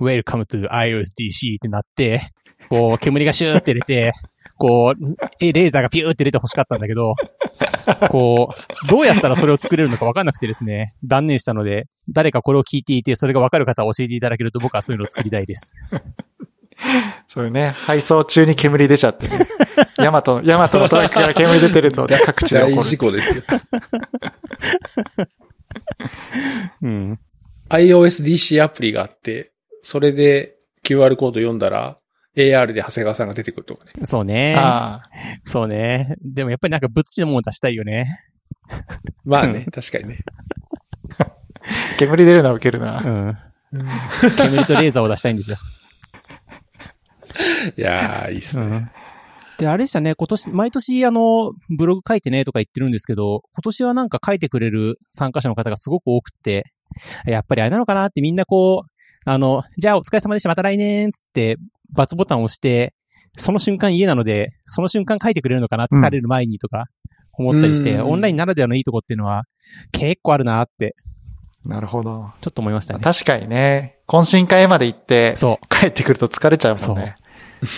[0.00, 2.30] Welcome to iOSDC ってなって、
[2.68, 4.12] こう煙がシューって出て、
[4.58, 7.14] こう、え、レーザーがピューって出て欲しかったんだけど、
[8.10, 15.74] こう、どうやったらそれを作れるのかわかんなくてですね、断念したので、誰かこれを聞いていて、それがわかる方は教えていただけると僕はそういうのを作りたいです。
[17.26, 19.46] そういうね、配送中に煙出ちゃってね。
[19.98, 22.98] ヤマト、ヤマトのトラックから煙出てると各地で起こ大事る。
[22.98, 23.42] 故ですよ。
[26.82, 27.18] うん。
[27.70, 29.52] iOSDC アプリがあって、
[29.82, 31.98] それで QR コード読んだら、
[32.38, 33.90] AR で長谷川さんが出てくるとかね。
[34.04, 34.54] そうね。
[34.56, 35.10] ああ、
[35.44, 36.16] そうね。
[36.22, 38.20] でもやっぱりなんか物理のものを出したいよね。
[39.24, 40.18] まあね、確かにね。
[41.98, 43.02] 煙出るのはウケるな。
[43.04, 43.38] うん。
[44.36, 45.58] 煙とレーザーを出したいんですよ。
[47.76, 48.66] いやー、いいっすね。
[48.66, 48.90] うん。
[49.58, 56.72] で、あれでしたね、今年、毎年あの、ブログ書いてねとか言ってるんですけど、今年はなんか書いてくれる参加者の方がすごく多くって、
[57.26, 58.90] やっぱりあれなのかなってみんなこう、
[59.24, 61.56] あの、じゃあお疲れ様でした、また来年つって、
[61.90, 62.94] バツボタンを押して、
[63.36, 65.86] その瞬間家なので、その瞬間書いてくれるのかな？
[65.86, 66.86] 疲れる前にとか
[67.32, 69.44] 思ったりして、うんオンラインならではのいいとこっていうのは
[69.92, 70.94] 結構あるなって、
[71.64, 72.30] なるほど。
[72.40, 73.00] ちょっと思いましたね。
[73.00, 75.66] 確かにね、懇親会まで行って、そう。
[75.68, 77.16] 帰ってくると疲れちゃうもんね。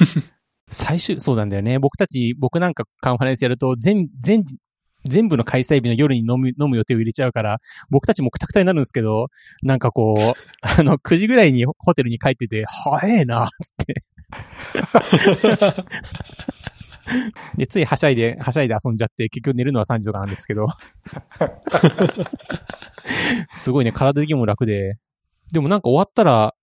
[0.70, 1.78] 最終、そうなんだよね。
[1.80, 4.44] 僕たち、僕なんかカンファレンスやると、全、全、
[5.04, 7.58] 全部の開催日の夜に飲む、飲む予定を入れちゃうから、
[7.90, 9.28] 僕たちもくたくたになるんですけど、
[9.62, 14.04] なんかこう、 あの、9時ぐらいにホテルに帰ってて、早えな、つって。
[17.56, 20.68] で、ついはしゃいで、はしゃいで遊んじゃって、結局寝るのは3時とかなんですけど。
[23.50, 24.96] すごいね、体的にも楽で。
[25.52, 26.54] でもなんか終わったら、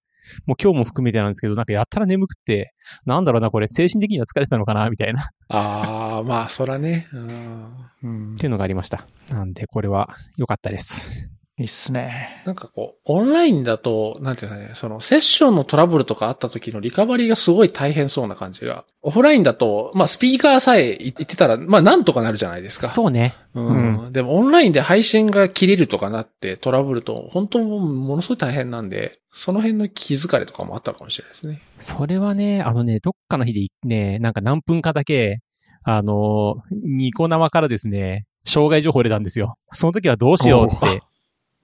[0.45, 2.73] もう今日も含めてなんですけど、なんかやったら眠くって、
[3.05, 7.07] なんだろうな、これ、精神的には疲れてたのかな、みたいな、っあー、まあ、そらね。
[7.13, 7.73] うん
[8.03, 9.05] うんていうのがありました。
[9.29, 11.29] なんで、これは良かったです。
[11.59, 12.43] いいっすね。
[12.45, 18.85] なんかこう、オンラインだと、なんていうかね、そのセッションのトラブルとかあった時のリカバリーがすごい大変そうな感じが。
[19.01, 22.85] オフラインだと、まあスピーカーさえ言ってたら、まあなんとかなるじゃないですか。
[22.85, 23.33] そうね。
[23.55, 24.09] うん。
[24.11, 31.61] でもオンラインで配信が切れるとかなってトラブルと、本当ものすごい大変なんで、その辺の気づかれとかもあったかもしれないですね。
[31.79, 35.39] それはね、あのね、どっかの日でね、なんか何分かだけ、
[35.83, 39.55] あの、ニコ生からですね、障害情報入れたんですよ。
[39.71, 41.01] その時はどうしようって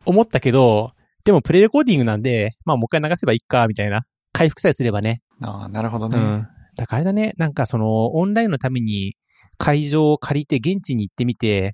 [0.06, 0.92] 思ったけど、
[1.24, 4.06] でもプレイレコーディングなんで、まあもう一回流せばいいか、みたいな。
[4.34, 5.22] 回復さえすればね。
[5.42, 6.18] ああ、なるほどね。
[6.18, 6.48] うん。
[6.76, 9.16] だからあれだね、なんかその、オンラインのために
[9.58, 11.74] 会場を借りて現地に行ってみて、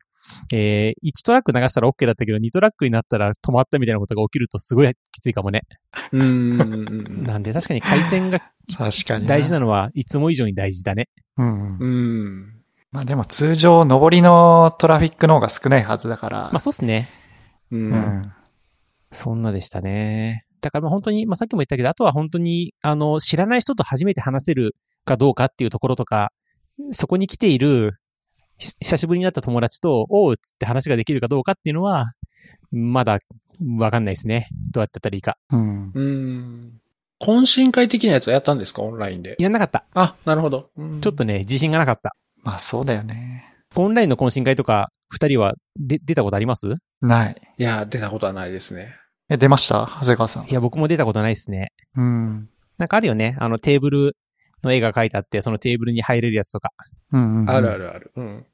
[0.52, 5.62] えー、1トラック流したら OK だったけど、2トラックになったら止まったみたいなことが起きるとすごいきついかもね。
[6.12, 7.24] うん。
[7.24, 8.40] なんで確かに回線が
[8.78, 9.26] 確かに。
[9.26, 11.10] 大事なのはいつも以上に大事だね。
[11.38, 11.78] うん。
[11.78, 12.60] うん。
[12.92, 16.38] まあでも通常、上りのトラフィックの方が少ないはずだから。
[16.52, 17.10] まあそうっすね。
[17.72, 17.76] う。
[17.76, 18.34] うんん。
[19.12, 20.46] そんなでしたね。
[20.62, 24.76] だからまあ本当に、まあさっきも言ったけど、あとは本当に、あの、知らない人と初めて話せる
[25.06, 26.32] かどうかっていうところとか、
[26.92, 28.00] そこに来ている、
[28.58, 32.14] ひ久しぶりに会った友達と、おうっつって話ができるかどうかっていうのは、
[32.72, 33.20] まだ
[33.78, 34.50] わかんないですね。
[34.72, 35.38] どうやってやったらいいか。
[35.52, 35.92] うん。
[35.94, 36.82] うん。
[37.22, 38.82] 懇親会的なやつはやったんですか？
[38.82, 39.36] オンラインで。
[39.40, 39.86] やんなかった。
[39.94, 40.70] あ、なるほど。
[40.78, 42.16] うんちょっとね、自信がなかった。
[42.44, 43.46] まあそうだよね。
[43.76, 46.76] オンラインの懇親会とか、二人はで出たことあります？
[47.02, 47.42] ない。
[47.58, 48.96] いや、出たことはないですね。
[49.30, 49.88] え、出ました？
[50.02, 50.52] 長谷川さんい。
[50.54, 51.72] や、僕も出たことないですね。
[51.96, 52.50] うん。
[52.78, 53.38] なんかあるよね。
[53.40, 54.16] あのテーブル
[54.64, 56.72] の絵が描いてあって、そのテーブルに入れるやつとか。
[57.12, 57.50] うん、うん。
[57.50, 58.12] あるあるある。
[58.16, 58.46] うん。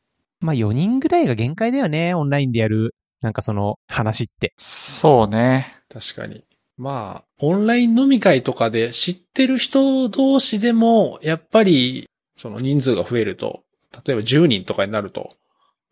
[0.41, 2.13] まあ4人ぐらいが限界だよね。
[2.13, 4.53] オンラインでやる、なんかその話って。
[4.57, 5.77] そうね。
[5.89, 6.43] 確かに。
[6.77, 13.63] まあ、オンライン飲み会とかで知ってる人同士でも、やっぱり、その人数が増えると、
[14.05, 15.29] 例えば10人とかになると、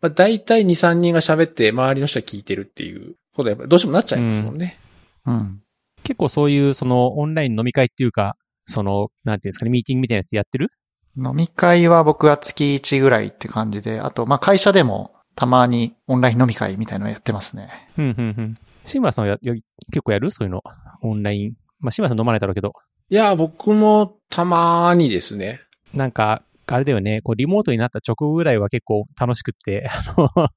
[0.04, 4.78] まあ、大体2、3人が喋って周りの人は聞いてるっていうことはやっぱりどうしてもなっちゃいますもんね。
[5.24, 5.62] うん。
[6.02, 8.36] 結構そういうそのオンライン飲み会っていうか、
[8.66, 10.68] その、なんていうんですかね、ミーティングみたいなやつやってる？
[11.16, 17.70] 飲み会は僕は月1ぐらいって感じで、あと、まあ会社でもたまにオンライン飲み会みたいのやってますね。
[17.96, 18.58] うん、うん、うん。
[18.84, 19.62] 志村さんは結
[20.02, 20.30] 構やる？
[20.30, 20.62] そういうの。
[21.00, 21.54] オンライン。
[21.80, 22.74] まあ、志村さん飲まないだろうけど。
[23.08, 25.60] いや、僕もたまにですね。
[25.94, 30.48] なんか、あれだよね、こう、リモートになった直後ぐらいは結構楽しくって、 あの、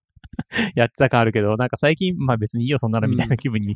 [0.75, 3.75] やってた感あるけど、なんか最近、まあ別にいいよ、そんなのみたいな気分に、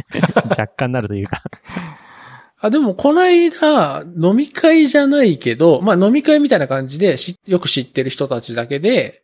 [0.50, 1.42] 若干なるというか。
[2.58, 9.22] あ、でも、この間、飲み会じゃないけど、まあ飲み会みたいな感じでし、よく知ってる人たちだけで、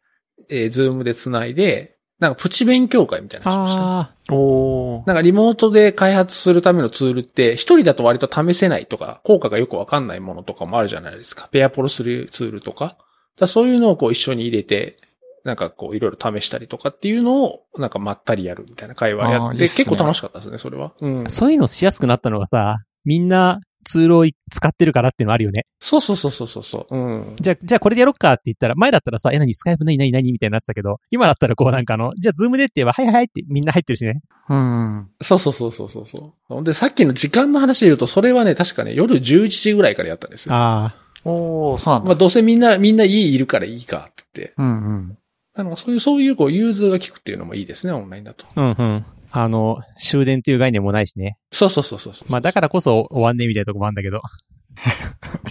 [0.49, 3.87] えー、 Zoom で繋いで、なんかプチ勉強会みたいなのしましたね。
[3.89, 11.49] あおなんかリモートで開発するためのツールって、一人だと割と試せないとか、効果がよくわかんないものとかもあるじゃないですか。
[11.49, 12.97] ペアプロするツールとか。
[13.39, 14.99] だそういうのをこう一緒に入れて、
[15.45, 20.95] なんかこういろいろ試したりとかっていうのを、なんかまったりやるみたいな会話やって、いいっすね結構楽しかったですね、それは。
[21.01, 21.29] うんあ。。
[21.29, 25.67] そういうのしやすくなったのがさ、みんなツールを使ってるからっていうのあるよね。
[25.79, 26.97] そうそうそうそうそうそう。
[26.97, 27.37] うん。
[27.39, 34.21] じゃあ、じゃあこれでやろっかって言ったら、前だったらさ、え、何 Skype 何何何みたいになってたけど、今だったらこうなんかあの、じゃあ Zoom でって言えば、はいはいはいってみんな入ってるしね。
[34.49, 35.09] うん。
[35.21, 40.55] そうそうそうそうそうで、さっきの時間の話で言うと、それはね、確かね、夜11時ぐらいからやったんですよ。
[40.55, 41.07] ああ。
[41.25, 42.09] おー、そうなんだ。
[42.09, 44.55] まあ、どうせみんな、みんな家いるからいいかって。
[44.57, 45.19] うんうん。
[45.55, 48.47] なのでそういう、そういう、こう、融通が効くっていうのもいいですね、オンラインだと。
[48.55, 49.05] うんうん。
[49.31, 51.39] あの、終電っていう概念もないしね。
[51.51, 52.33] そうそうそうそうそう。
[52.33, 54.21] まあだからこそ終わんねえみたいなとこもあるんだけど。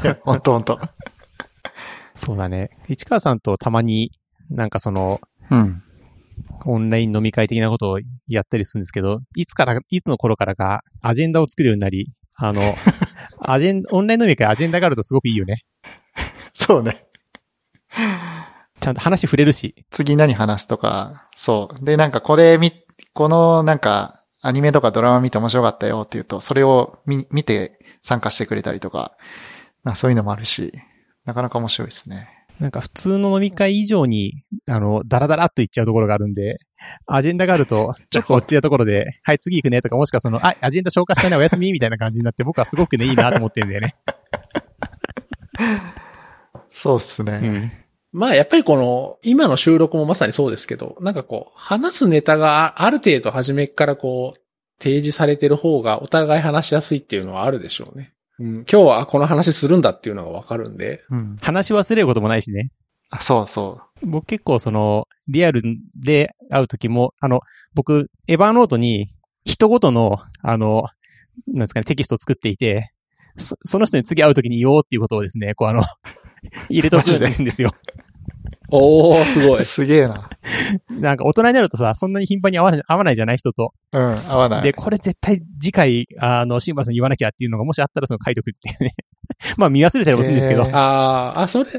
[0.04, 0.80] いや、ほんとほんと。
[2.14, 2.70] そうだね。
[2.88, 4.12] 市川さんとたまに、
[4.50, 5.20] なんかその、
[5.52, 5.84] うん。
[6.66, 12.76] オンライン飲み会的なことをやったりするんですけど、いつから、いつの頃からか、アジェンダを作るようになり、あの、
[13.40, 15.64] アジェン、オンライン飲み会アジェンダがあるとすごくいいよね。
[16.54, 17.06] そうね。
[18.80, 19.76] ちゃんと話触れるし。
[19.90, 21.86] 次何話すとか、そう。
[21.86, 22.74] で、なんかこれ見、
[23.16, 29.16] このなんか、アニメとかドラマ見て面白かったよって言うと、それを見、見て参加してくれたりとか、
[29.84, 30.74] まあそういうのもあるし、
[31.24, 32.30] なかなか面白いですね。
[32.60, 36.58] なんか普通の飲み会以上に、あの、ダラダラっと言っちゃうところがあるんで、
[37.06, 43.96] アジェンダがあると、 ちょっと落ち着いたところで、はい、次行くねとか、もしくはその、あ、アジェンダ消化したね、おやすみみたいな感じになって、僕はすごくね、いいなと思ってるんだよね。
[46.70, 47.40] そうっすね。
[47.42, 47.72] うん。
[48.16, 54.40] まあやっぱりこの、今の収録もまさにそうですけど、なんかこう、話すネタがある程度初めからこう、
[54.82, 58.14] 提示されてる方がお互い話しやすいっていうのはあるでしょうね。
[58.40, 61.04] うん、今日はこの話するんだっていうのがわかるんで。
[61.10, 61.38] うん。
[61.42, 62.72] 話し忘れることもないしね。
[63.10, 65.62] あ、そうそ僕結構その、リアル
[65.96, 67.42] で会うときも、あの、
[67.74, 69.10] 僕、エヴァーノートに、
[69.44, 70.86] 人ごとの、あの、
[71.48, 72.92] なんですかね、テキストを作っていて、
[73.38, 75.84] そその人に次会うときに言おうっていうことをですね、こうあの、
[76.70, 77.72] 入れとくんですよ。
[78.70, 79.62] おー、すごう。
[79.62, 79.64] い。
[79.66, 80.30] すげえな。
[80.90, 83.74] なんか大人になるとさ、そんなに頻繁に会わない、会わないじゃない人と。
[83.92, 84.62] うん、合わない。
[84.62, 88.92] で、これ絶対次回、あの、シンバルさんに言わなきゃっていうのがもしあったらその書いとくっていうね。
[89.58, 91.70] まあ見忘れたりもするんですけど、へーあー、あ、それ、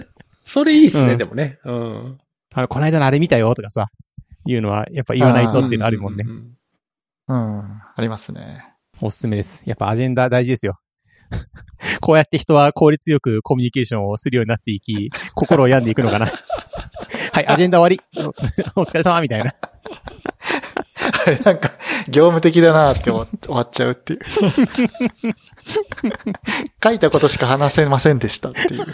[0.45, 1.59] それいいっすね、うんでもね。
[1.65, 2.19] うん。
[2.55, 3.87] あの、この間のあれ見たよとかさ、
[4.47, 6.33] いうのはやっぱ言わないとっていうのあるもんねう。
[6.33, 6.57] ん
[7.29, 8.65] うん、ありますね。
[9.03, 9.63] おすすめです。
[9.67, 10.79] やっぱアジェンダ大事ですよ。
[12.01, 16.27] こうやって人は効率よくコミュニケーションをするようになっていき、心を病んでいくのかな。
[17.33, 18.01] はい、アジェンダ終わり。
[18.77, 19.55] お お疲れ様みたいな。
[21.27, 21.71] あれなんか、
[22.09, 24.21] 業務的だなって思って終わっちゃうっていう。
[26.83, 28.85] 書いたことしか話せませんでしたっていう。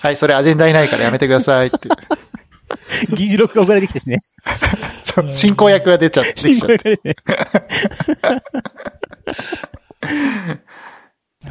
[0.00, 1.88] はい、それアジェンダにないからやめてくださいって。
[3.16, 4.20] 議事録が送られてきたしね。
[5.02, 7.00] そう進行役が出ちゃってきちゃって。
[7.04, 7.16] ね。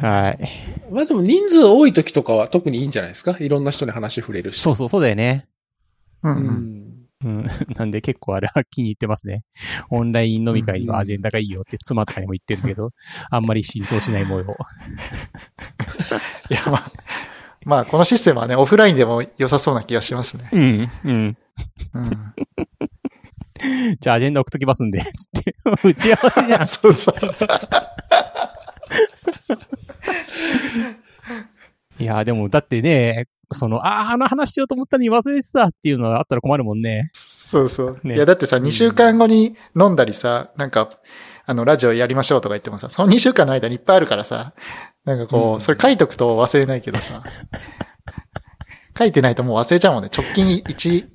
[0.00, 0.48] はい。
[0.92, 3.36] まあでも人数多い時とかは特にいいんじゃないですか？
[3.38, 4.60] いろんな人に話触れるし。
[4.62, 5.46] そうそう、そうだよね。
[6.22, 6.46] うんううん。
[7.24, 7.38] うん。
[7.40, 7.50] ん。
[7.76, 9.44] なんで結構あれは気に入ってますね。
[9.90, 12.92] オンライン飲み会にはアジェンダがいいよって妻とかにも言ってるけど、
[13.30, 14.56] あんまり浸透しない模様。
[16.50, 16.92] いや、まあ、
[17.66, 20.48] まあ、このシステムはね、オフラインでも良さそうな気がしますね。
[20.52, 20.90] うん。
[21.04, 21.38] うん。
[21.94, 22.34] うん。
[24.00, 25.54] じゃあアジェンダ送っときますんで、つって。
[25.84, 26.66] 打ち合わせじゃん。
[26.66, 27.14] そうそう。
[31.98, 37.10] いや、でも、だってね、その、ああ、あの話しようと思ったのに忘れてたっていうのがあったら困るもんね。
[37.14, 38.00] そうそう。
[38.04, 40.90] ねいや、だってさ、2週間後に飲んだりさ、なんか、
[41.44, 44.54] あの、ラジオやりましょうとか言ってもさ、その2週間の間にいっぱいあるからさ、
[45.04, 47.22] なんかこう、うんそれ書いとくと忘れないけどさ、
[48.98, 50.10] 書いてないともう忘れちゃうもんね。
[50.14, 51.08] 直近1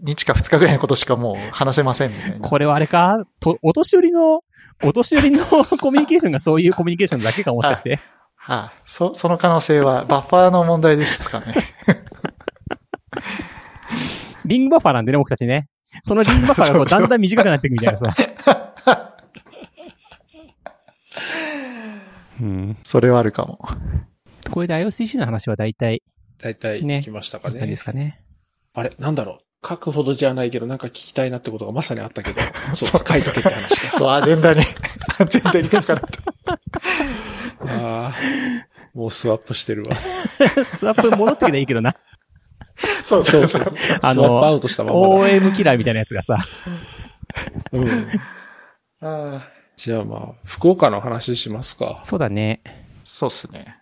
[0.00, 2.48] 日か2日ぐらいのことしかもう話せませんみたいな。
[2.48, 3.16] これはあれか？
[3.40, 4.40] と、お年寄りの、
[4.82, 5.44] お年寄りの
[5.80, 8.00] コミュニケーションがそういうコミュニケーションだけかもしかして。
[8.36, 11.54] はあ、そ、その可能性は、バッファーの問題ですかね。
[14.44, 15.68] リングバッファーなんでね、僕たちね。
[16.02, 18.14] そのリングバッファーがこうだんだん短くなっていくみたいなさ。
[22.44, 22.76] うん。
[22.84, 23.58] それはあるかも。
[24.50, 26.02] これで IOCC の話は大体、
[26.38, 27.64] 大体ね来ましたかね。
[27.64, 28.20] いですかね。
[28.74, 28.92] あれ？
[28.98, 29.66] なんだろう？
[29.66, 32.40] 書くほどじゃないけど、なんか聞きたいなってことがまさにあったけど、
[32.76, 33.96] そうか、書いとけって話か。
[33.96, 34.60] そう、アジェンダに、
[35.18, 36.52] アジェンダに書かれた。
[37.62, 38.14] ああ、
[38.92, 39.96] もうスワップしてるわ。
[40.66, 41.96] スワップ戻ってくればいいけどな。
[43.06, 43.62] そうそうそう。
[44.02, 45.08] あスワップアのウトしたままだ。
[45.08, 46.36] OM キラーみたいなやつがさ。
[47.72, 47.88] うん。
[47.88, 52.00] ああじゃあまあ、福岡の話しますか。
[52.04, 52.60] そうだね。
[53.04, 53.76] そうっすね。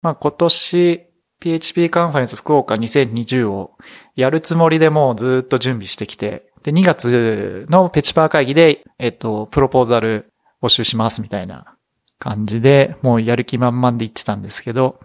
[0.00, 1.06] まあ今年、
[1.40, 3.72] PHP カンファレンス福岡2020を
[4.14, 10.32] やるつもりでもうずっと準備してきて、で、2月のペチパー会議で、えっと、プロポーザル
[10.62, 11.76] 募集しますみたいな
[12.20, 15.00] 感じで、もうやる気満々で言ってたんですけど、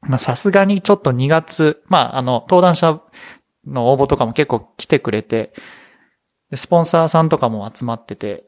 [0.00, 3.02] まあさすがにちょっと2月、まああの、登壇者
[3.66, 5.52] の応募とかも結構来てくれて、
[6.50, 8.46] でスポンサーさんとかも集まってて、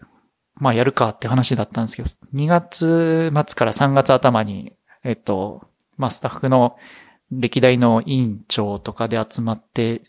[0.59, 4.73] まあやるかって話だったんですけど、2月末から3月頭に、
[5.05, 6.77] えっと、まあスタッフの
[7.31, 10.03] 歴代の委員長とかで集まって、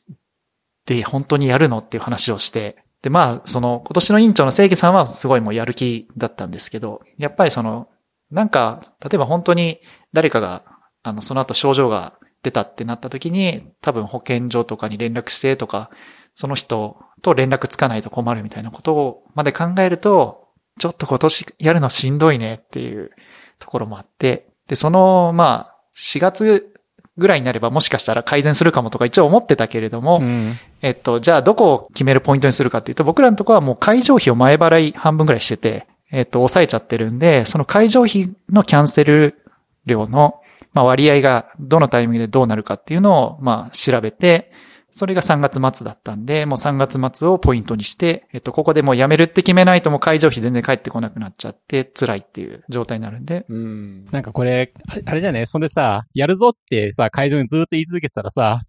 [0.85, 7.87] で、本当にやるのっていう話をして、で、まあ、その、今年の委員長の正義さんはすごいもうやる気だったんですけど、やっぱりその、
[8.31, 9.79] なんか、例えば本当に
[10.13, 10.63] 誰かが、
[11.03, 15.89] あの、その後症状が出たってなった時に、多分保健所とかに連絡してとか、
[16.33, 20.38] その人と連絡つかないと困るみたいなことをまで考えると、
[20.79, 23.11] ちょっと今年やるのしんどいねっていう
[23.59, 26.73] ところもあって、で、その、まあ、4月
[27.17, 30.57] ぐらいになればもしかしたら改善するかもとか一応思ってたけれども、うん。
[30.81, 39.43] えっと、じゃあどこを決めるポイントにするかっていうと、僕らのところはもう会場費を前払い半分ぐらいしてて、えっと、抑えちゃってるんで、その会場費のキャンセル
[39.85, 40.41] 料の、
[40.73, 44.51] まあ、割合がどのタイミングでどうなるかっていうのを、まあ、調べて、
[44.91, 54.05] それが3月末だったんで、もう3月末をポイントにして、えっと、ここでもうやめるって決めないともう会場費全然返ってこなくなっちゃって、辛いっていう状態になるんで、うん。
[54.11, 58.61] なんかこれ、あれあれじゃねそんでさ、やるぞってさ、会場にずっと言い続けてたらさ、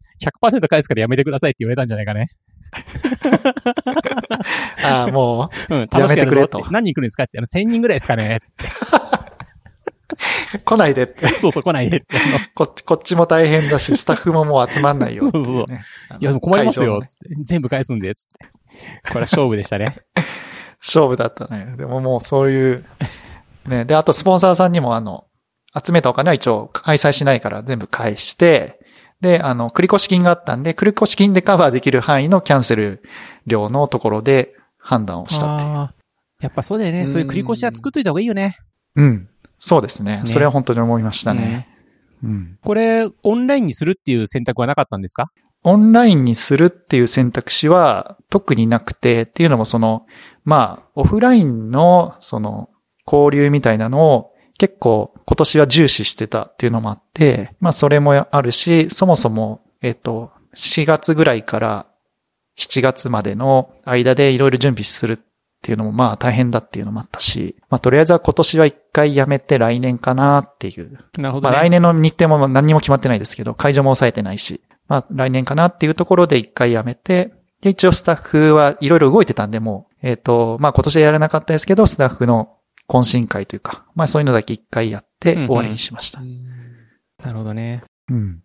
[0.43, 2.27] 100%返すからやめてくださいって言われたんじゃないかね？
[4.85, 6.67] ああ、もうん、楽しくやるぞってやめてくれと。
[6.71, 8.39] 何人来るんですかって、あの、1000人ぐらいですかね？
[8.43, 8.67] つって。
[10.55, 12.07] う、 来ないでって、そうそう、来ないでって。
[12.55, 15.85] こっち、こっちも大変だし、スタッフももう集まんないよってい そうそうね。
[16.09, 17.19] あのいや、でも困りますよつって。
[17.45, 18.47] 全部返すんで、つって。
[19.09, 19.97] これは勝負でしたね。
[20.81, 21.75] 勝負だったね。
[21.77, 22.85] でももうそういう、
[23.67, 23.85] ね。
[23.85, 25.25] で、あとスポンサーさんにもあの、
[25.85, 28.81] 集めたお金は一応開催しないから全部返して、
[29.21, 33.03] で、あの、繰越金があったんで、繰越金でカバーできる範囲のキャンセル
[33.47, 35.71] 料のところで判断をしたっていう。
[36.41, 37.07] やっぱそうだよね。
[37.07, 38.57] そういう繰り越しは作っといた方がいいよね。
[38.97, 39.29] うん。
[39.61, 40.23] そうですね。
[40.25, 41.69] ねそれは本当に思いましたね。
[42.25, 42.59] うん。
[42.65, 45.31] これ、オンラインにするっていう選択はなかったんですか？
[45.63, 50.07] オンラインにするっていう選択肢は特になくて、っていうのもその、
[50.45, 52.71] まあ、オフラインのその
[53.07, 61.87] 交流みたいなのを結構今年は重視してたっていうのもあって、まあそれもあるし、そもそも、えっと、4月ぐらいから
[62.59, 65.19] 7月までの間でいろいろ準備するっ
[65.63, 71.53] ていうのもまあ大変だっていうのもあったし、まあとりあえずは今年は一回やめて来年かなっていうなるほど、ね。
[71.53, 82.57] まあ来年の日程も何にも決まってないですけど、会場も抑えてないし、まあ来年かなっていうところで一回やめて、で、一応スタッフはいろいろ動いてたんで、もう、えっ、と、まあ今年はやらなかったですけど、スタッフの
[82.89, 86.21] 懇親会というか、まあそういうのだけ一回やってうんうん終わりにしました。
[86.21, 87.85] なるほどね。
[88.09, 88.43] うん。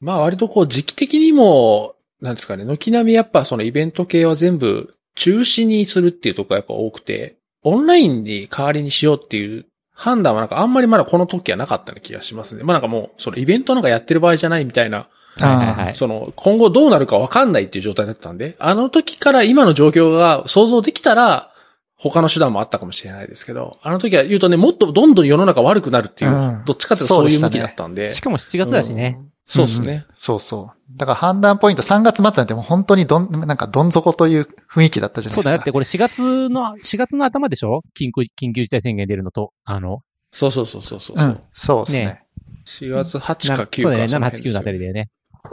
[0.00, 12.64] まあ割とこう時期的にも、なんですかね、軒並みやっぱそのイベント系は全部中止にするっていうところがやっぱ多くて、オンラインに代わりにしようっていう判断はなんかあんまりまだこの時はなかったような気がしますね。
[12.64, 15.08] まあなんかもう、そのイベントなんかやってる場合じゃないみたいな、
[15.38, 15.94] はいはいはい。
[15.94, 21.52] その今後どうなるかわかんないっていう状態だったんで、あの時から今の状況が想像できたら、
[21.96, 28.10] 他の手段もあったかもしれないですけど、あの時は言うとね、もっとどんどん世の中悪くなるっていう、うんどっちかっていうとそういう向きだったんで。
[28.10, 29.20] しかも7月だしね。
[29.46, 30.06] そうですね。
[30.14, 30.96] そうそう。
[30.96, 35.36] だから判断ポイント3月末なんてもう本当にどん、なんかどん底という雰囲気だったじゃないですか。
[35.36, 35.56] そうだよ。
[35.58, 37.82] だってこれ4月の、4月の頭でしょ？
[37.98, 40.00] 緊急、緊急事態宣言出るのと、あの、
[40.30, 41.16] そうそうそうそうそう。
[41.18, 41.40] うん。
[41.52, 42.04] そうですね。
[42.04, 42.26] ね
[42.64, 43.82] 4月8なか9か。
[43.82, 44.06] そうだよね。
[44.06, 45.08] 7、8、その辺9のあたりだよね。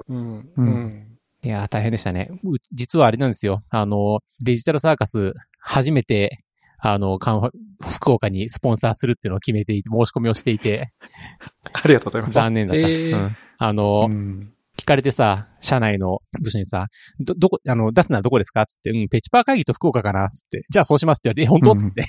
[0.07, 0.37] うん。
[0.39, 1.17] ううんん。
[1.41, 2.29] いやー、大変でしたね。
[2.43, 3.63] う実はあれなんですよ。
[3.69, 6.43] あの、デジタルサーカス、初めて、
[6.79, 7.51] あの、カンファ
[7.89, 10.91] 福岡にスポンサーするっていうのを決めていて、申し込みをしていて、
[11.73, 12.33] ありがとうございます。
[12.33, 12.79] 残念だった。
[12.81, 13.37] えーうん。
[13.57, 16.87] あの、うん聞かれてさ、社内の部署にさ、
[17.19, 22.05] ど、どこ、あの、出すのはどこですかつって、うん、ペチパー会議と福岡かなつって、じゃあそうしますって言われて、え、本当つって。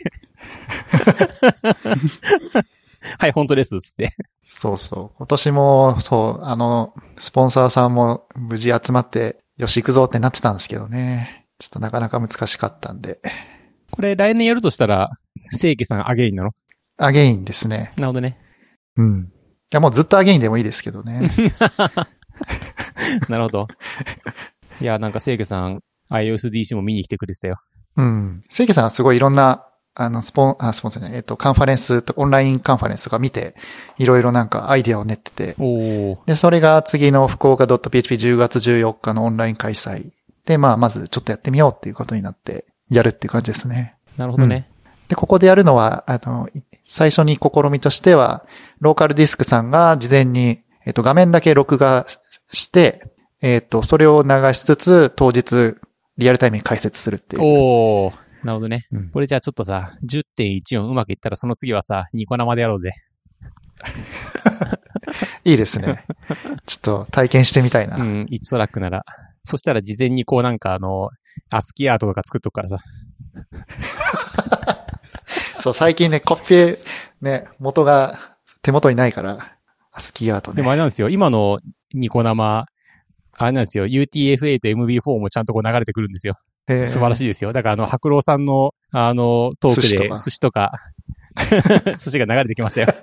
[3.19, 3.81] はい、本当です。
[3.81, 4.13] つって。
[4.45, 5.17] そうそう。
[5.17, 11.47] 今年も、そう、あの、スポンサーさんも無事集まって、よし行くぞってなってたんですけどね。
[11.59, 13.21] ちょっとなかなか難しかったんで。
[13.91, 15.11] これ来年やるとしたら、
[15.51, 16.51] 清家さん again なの？
[16.97, 17.93] again ですね。
[17.97, 18.39] なるほどね。
[18.97, 19.23] うん。
[19.23, 19.33] い
[19.71, 21.31] や、もうずっと again でもいいですけどね。
[23.29, 23.69] なるほど。
[24.81, 27.57] いや、なんか正規さん、iOSDC も見に来てくれてたよ。
[27.97, 28.45] うん。
[28.51, 33.55] 清家さんはすごいいろんな、あの、スポン、あ、スポンサーじゃない、えっと、カンファレンスと、オンラインカンファレンスとか見て、
[33.99, 35.57] いろいろなんかアイディアを練ってて。
[36.27, 40.13] で、それが次の福岡 .php10 月14日のオンライン開催
[40.47, 43.97] で、まあ、まずちょっとやってみようっていうことになって、やるっていう感じですね。
[44.17, 44.69] なるほどね。
[45.09, 48.45] で、ここでやるのは、あの、い最初に試みとしては、
[48.81, 52.07] ローカルディスクさんが事前に、えっと、画面だけ録画
[52.51, 53.05] して、
[53.43, 55.77] えっと、それを流しつつ、当日、
[56.19, 57.43] リアルタイムに解説するっていう。
[57.43, 58.15] おー。
[58.45, 58.87] なるほどね。
[58.93, 62.93] うんこれじゃあちょっとさ、10.14うまくいったらその次はさ、ニコ生でやろうぜ。
[65.45, 66.05] いいですね。
[66.67, 67.97] ちょっと体験してみたいな。
[67.97, 69.05] うん、1トラックなら。
[69.45, 71.11] そしたら事前にこうなんかあの、
[71.51, 72.79] アスキーアートとか作っとくからさ。
[75.61, 76.81] そう、最近ね、コピペ、
[77.21, 79.57] ね、元が手元にないから、
[79.93, 80.59] アスキーアートね。
[80.59, 81.59] でもあれなんですよ、今の
[81.93, 82.67] ニコ生、
[83.39, 86.35] あれなんですよ、UTF-8 と MB4 もちゃんとこう流れてくるんですよ。
[86.69, 87.53] えー素晴らしいですよ。
[87.53, 90.73] だからあの、白郎さんの、あの、トークで寿司とか寿司とか、
[91.99, 92.95] 寿司が流れてきましたよ。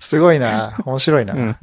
[0.00, 0.76] すごいな。
[0.84, 1.34] 面白いな。
[1.34, 1.56] うん。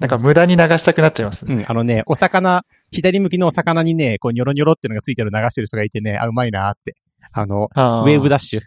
[0.00, 1.54] なんか無駄に流したくなっちゃいますね。
[1.54, 1.64] うん。
[1.66, 6.94] あのね、お魚、左向きのお魚にね、こう、ニョロニョロっていうのがついてるの流してる人がいてね、あ、うまいなって。
[7.32, 8.60] あの、あウェーブダッッシュ。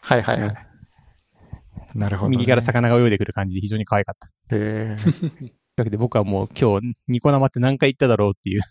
[0.00, 0.54] はいはいはい。
[1.94, 2.36] なるほど、ね。
[2.36, 4.28] 右から魚が泳いでくる感じで非常に可愛かった。
[4.56, 8.62] へーというわけで僕はもう今日、ニコ生って何回言っただろうっていう。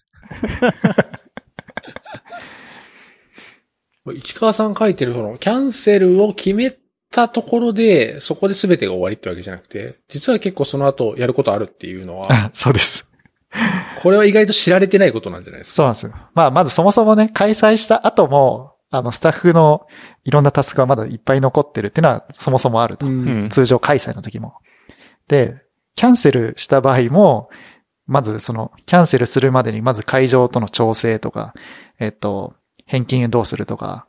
[4.15, 6.71] 市川さん書いてるその、キャンセルを決め
[7.11, 13.09] たところで、そこで全てが終わりってわけじゃなくて、実は結構その後やることあるっていうのは、あ、そうです。
[14.01, 15.75] これは意外と知られてないことなんじゃないですか？
[15.75, 16.13] そうなんですよ。
[16.35, 19.87] まあ、まずそもそもね、開催した後も、あの、スタッフの
[20.23, 23.07] いろんなタスクがまだいっぱい残ってるっていうのはそもそもあると。
[23.07, 24.55] うん通常開催の時も。
[25.27, 25.61] で、
[25.95, 27.49] キャンセルした場合も、
[28.05, 31.53] まずその、キャンセルするまでにまず会場との調整とか、
[31.99, 32.55] えっと、
[32.85, 34.07] 返金どうするとか、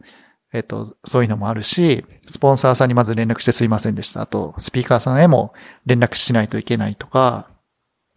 [0.53, 4.23] えっと、そういうのもあるし、スポンサーさんにまず連絡してすいませんでした。
[4.23, 5.53] あと、スピーカーさんへも
[5.87, 7.49] 連絡しないといけないとか、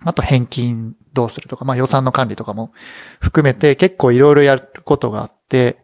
[0.05, 2.71] あと返金どうするとか、まあ予算の管理とかも
[3.19, 5.77] 含めて結構いろいろやることがあって、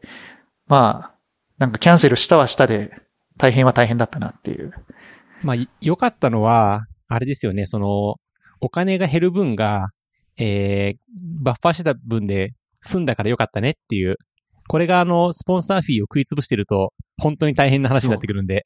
[0.68, 1.16] まあ、
[1.58, 2.92] なんかキャンセルしたはしたで
[3.38, 4.74] 大変は大変だったなっていう。
[5.42, 8.16] まあ、良かったのは、あれですよね、その、
[8.62, 9.90] お金が減る分が、
[10.38, 10.98] えー、
[11.42, 14.18] バッファーしてた分で済んだから良かったねっていう。
[14.70, 18.64] これがあの、スポンサーフィーを食い潰してると、本当に大変な話になってくるんで。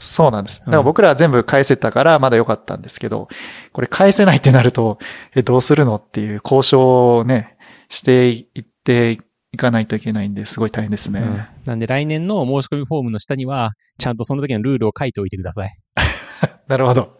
[0.00, 0.60] そうなんです。
[0.60, 3.28] だから僕らは全部返せたからまだ良かったんですけど、
[3.74, 4.98] これ返せないってなると、
[5.34, 7.58] え、どうするのっていう交渉をね、
[7.90, 9.18] していって
[9.52, 11.20] いかないといけないんで、すごい大変ですね。
[11.20, 15.76] うんなんで来年の申し込みフォームの下には、ちゃんとその時のルールを書いておいてください。
[16.68, 17.18] なるほど。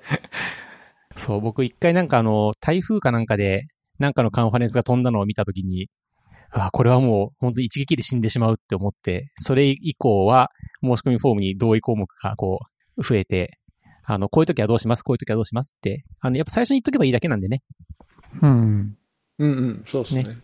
[1.14, 3.66] そう、僕一回なんかあの、台風かなんかで、
[3.98, 5.88] なんかのカンファレンスが飛んだのを見たときに、
[6.56, 10.50] あ、これはもう本当一撃で死んでしまうって思って、それ以降は
[10.82, 12.60] 申し込みフォームに同意項目がこ
[12.96, 13.58] う、増えて、
[14.04, 17.62] あの、こういう時はどうしますこういう時はどうしますって、あの、やっぱ最初に言っとけばいいだけなんでね。
[18.40, 18.96] うん。
[19.38, 20.22] うんうん、そうですね。
[20.22, 20.38] ね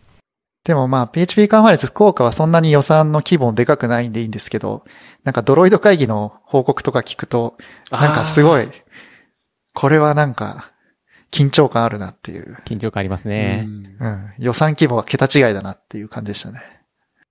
[0.63, 4.85] でもまあ、PHP カンファレンス福岡はそんなに予算の規模でかくないんでいいんですけど、
[5.23, 7.57] なんかドロイド会議の報告とか聞くと、
[7.91, 8.69] なんかすごい、
[9.73, 10.72] これはなんか、
[11.33, 12.57] 緊張感あるなっていう。
[12.65, 13.69] 緊張感ありますねう。
[13.69, 14.33] んうん。
[14.37, 16.61] 予算規模が桁違いだなっていう感じでしたね。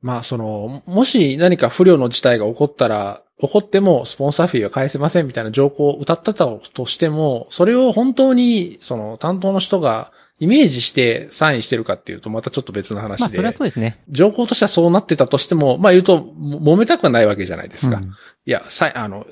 [0.02, 13.22] まあ、その、もし何か不良の事態が起こったら、起こってもスポンサーフィーは返せませんみたいな条項を歌ってたとしても、それを本当に、その担当の人がイメージしてサインしてるかっていうと、またちょっと別の話で。
[13.22, 14.00] まあ、それはそうですね。
[14.08, 17.96] 条項としてはそうなってたとしても、まあ言うと、も揉めたくはないわけじゃないですか。
[17.96, 18.12] うん
[18.44, 19.24] いや、さい、あの、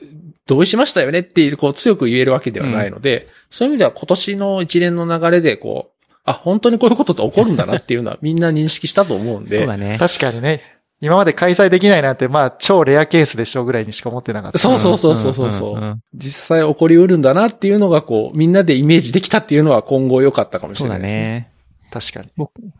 [0.46, 9.56] 同意しましたよねっていう、こう強く言えるわけではないので、そういう意味では今年の一連の流れで、こう、あ、本当にこういうことって起こるんだなっていうのは みんな認識したと思うんで。
[9.56, 9.96] そうだね。
[9.98, 10.62] 確かにね、
[11.00, 14.58] 今まで開催できないなんて、まあ、超レアケースでしょうぐらいにしか思ってなかった。
[14.58, 21.22] そうそうそうそうそうそう、んんん実際起こりうるんだなっていうのが、こう、みんなでイメージできたっていうのは今後良かったかもしそうだれないですね。
[21.22, 21.50] ね。
[21.90, 22.28] 確かに。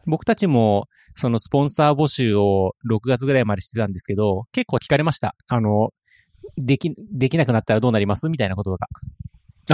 [0.07, 0.87] 僕たちも、
[1.17, 5.35] そのスポンサー募集を6月ぐらいまでしてたんですけど、結構聞かれました。
[5.49, 5.91] あの、
[6.57, 8.29] でき、できなくなったらどうなります？
[8.29, 8.87] みたいなこととか。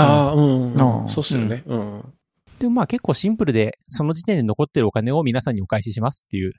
[0.02, 1.62] ああ、うん、うんそうっすよね。
[1.66, 2.12] うん。
[2.58, 6.52] でもまあ結構シンプルで、その時点で残ってるお金を皆さんにお返ししますっていう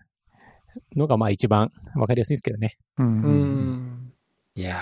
[0.96, 2.78] のがまあ一番わかりやすいんですけどね。
[2.98, 3.04] う。
[3.04, 4.14] うんん。
[4.56, 4.78] いや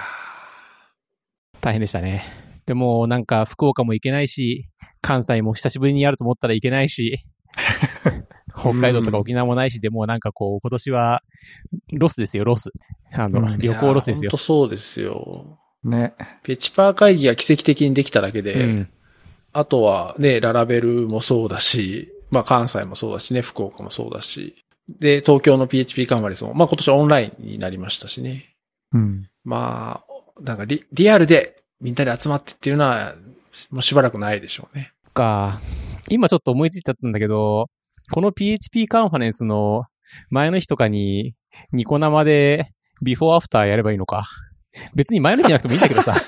[1.62, 2.24] 大変でしたね。
[2.66, 4.68] でもなんか福岡も行けないし、
[5.02, 7.26] 関西も久しぶりにやると思ったらいけないし、
[8.58, 11.24] 北海道とか沖縄もないし、でもうなんかこう今年は
[11.94, 12.72] ロスですよ、ロス。
[13.14, 14.38] あの、うんー旅行ロスですよ本当。
[14.38, 15.60] そうですよ。
[15.90, 16.14] ね。
[16.44, 18.90] ペチパー会議が奇跡的にできただけで、うん。
[19.54, 24.56] あとはね、 Laravel もそうだし、まあ関西もそうだしね、福岡もそうだし、
[24.90, 28.56] で、東京の PHP カンファレンスも、まあ今年オンラインになりましたしね。
[28.94, 29.30] うん。
[29.44, 33.16] まあ、なんかリリアルでみんなで集まってっていうのは、
[33.70, 34.92] もうしばらくないでしょうね。
[35.14, 35.60] か。
[36.10, 37.68] 今ちょっと思いついちゃったんだけど、
[38.12, 39.86] この PHP カンファレンスの
[40.30, 41.34] 前の日とかに
[41.72, 42.72] ニコ生で
[43.02, 44.26] ビフォーアフターやればいいのか。
[44.96, 46.16] 別に前の日じゃなくてもいいんだけどさ。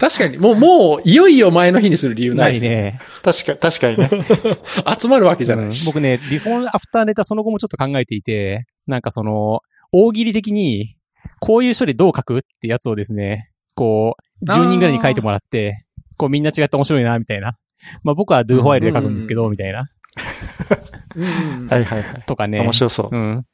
[0.00, 2.64] 確かに、もう、もう、いよいよ前の日にする理由なです。
[2.64, 3.00] ないいね。
[3.22, 4.10] 確か、確かにね。
[5.00, 5.80] 集まるわけじゃないし。
[5.82, 9.60] うん僕ね、ビフォーアフターネタその後もちょっと考えていて、なんかその、
[9.92, 10.96] 大喜利的に、
[11.40, 15.84] こういう処理どう書くってやつをですね、こう、10人ぐらいに書いてもらって、
[16.16, 17.56] こうみんな違って面白いな、みたいな。
[18.02, 19.88] まあ僕は do ファイルで書くんですけど、みたいな。
[21.70, 22.22] はいはいはい。
[22.26, 22.60] とかね。
[22.60, 23.16] 面白そう。
[23.16, 23.44] うん。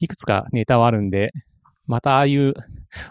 [0.00, 1.32] いくつかネタはあるんで、
[1.90, 2.54] またああいう、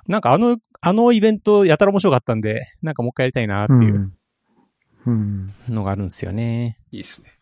[0.07, 4.13] なんかあの、あのイベントやたら面白かったんで、なんかもう一回やりたいなっていううん。
[5.05, 5.53] うん。
[5.67, 6.77] のがあるんですよね。
[6.91, 7.33] いいですね。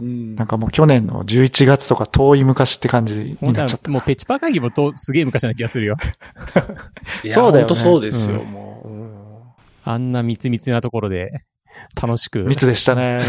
[0.00, 3.88] うんなんかもう去年の11月とか遠い昔って感じになっちゃった。
[3.92, 5.96] もうペチパー会議もとすげえ昔な気がするよ。
[7.32, 9.42] そうだよね本当そうですよ、うんもううん。
[9.84, 11.30] あんな密密なところで
[12.00, 12.42] 楽しく。
[12.44, 13.22] 密でしたね。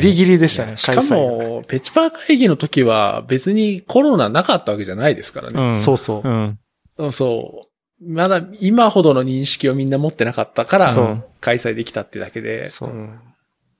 [0.00, 5.60] ギリギリでしたね、しかも、ペチパー会議の時は別にコロナなかったわけじゃないですからね。
[5.60, 5.80] うん。
[5.80, 6.58] そうそううん。
[6.98, 8.12] うんそう。
[8.12, 12.68] まだ今ほどの認識をみんな持ってなかったからそう、開催できたってだけで。
[12.68, 13.18] そうん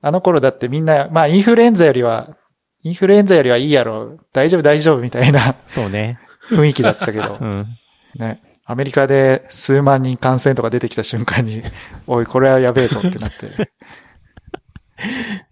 [0.05, 2.35] あの頃だってみんな、まあインフルエンザよりは、
[2.83, 6.19] インフルエンザよりはいいやろ、大丈夫大丈夫みたいなそうね。
[6.49, 7.67] 雰囲気だったけど う、ん。
[8.15, 8.41] ね。
[8.65, 11.63] アメリカで数万人感染とか出てきた瞬間に、
[12.05, 13.71] おい、これはやべえぞってなって。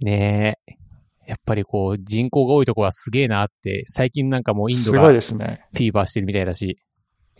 [0.00, 0.78] ねえ。
[1.26, 5.60] やっぱりこう、人口が多いとこはすげえなって、最近なんかもうインドがフですね。
[5.74, 6.78] ィーバーしてるみたいだし。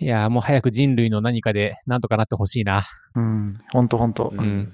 [0.00, 2.84] いやーもう早く人類の何かでなんとかなってほしいな。
[3.16, 3.58] うん。
[3.72, 4.32] ほんとほんと。
[4.36, 4.72] うん。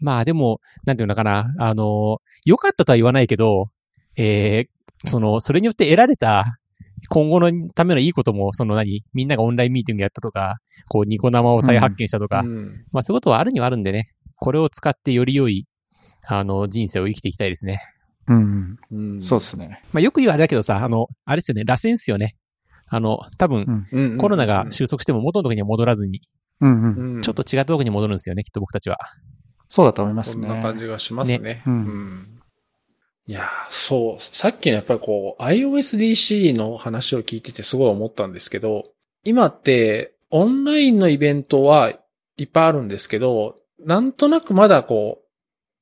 [0.00, 1.54] まあでも、なんていうのかな。
[1.58, 3.70] あの、良かったとは言わないけど、
[4.16, 6.58] えー、その、それによって得られた、
[7.08, 10.56] 今後のためのいいことも、その何みんながオンラインミーティングやったとか、
[10.88, 14.10] こう、ニコ生を再発見したとか、うんまあそういうことはあるにはあるんでね。
[14.36, 15.66] これを使ってより良い、
[16.26, 17.80] あの、人生を生きていきたいですね。
[18.28, 18.78] うん。
[18.90, 19.82] うんそうですね。
[19.92, 22.36] まあよく言うあれだけどさ、あの、あれですよね、螺旋っすよね。
[22.88, 24.10] あの、多分、うん。
[24.10, 26.20] うんコロナが収束しても元のところには戻らずに、
[26.60, 27.16] うんうん。
[27.16, 28.98] うんちょっと違ったところに戻るんですよね、きっと僕たちは。
[29.68, 30.80] そうだと思いますそんな感ね。
[30.80, 31.62] じがしますね。
[31.66, 32.28] うんうん
[33.26, 34.22] いやー、そう。
[34.22, 38.84] さっきのやっぱりこう、iOSDC の話を聞いててすごい思ったんですけど、
[39.24, 41.90] 今って、オンラインのイベントは
[42.36, 45.23] いっぱいあるんですけど、なんとなくまだこう、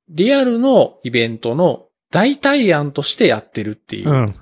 [0.09, 4.35] リアルのイベントの代替案としてやってるっていううん。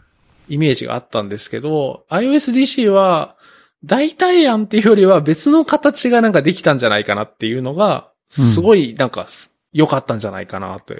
[0.48, 3.36] イメージがあったんですけど、iOSDC は
[3.84, 9.28] 代替案っていうよりは別の形がなんかできたんじゃないかなっていうのが、すごいなんか
[9.72, 10.94] 良かったんじゃないかなと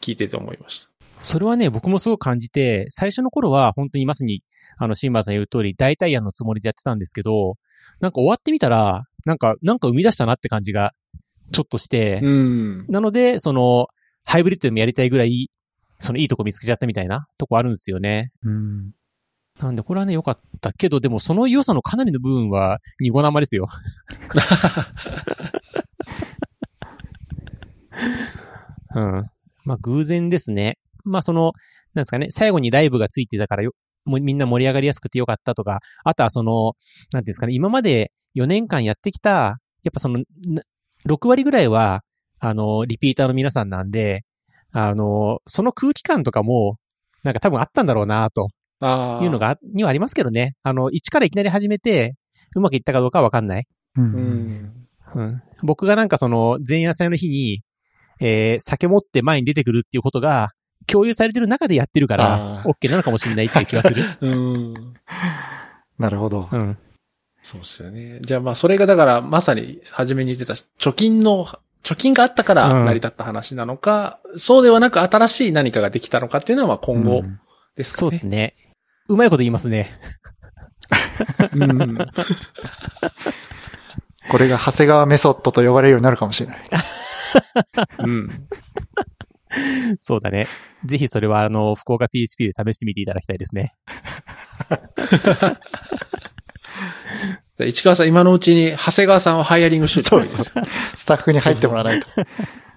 [0.00, 0.90] 聞いてて思いました。
[1.18, 4.42] それはね、僕もすごく感じて、最初の頃は本当にまさに、
[4.78, 7.56] あの、シンバーさん言う通り、代替案のつもりでやってたんですけど、
[8.00, 10.92] なんか終わってみたら、なんか、なんか生み出したなって感じが、
[11.52, 12.86] ちょっとして、うん。
[12.88, 13.88] なので、その、
[14.30, 15.50] ハイブリッドでもやりたいぐらい、
[15.98, 18.30] そのいいとこ見つけちゃったみたいなとこあるんですよね。
[18.44, 18.92] うん。
[19.60, 23.66] なんで、これはね、良かったけど、でもその良さのかなりの部分は、ニゴ生ですよ。
[28.94, 29.26] うん。
[29.64, 30.78] まあ、偶然ですね。
[31.02, 31.50] まあ、その、
[31.94, 33.72] なんですかね、最後にライブがついてたからよ、
[34.04, 36.76] もうみんな盛り上がりやすくてよかったとか、あとはその、なんて
[37.16, 39.30] いうんですかね、今まで4年間やってきた、
[39.82, 40.62] やっぱその、な
[41.08, 42.04] 6割ぐらいは、
[42.40, 44.24] あの、リピーターの皆さんなんで、
[44.72, 46.76] あの、その空気感とかも、
[47.22, 48.48] なんか多分あったんだろうなと
[48.80, 49.24] ああ。
[49.24, 50.54] いうのが、にはありますけどね。
[50.62, 52.14] あの、一からいきなり始めて、
[52.56, 53.66] うまくいったかどうかはわかんない。
[53.96, 54.00] う。
[54.00, 54.72] うんん。
[55.14, 55.42] うん。
[55.62, 57.62] 僕がなんかその、前夜祭の日に、
[58.20, 60.50] えー、酒持って前に出てくるっていうことが、
[60.86, 64.04] 共有されてる中でやってるから OK なのかもしれないっていう気がする。
[64.20, 64.94] うん。
[65.98, 66.48] なるほど。
[66.50, 66.78] うん。
[67.42, 68.20] そうですよね。
[68.22, 71.46] じゃあまあそれがだからまさに初めに言ってた貯金の、
[71.82, 77.40] 貯金があったからうん成り立った話なのか、そうではなく新しい何かができたのかっていうのはまあ今後うん
[77.76, 77.98] ですかね。
[78.00, 78.54] そうですね。
[79.08, 79.90] うまいこと言いますね。
[81.52, 81.98] うん。
[84.30, 86.60] これが長谷川メソッドと呼ばれるようになるかもしれない。
[87.98, 88.48] うん。
[90.00, 90.46] そうだね。
[90.84, 93.74] ぜひそれはあの、福岡 PHP で試してみていただきたいですね。
[97.58, 100.64] 市川さん今のうちに長谷川さんをハイアリングしといてそうくださいそう。
[100.96, 102.06] スタッフに入ってもらわないと。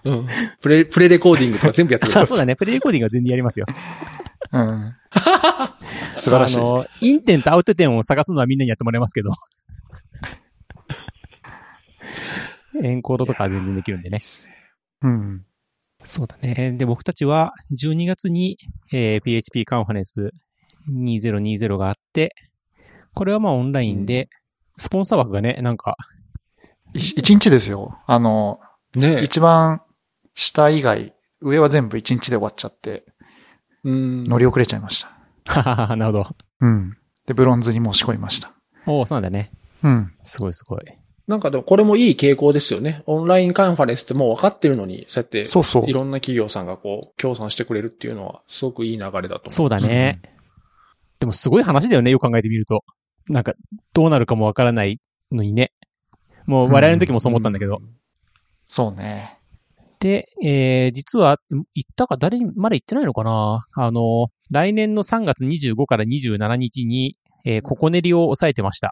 [0.06, 0.28] うん。
[0.62, 2.28] プレ、プレレコーディングとか全部やってください。
[2.28, 2.56] そうだね。
[2.56, 3.66] プレイレコーディングは全然やりますよ。
[4.52, 4.96] うん。
[6.18, 6.62] 素晴らしいあ。
[6.62, 9.32] の、インテンとアウト点を探すのはみんなにやってもらいますけど。
[12.84, 14.20] エンコードとかは全然できるんでね。
[15.02, 15.46] うん。
[16.04, 16.74] そうだね。
[16.78, 18.58] で、僕たちは12月に、
[18.92, 20.32] えー PHP カンファレンス
[20.92, 22.36] 2020があって、
[23.14, 24.30] これはまあオンラインで、
[24.78, 25.96] スポンサー枠がね、なんか、
[26.94, 27.98] い一日ですよ。
[28.06, 28.60] あの、
[28.96, 29.24] ねえ。
[29.24, 29.82] 一番
[30.36, 33.06] 下以外、上は全部一日で終わっちゃって、
[33.84, 34.24] うん。
[34.26, 35.06] 乗り遅れちゃいまし
[35.46, 35.62] た。
[35.62, 36.28] はははなるほど。
[36.62, 36.98] うん。
[37.28, 38.54] で、ブロンズに申し込みました。
[38.88, 39.52] おおそうなんだね。
[39.84, 40.14] うん。
[40.24, 40.82] すごいすごい。
[41.28, 43.02] なんかでもこれもいい傾向ですよね。
[43.06, 45.94] オンラインカンファレンスってもう分かってるのに、そうやってそうそうい。
[45.94, 49.50] ろんな企業さんがこう、協賛してくれるっていうのは、すごくいい流れだと思う。
[49.50, 50.22] そうだね。
[51.20, 52.84] でもすごい話だよね、よく考えてみると。
[53.30, 53.54] なんか、
[53.94, 55.00] どうなるかもわからない
[55.32, 55.72] のにね。
[56.46, 57.78] もう我々の時もそう思ったんだけど。
[57.82, 57.96] うん。
[58.68, 59.40] そうね。
[60.00, 61.38] で、えー、実は、
[61.74, 63.66] 行ったか誰に、まだ行ってないのかな？
[63.74, 68.92] あの、来年の3月25から27日に、えー、ココネリを抑えてました。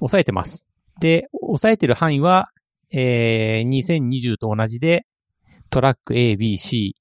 [0.00, 0.64] 抑えてます。
[1.00, 2.48] で、抑えてる範囲は、
[2.90, 5.04] えー、2020と同じで、
[5.70, 6.96] トラック A、B、C。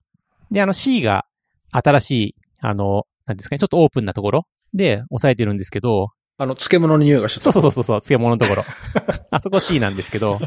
[0.51, 1.25] で、あの C が
[1.71, 7.51] 新しい、あの、なんですかね、ちょっとオープンなところで抑えてるんですけど、あの、漬物の匂いがしちゃった。
[7.51, 8.63] そうそうそうそう、漬物のところ。
[9.31, 10.39] あそこ C なんですけど、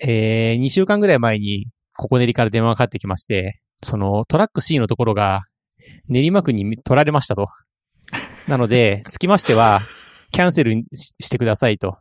[0.00, 5.42] えー、2週間ぐらい前に、ここ練りから電話がかかってきまして、そのトラック C のところが
[6.08, 7.48] 練馬区に取られましたと。
[8.48, 9.80] なので、つきましては、
[10.32, 11.96] キャンセルししてくださいと。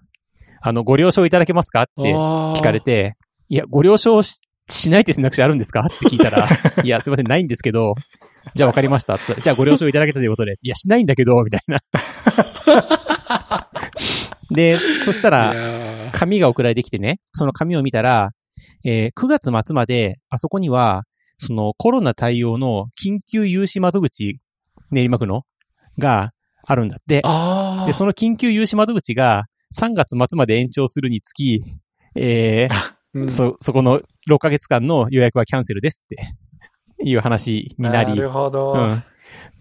[0.62, 2.82] あの、ご了承いただけますかって聞聞かれ。
[2.82, 3.16] て、
[3.50, 6.50] いや、ご了承ししないって選択肢あるんですかって聞いたら、
[6.84, 7.96] いや、すいません、ないんですけど、
[8.56, 9.18] じゃあ分かりました。
[9.18, 11.80] じゃあご了承いただけたということで、いや、しないんだけど、みたいな。
[14.52, 18.32] で、そしたいら、紙が送られてきてね、その紙を見たら、
[18.86, 21.04] えー9月末まで、あそこには、
[21.38, 24.40] そのコロナ対応の緊急融資窓口、
[24.92, 25.44] 練馬区の、
[25.98, 26.32] が
[26.66, 27.22] あるんだって。
[27.86, 29.46] で、その緊急融資窓口が
[29.80, 31.64] 3月末まで延長するにつき、
[32.16, 36.34] えー うんそ、そこの6ヶ月間の予約はキャンセルですって
[37.04, 38.74] いう話になり、るほど。
[38.74, 39.04] うん。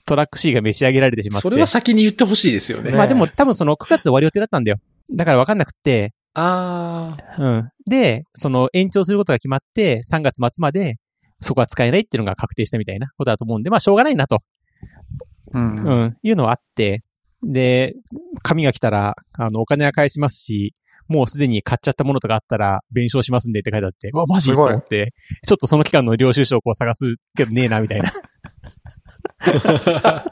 [0.07, 1.43] トラック C が召し上げられてしまって。
[1.43, 2.91] それは先に言ってほしいですよね。
[2.91, 4.79] ねまあでも多分その9月で終わる予定だったんだよ。
[5.15, 7.43] だから分かんなくって、ああ。
[7.43, 7.69] うん。
[7.87, 10.97] で、その延長することが決まって、3月末まで
[11.41, 14.39] そこは使えないっていうのが確定したみたいなことだと思うんで、まあしょうがないなと、
[15.53, 15.75] うん。
[15.75, 17.03] うん、いうのはあって、
[17.43, 17.95] で、
[18.43, 20.75] 紙が来たら、あの、お金は返しますし、
[21.09, 24.53] もうすでに買っちゃったものとかあったら、弁償しますんでって書いてあって、うわ、マジ？
[24.53, 25.13] と思って、
[25.47, 28.13] ちょっとその期間の領収書をこう探すけどねえな、みたいな。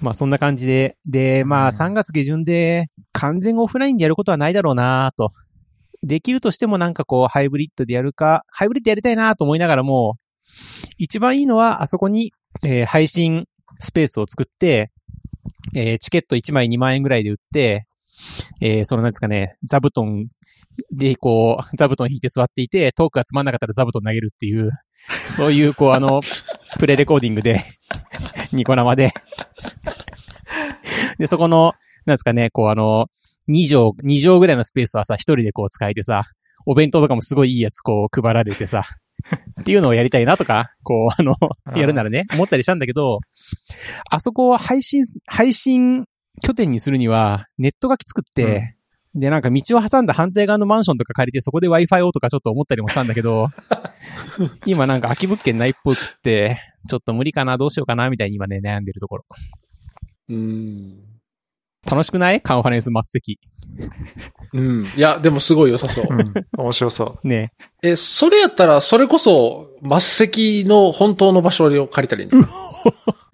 [0.00, 5.30] まあそんな感じで、で、まあうん3月下旬で完全オフラインでやることはないだろうなと。
[6.02, 10.16] できるとしてもなんかこうハイブリッドでやるか、ハイブリッドやりたいなと思いながらも、
[10.98, 12.32] 一番いいのはあそこに、
[12.64, 13.46] えー配信
[13.78, 14.90] スペースを作って、
[15.74, 17.86] えーチケット1枚2万円ぐらいで売って、
[18.60, 20.26] えーそのなんですかね、座布団
[20.92, 24.70] でこう、座布団引いて座っていて、トークがつまんなかったら座布団投げるっていう、
[25.26, 26.20] そういうこうあの、
[26.78, 27.64] プレレコーディングで、
[28.52, 29.12] ニコ生で。
[31.18, 31.72] で、そこの、
[32.04, 33.06] なんですかね、こうあの、
[33.48, 36.24] 2畳、2畳ぐらいのスペースはさ、一人でこう使えてさ、
[36.66, 38.84] お弁当とかもすごいいいやつこう配られてさ、
[39.60, 41.34] っていうのをやりたいなとか、こうあの、
[41.74, 43.20] やるならね、思ったりしたんだけど、
[44.10, 46.04] あそこを配信、配信
[46.42, 48.76] 拠点にするには、ネットがきつくって、
[49.14, 53.48] で、なんか道を挟んだ反対側のマンションとか借りてそこで Wi-Fi をとかちょっと思ったりもしたんだけど、
[54.66, 56.58] 今なんか空き物件ないっぽくって、
[56.88, 59.24] ちょっと無理かな、どうしようかな、みたいに今ね、悩んでるところ。
[60.28, 61.15] うん。
[61.90, 62.40] 楽しくない？
[62.40, 63.38] カンファレンス末席。
[64.52, 64.86] うん。
[64.96, 66.06] いや、でもすごい良さそう。
[66.10, 66.32] うん。
[66.56, 67.52] 面白そね。
[67.82, 72.46] え、それやったら、それこそ、末席の本当の場所を借りたらいいの？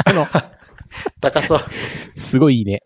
[0.05, 0.27] あの、う。
[1.21, 1.61] 高そう。
[2.17, 2.83] すごいいいね。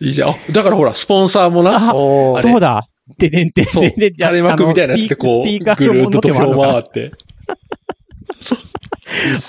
[0.00, 0.30] いいじゃん。
[0.30, 2.86] あだからほら、スポンサーもな、そうだ。
[3.18, 7.12] ででんてんそう、でんてん垂れ幕みたいなやつでこう、スピーカーぐるーっと土俵回回って。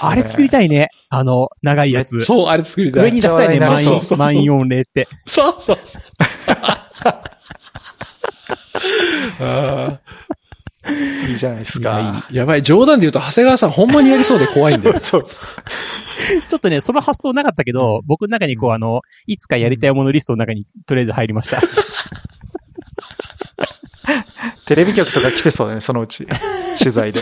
[0.02, 0.90] あれ作りたいね。
[1.10, 2.22] あの、長いやつ。
[2.22, 3.06] そう、あれ作りたい。
[3.06, 5.08] 上に出したいね、満員、満員御礼って。
[5.26, 6.02] そうそうそう。
[9.40, 10.00] あ
[11.30, 12.26] いいじゃないですか。
[12.30, 15.00] ーやばい、冗談で言うと、長谷川さんほんまにやりそうで怖いんだよ。
[15.00, 16.42] そうそう。
[16.48, 21.62] ちょっとね、その発想なかったけど、僕の中にこう、あの、いつかやりたいものリストの中にとりあえず入りました。
[24.68, 26.28] テレビ局とか来てそうだね、そのうち。
[26.78, 27.22] 取材で。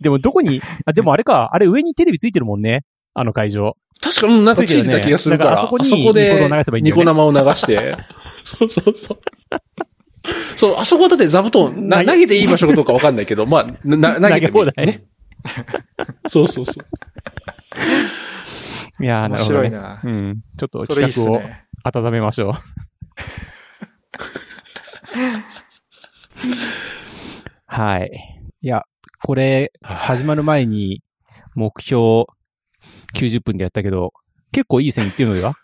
[0.00, 2.84] でもどこに、あ、でもあれか、あれ上にテレビついてるもんね。
[3.14, 3.76] あの会場。
[4.00, 5.50] 確か、うん、なんかついてた気がするから。
[5.50, 7.96] だからあそこにでニコ生流せばいいんだよねニコ生を流して。
[8.44, 9.18] そうそうそう。
[10.56, 15.04] そう、あそこだって座布団、な投げていい場所かどうかわかんないけど、まあ、な、 投げてもいい投げ放題ね。
[16.28, 16.84] そうそうそう。
[19.02, 19.62] いやー、な面るほど、ね。
[19.62, 20.00] 白いな。
[20.04, 20.40] うん。
[20.58, 21.64] ちょっと企画をね。
[21.84, 22.54] 温めましょう。
[27.66, 28.10] はい。
[28.60, 28.82] いや、
[29.22, 31.02] これ、始まる前に、
[31.54, 32.24] 目標
[33.14, 34.12] 90分でやったけど、
[34.52, 35.54] 結構いい線いってるのでは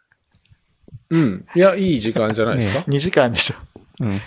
[1.10, 1.44] うん。
[1.54, 3.56] いや、いい時間じゃないですか？2時間でしょ。
[4.00, 4.20] うん。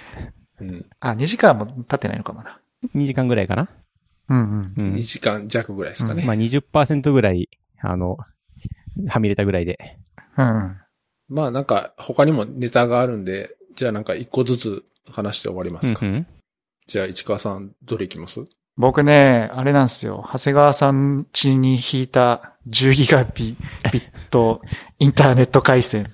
[0.61, 0.85] うん。
[0.99, 2.59] あ、2時間も経ってないのかもな。
[2.95, 3.69] 2時間ぐらいかな
[4.29, 4.73] うんうん。
[4.77, 5.01] うん2。
[5.03, 6.23] 時間弱ぐらいですかね。
[6.25, 7.49] まあ20%ぐらい、
[7.81, 8.17] あの、
[9.07, 9.97] はみ出たぐらいで。
[10.37, 10.77] うんうん。
[11.29, 16.05] まあなんか、他にもネタがあるんで、じゃあなんか一個ずつ話して終わりますか。
[16.05, 16.27] うんうん
[16.87, 18.45] じゃあ、市川さん、どれいきます？
[18.77, 20.23] 僕ね、あれなんですよ。
[20.31, 23.57] 長谷川さん家に引いた10ギガビ
[23.91, 24.61] ビット
[24.99, 26.07] インターネット回線。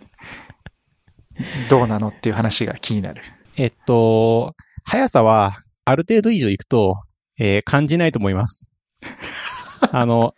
[1.69, 3.21] どうなのっていう話が気になる。
[3.57, 4.55] えっと、
[4.85, 6.95] 速さは、ある程度以上いくと、
[7.37, 8.69] えー感じないと思います。
[9.91, 10.33] あの、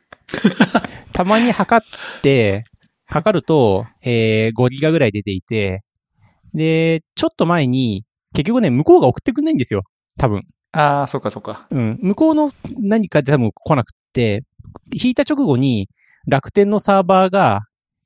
[1.14, 2.64] たまに測って、
[3.06, 5.84] 測ると、えー5ギガぐらい出ていて、
[6.54, 8.04] で、ちょっと前に、
[8.34, 9.84] 結局ね、向こうが送ってくんないんですよ。
[10.18, 10.44] 多分。
[10.72, 11.68] ああ、そうかそうか。
[11.72, 12.00] うん。
[12.02, 14.44] 向こうの何かで多分来なくって、
[14.94, 15.90] 引いた直後に
[16.28, 17.62] 楽天のサーバーが、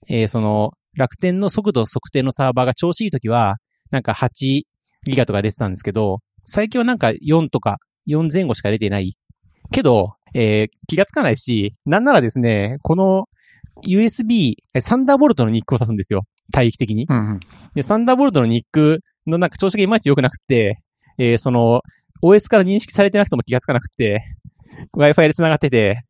[0.07, 3.57] えーその、楽天の速度測定のサーバーが調子いい時は、
[3.91, 4.65] なんか8ギ
[5.07, 7.77] ガとか出てたんですけど、最近はなんか4とか
[8.07, 9.13] 4前後しか出てない。
[9.71, 13.25] けど、えー気がつかないし、なんならですね、この
[13.87, 16.23] USB、えサンダーボルトのニックを指すんですよ。
[16.55, 17.05] 帯域的に。
[17.09, 17.39] うんうん。
[17.75, 20.79] で、サンダーボルトのニックのなんか調子がいまいち良くなくて、
[21.17, 21.81] えーその、
[22.23, 24.23] OS から認識されてなくても気がつかなくて、
[24.95, 26.03] Wi-Fi で繋がってて、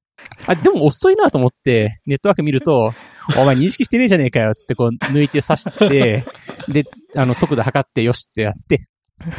[0.48, 2.94] あ、でも遅いなと思って、ネットワーク見ると、
[3.38, 6.26] お前認識してねえじゃねえかよ、つってこう抜いて刺して、
[6.68, 8.88] で、あの、速度測ってよしってやって、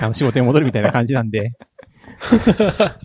[0.01, 1.53] あの、仕事に戻るみたいな感じなんで。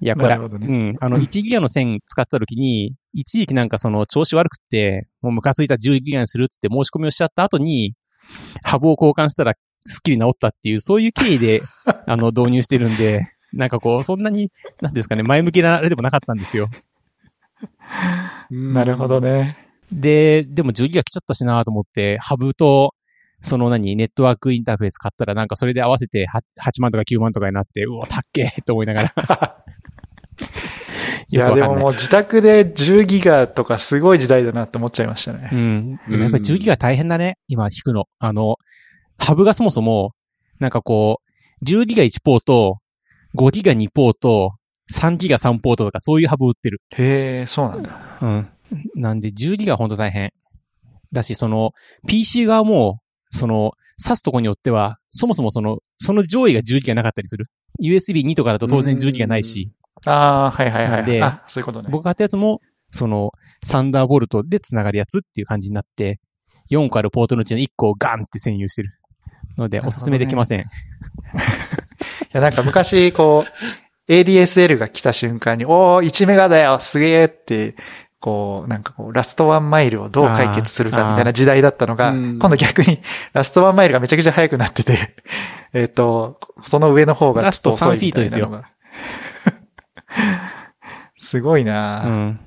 [0.00, 0.44] いや、これ、ね。
[0.44, 7.94] うん、あの、1ギガの線使った時に、一時期なんかその調子悪くって、もうムカついた10ギガにするっつって申し込みをしちゃった後に、
[8.62, 9.54] ハブを交換したら
[9.84, 11.62] スッキリ治ったっていう、そういう経緯で、
[12.06, 14.50] あの、導入してるんで、なんかこう、そんなに、
[14.80, 16.68] なんですかね、前向きなあれでもなかったんですよ。
[18.50, 19.56] なるほどね。
[19.92, 22.94] で、でも10ギガ来ちゃったしなと思って、ハブと、
[23.42, 29.12] その何、ネットワークインターフェース買ったらなんかそれで合わせて 8, 8万とか9万とかになって、うお、たっけーと思いながら。
[31.28, 35.50] いや、でももう自宅で10ギガとかすごい時代だなって思っちゃいましたね。
[35.52, 36.00] うん。
[36.08, 37.38] でもやっぱり10ギガ大変だね。
[37.48, 38.06] 今引くの。
[38.18, 38.56] あの、
[39.18, 40.14] ハブがそもそも、
[40.58, 41.20] なんかこ
[41.60, 42.78] う、10ギガ1ポート、
[43.36, 44.54] 5ギガ2ポート、
[44.92, 46.82] 3ギガ3ポートとかそういうハブ売ってる。
[46.96, 47.90] へえ、そうなんだ。
[48.20, 48.48] うん。
[48.94, 50.32] なんで10ギガほんと大変。
[51.12, 51.72] だし、その、
[52.06, 53.72] PC 側も、その、
[54.02, 57.46] 挿すとこによっては、そもそもその、その上位が10ギガなかったりする。
[57.82, 59.72] USB2 とかだと当然10ギガないし、
[60.04, 61.04] ああ、はいはいはい。
[61.04, 61.88] であ、そういうことね。
[61.90, 62.60] 僕が買ったやつも、
[62.90, 63.30] その、
[63.64, 66.20] サンダーボルトで繋がるやつっていう感じになって、
[66.70, 68.90] 4個あるポートのうちの1個をガンって占有してる。
[69.56, 70.60] ので、おすすめできません。
[70.62, 70.64] い
[72.32, 73.44] や、なんか昔、こ
[74.08, 77.76] う、ADSL が来た瞬間に、おー、1メガだよすげーって、
[78.22, 83.00] こう、なんかこう、ラストワンマイルをどう解決するかみたいな時代だったのが、今度逆に、
[83.32, 85.16] ラストワンマイルがめちゃくちゃ速くなってて、
[85.74, 88.70] えっと、その上の方がちょっと遅いみたいなのが。
[91.18, 92.40] すごいうな、ん。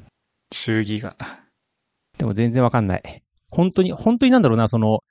[0.54, 1.16] 10ギガ。
[2.18, 3.24] でも全然わかんない。
[3.50, 5.04] 本当に、本当になんだろうな、その、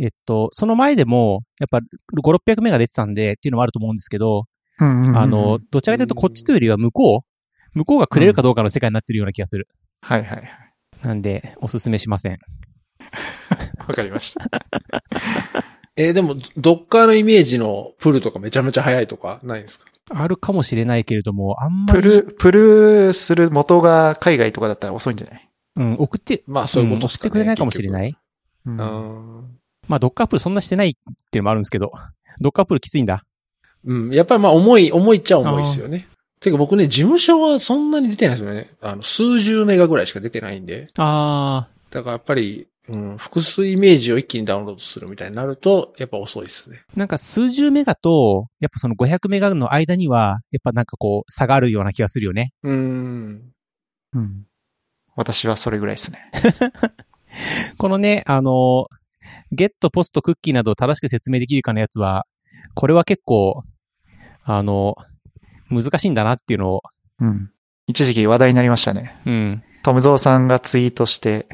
[0.00, 4.44] えっと、その前でも、やっぱ5、600メガ出てたんでっていうのもあると思うんですけど、
[4.80, 7.22] うんうんうんうんあの、、どちらかというとこっちというよりは向こ
[7.74, 9.68] う、向こうがくれるかどうかの世界になってるような気がする。
[10.00, 10.48] はいはいはい。
[11.02, 12.38] なんで、おすすめしません。
[13.86, 14.44] わかりました。
[15.96, 19.86] えーでも、ドッカーのイメージのプルとかめちゃめちゃ速いとかないんですか？
[20.10, 25.48] あるかもしれないけれども、あんまり、プル、プルする元が海外とかだったら遅いんじゃない？
[25.76, 28.16] うん、送って、まあ、そういうことん送ってくれないかもしれない
[28.66, 29.58] うん。
[29.88, 30.92] まあ、ドッカープルそんなしてないっ
[31.30, 31.92] ていうのもあるんですけど、
[32.40, 33.24] ドッカープルきついんだ。
[33.84, 34.10] うん。
[34.10, 36.08] やっぱりまあ、重い、重いっちゃ重いですよね。
[36.40, 38.70] てか僕ね、事務所はそんなに出てないですよね。
[38.82, 40.90] あの、数十メガぐらいしか出てないんで。
[40.98, 46.82] あだからやっぱり、うん、複数イメージを一気にダウンロードするみたいになると、やっぱ遅いですね。
[46.94, 52.52] ー、なんか数十メガと、やっぱその500メガの間には、やっぱなんかこう、差があるような気がするよね。
[52.62, 53.42] うん。
[54.12, 54.44] うん。
[55.16, 56.30] 私はそれぐらいですね。
[57.78, 58.86] このね、あの、
[59.52, 62.26] ゲット、ポスト、クッキーなどを正しく説明できるかのやつは、
[62.74, 63.62] これは結構、
[64.42, 64.96] あの、
[65.70, 66.82] 難しいんだなっていうのを、
[67.20, 67.50] うん。
[67.86, 69.20] 一時期話題になりましたね。
[69.26, 69.62] うん。
[69.82, 71.46] トムゾーさんがツイートして、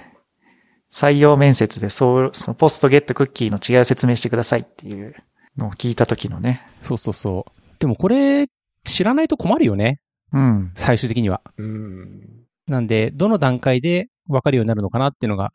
[0.93, 5.15] 採用面接でそう、そのポストゲットクッキーの違いを説明してくださいっていう
[5.57, 6.67] のを聞いた時のね。
[6.81, 7.53] そうそうそう。
[7.79, 8.47] でもこれ、
[8.85, 10.01] 知らないと困るよね。
[10.33, 10.73] うん。
[10.75, 11.43] 最終的には。
[11.57, 12.45] うん。
[12.67, 15.53] なんで、どの段階で分かるようになるのかなっていうのが、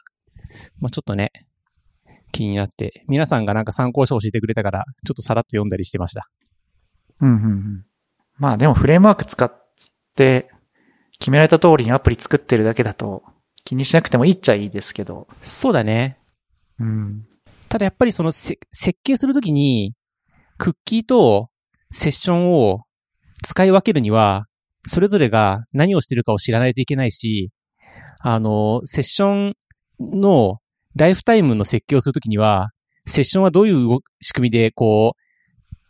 [0.79, 1.31] まあちょっとね、
[2.35, 6.29] 気になって、皆さんがなんか参考書を教えてくれたから、ちょっとさらっと読んだりしてました。
[7.21, 7.85] うん、うん、うん。
[8.37, 9.69] まあでもフレームワーク使っ
[10.15, 10.51] て、
[11.17, 13.23] 決められた通りにアプリ作ってるだけだと、
[13.63, 15.27] 気にしなくてもいいっちゃいいですけど。
[15.41, 16.17] そうだね。
[16.77, 17.25] うん。
[17.69, 19.93] ただやっぱりそのせ設計するときに、
[20.57, 21.49] クッキーと
[21.91, 22.81] セッションを
[23.43, 24.45] 使い分けるには、
[24.83, 27.51] それぞれが何をしてるかを知らないといけないし、
[28.19, 29.55] あの、セッション
[29.99, 30.59] の
[30.95, 32.71] ライフタイムの設計をするときには、
[33.05, 35.15] セッションはどういう動仕組みで、こ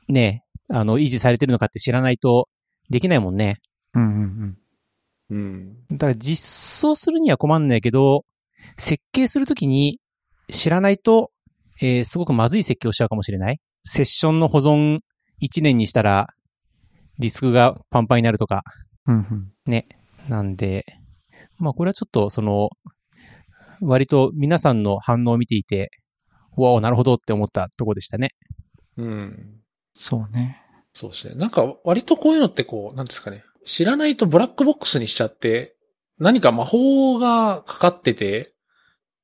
[0.09, 2.49] う、ね、あの、維持されてるのかって知らないと
[2.89, 3.59] できないもんね。
[3.93, 4.57] うん、うん、
[5.29, 5.77] うん。
[5.91, 8.25] だから実装するには困んないけど、
[8.77, 9.99] 設計するときに、
[10.49, 11.31] 知らないと、
[11.81, 13.59] えーすごくまずい設計をしちゃうかもしれない。
[13.83, 14.99] セッションの保存
[15.41, 16.27] 1年にしたら、
[17.19, 18.63] ディスクがパンパンになるとか。
[19.07, 19.51] うんうん。
[20.29, 20.85] なんで、
[21.57, 22.69] まあこれはちょっとその、
[23.81, 25.91] 割と皆さんの反応を見ていて、
[26.55, 28.31] わお、なるほどって思ったとこでしたね。
[28.97, 29.61] うん。
[29.93, 30.61] そうね。
[30.93, 31.35] そうですね。
[31.35, 33.43] なんか割とこういうのってこう、なんですかね。
[33.65, 35.75] 知らないとブラックボックスにしちゃって、
[36.19, 38.53] 何か魔法がかかってて、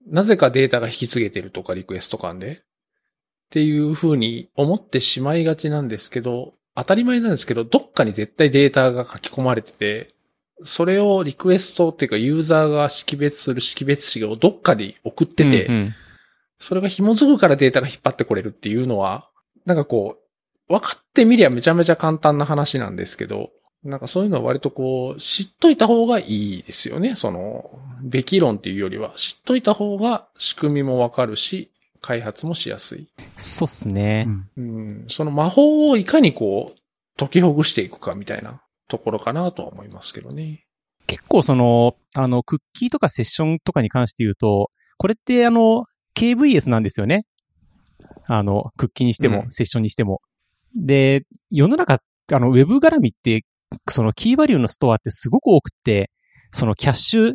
[0.08, 2.52] なぜかデータが引き継げてるとかリクエスト間で。
[2.54, 2.58] っ
[3.52, 10.08] ていう風に思ってしまいがちなんですけど、当たり前なんですけど、どっかに絶対データが書き込まれてて、
[10.64, 15.96] それをリクエストっていうかユーザーが識別する識別子をどっかに送ってて、うんうん
[16.62, 19.28] それが紐づくからデータが引っ張ってこれるっていうのは、
[19.66, 20.20] なんかこ
[20.70, 23.50] う、分かってみりゃめちゃめちゃ簡単な話なんですけど、
[23.84, 27.16] なんかそういうのは割とこう、知っといた方がいいですよね。
[27.16, 27.72] その、
[28.04, 33.08] べき論っていうよりは、知っといた方が仕組みもわかるし、開発もしやすい。
[33.38, 34.28] そうっすね。
[34.56, 36.80] うんうん、その魔法をいかにこう、
[37.18, 38.62] 解きほぐしていくかみたいな
[38.92, 40.66] ところかなとは思いますけどね。
[41.08, 45.86] 結構その、あの、クッキーとかセッションとかに関して言うと、これってあの、
[46.16, 47.26] KVS なんですよね。
[48.28, 50.22] あの、クッキーにしても、うんセッションにしても。
[50.76, 52.00] で、世の中、
[52.34, 53.44] あの、ウェブ絡みって、
[53.90, 56.12] そのキーバリューのストアってすごく多くって、
[56.52, 57.34] そのキャッシュ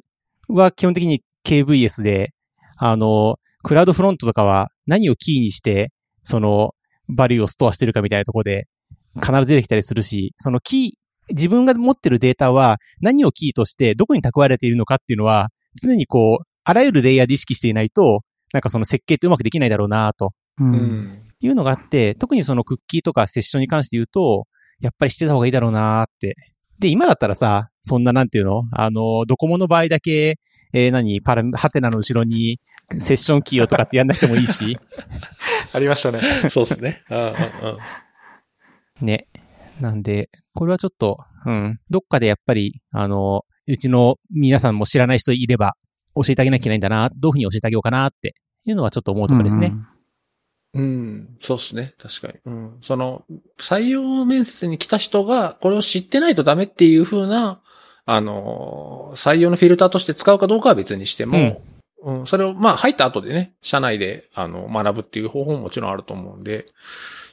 [0.49, 2.33] は基本的に KVS で、
[2.77, 5.91] あの、クラウドフロントとかは何をキーにして、
[6.23, 6.75] その、
[7.09, 8.69] バリューをストアしてるかみたいなところで、
[9.15, 15.49] 必ず出てきたりするし、そのキー、自分が持ってるデータは何をキーとしてどこに蓄えられているのかっていうのは、
[15.83, 18.23] 常にこう、あらゆるレイヤーで意識していないと、
[18.53, 20.65] なんかその設計ってうまくできないだろうなとう。
[20.65, 21.23] うんん。
[21.41, 24.47] いうのがあって、特にそのクッキーとかセッションに関して言うと、
[24.81, 26.37] やっぱりしてた方がいいだろうなって。
[26.79, 28.65] で、今だったらさ、そんななんていうの？
[28.73, 30.39] あの、ドコモの場合だけ、
[30.73, 31.21] えー何？
[31.23, 32.59] パラ、ハテナの後ろに
[32.91, 34.79] セッションキーをとかってやんなくてもいいし、
[35.73, 36.21] ありましたね。
[36.51, 37.03] そうですね。
[37.11, 37.35] うんうんう
[39.03, 39.07] ん。
[39.07, 39.27] ね。
[39.81, 45.75] なんで、これはちょっと、うん、どっかでやっぱり、あの、うちの皆さんも知らない人いれば、
[46.15, 48.35] 教えてあげなきゃいけないんだな、どういうふうに教えてあげようかなって
[48.65, 49.75] いうのはちょっと思うところですね。
[50.75, 51.95] うん、そうですね。
[51.99, 52.35] 確かに。
[52.45, 52.77] うん。
[52.81, 53.25] その、
[53.59, 57.63] 採用面接に来た人が、これを知ってないとダメっていう風な、
[58.05, 61.63] あの、採用のフィルターとして使うかどうかは別にしても、
[62.03, 66.67] うん、それを、まあ、入った後でね、社内で、あの、学ぶっていう方法ももちろんあると思うんで、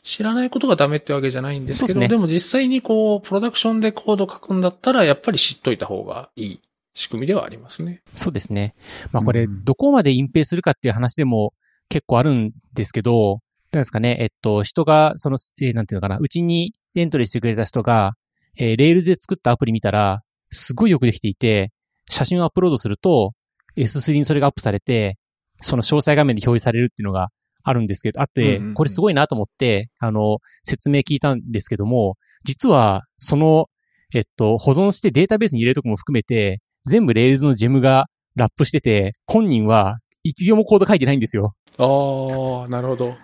[0.04, 6.62] 知らないことがダメってわけじゃないんですけど、そうっすねでも実際にこう、プロダクションでコード書くんだったら、やっぱり知っといた方がいい
[6.94, 8.02] 仕組みではありますね。
[8.14, 8.76] そうですね。
[9.12, 11.54] まあこれ、うんどこまで隠蔽するかっていう話でも
[11.88, 13.40] 結構あるんですけど、
[13.72, 18.14] どうですかね、えっと、人が、その、えーなんていうのかな、うちにエントリーしてくれた人が、
[18.60, 20.22] えー、 Rails で作ったアプリ見たら、
[20.52, 21.72] すごいよくできていて、
[22.10, 23.32] 写真をアップロードすると、
[23.78, 25.18] S3 にそれがアップされて、
[25.62, 27.30] その詳細画面で表示されるっていうのが
[27.64, 33.68] あるんですけど、あってうんうんうん、これすごいなと思って、あの、説明聞いたんですけども、実は、その、
[34.14, 41.56] えっと、保存してデータベースに入れるとこも含めて、全部 Rails の gem がラップしてて、本人は一行もコード書いてないんですよ。
[41.78, 43.16] ああ、なるほど。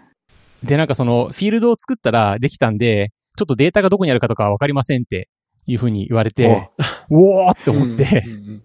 [0.64, 5.30] で、なんかその、フィールドを作ったらできたんで、ちょっとデータがどこにあるかとかはわかりませんって
[5.66, 6.70] いうふうに言われて、
[7.10, 7.48] お。
[7.48, 8.64] ーって思って、うんうんうん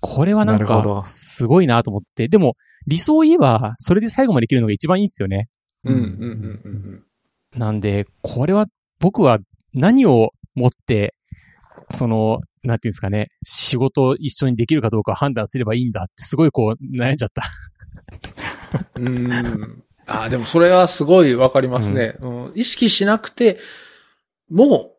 [0.00, 2.54] これはなんか、すごいなと思って、でも、
[2.86, 5.48] 理想を言えば、それで最後までできるのが一番いいんですよね。
[5.84, 7.02] うんうんうんうん
[7.56, 8.66] なんで、これは、
[9.00, 9.38] 僕は
[9.72, 11.14] 何をもって、
[11.92, 17.42] その、なんていうんですかね、仕事を一緒にできるかどうか判断すればいいんだって、すごいこう、悩んじゃった。
[18.96, 19.26] うん。
[19.26, 19.84] うん。
[20.06, 23.58] ああ、でもそれはすごいわかりますね、うん意識しなくて、
[24.50, 24.92] も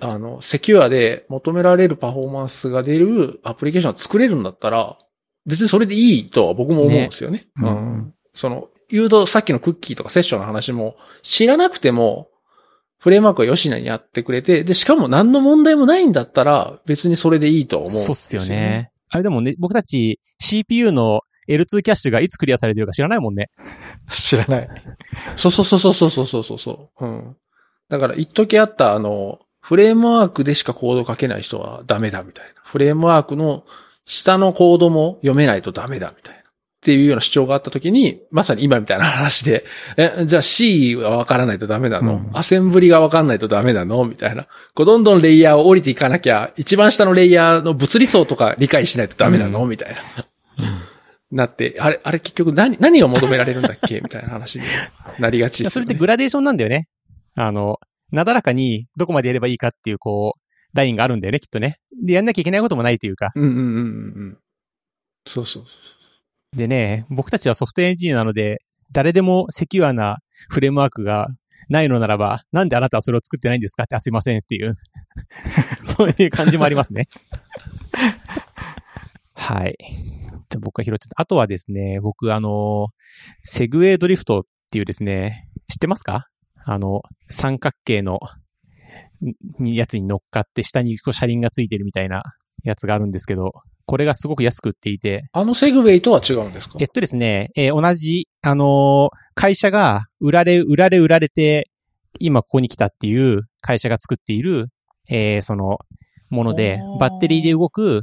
[0.00, 4.98] う、あの、セキュアで求められるパフォーマンスが出るアプリケーションを作れるんだったら、
[5.46, 7.46] 別にそれでいいとは僕も思うんですよね。
[7.56, 8.14] ねうん。
[8.34, 12.28] その、誘導、さっきのクッキーとかセッションの話も、知らなくても、
[12.98, 18.90] フレームワークは吉野にやってくれて、で、しかも何の問題もないんだったら、別にそれでいいとは思うんですよそうっすよね。
[19.08, 23.48] あれでもね、僕たち CPU の L2 キャッシュがいつクリアされてるか知らないもんね。
[24.12, 24.68] 知らない。
[25.36, 27.04] そうそうそうそうそうそうそうそう。
[27.04, 27.36] うん。
[27.88, 32.52] だから、一時あった、あの、フレームワークでしかコード書けない人はダメだみたいな。
[32.62, 33.64] フレームワークの
[34.10, 36.40] 下のコードも読めないとダメだみたいな。
[36.40, 36.42] っ
[36.82, 39.64] ていうような主張があった時に、まさに今みたいな話で、
[39.98, 44.04] え、じゃあ C はわからないとダメなの、うんアセンブリがわかんないとダメなの？
[44.06, 44.46] みたいな。
[44.74, 50.76] こうどんどんレイヤーを降りていかなきゃ、一番下のレイヤーの物理層とか理解しないとダメなの、みたいな。
[51.30, 54.00] なって、あれ、あれ結局何、何を求められるんだっけ？
[54.00, 54.64] みたいな話に
[55.18, 55.70] なりがちですよね。
[55.72, 56.88] それってグラデーションなんだよね。
[57.36, 57.76] あの、
[58.10, 60.39] なだらかにどこまでやればいいかっていう、こう、
[60.72, 61.78] ラインがあるんだよね、きっとね。
[62.04, 63.30] で、やんなきゃいけないこともないというか。
[63.34, 63.68] うんうんうんうんう
[64.32, 64.38] ん。
[65.26, 65.68] そうそうそ
[66.54, 70.18] うでね、僕たちはソフトエンジニアなので、誰でもセキュアな
[70.48, 71.28] フレームワークが
[71.68, 74.76] ないのならば、なんであなたはそれを作ってないんですかって、あ、すいませんっていう、
[75.96, 77.08] そういう感じもありますね。
[79.34, 79.76] はい。
[79.78, 81.22] じゃあ僕が拾っちゃった。
[81.22, 82.88] あとはですね、僕あの、
[83.44, 84.42] セグウェイドリフトっ
[84.72, 86.26] ていうですね、知ってますか？
[86.64, 88.39] あの、三角形の、に
[89.60, 92.22] やつに乗っかって下にこう車輪がついてるみたいな
[92.62, 93.52] やつがあるんですけど、
[93.86, 96.78] これがすごく安く売っていて、あのセグウェイとは違うんですか？
[96.80, 101.70] えっとですね、えー同じ、あのー会社が売られ、売られ売られて、
[102.18, 104.68] 今ここに来たっていう会社が作っている、
[105.08, 105.78] えーその、
[106.28, 108.02] ものでバッテリーで動く、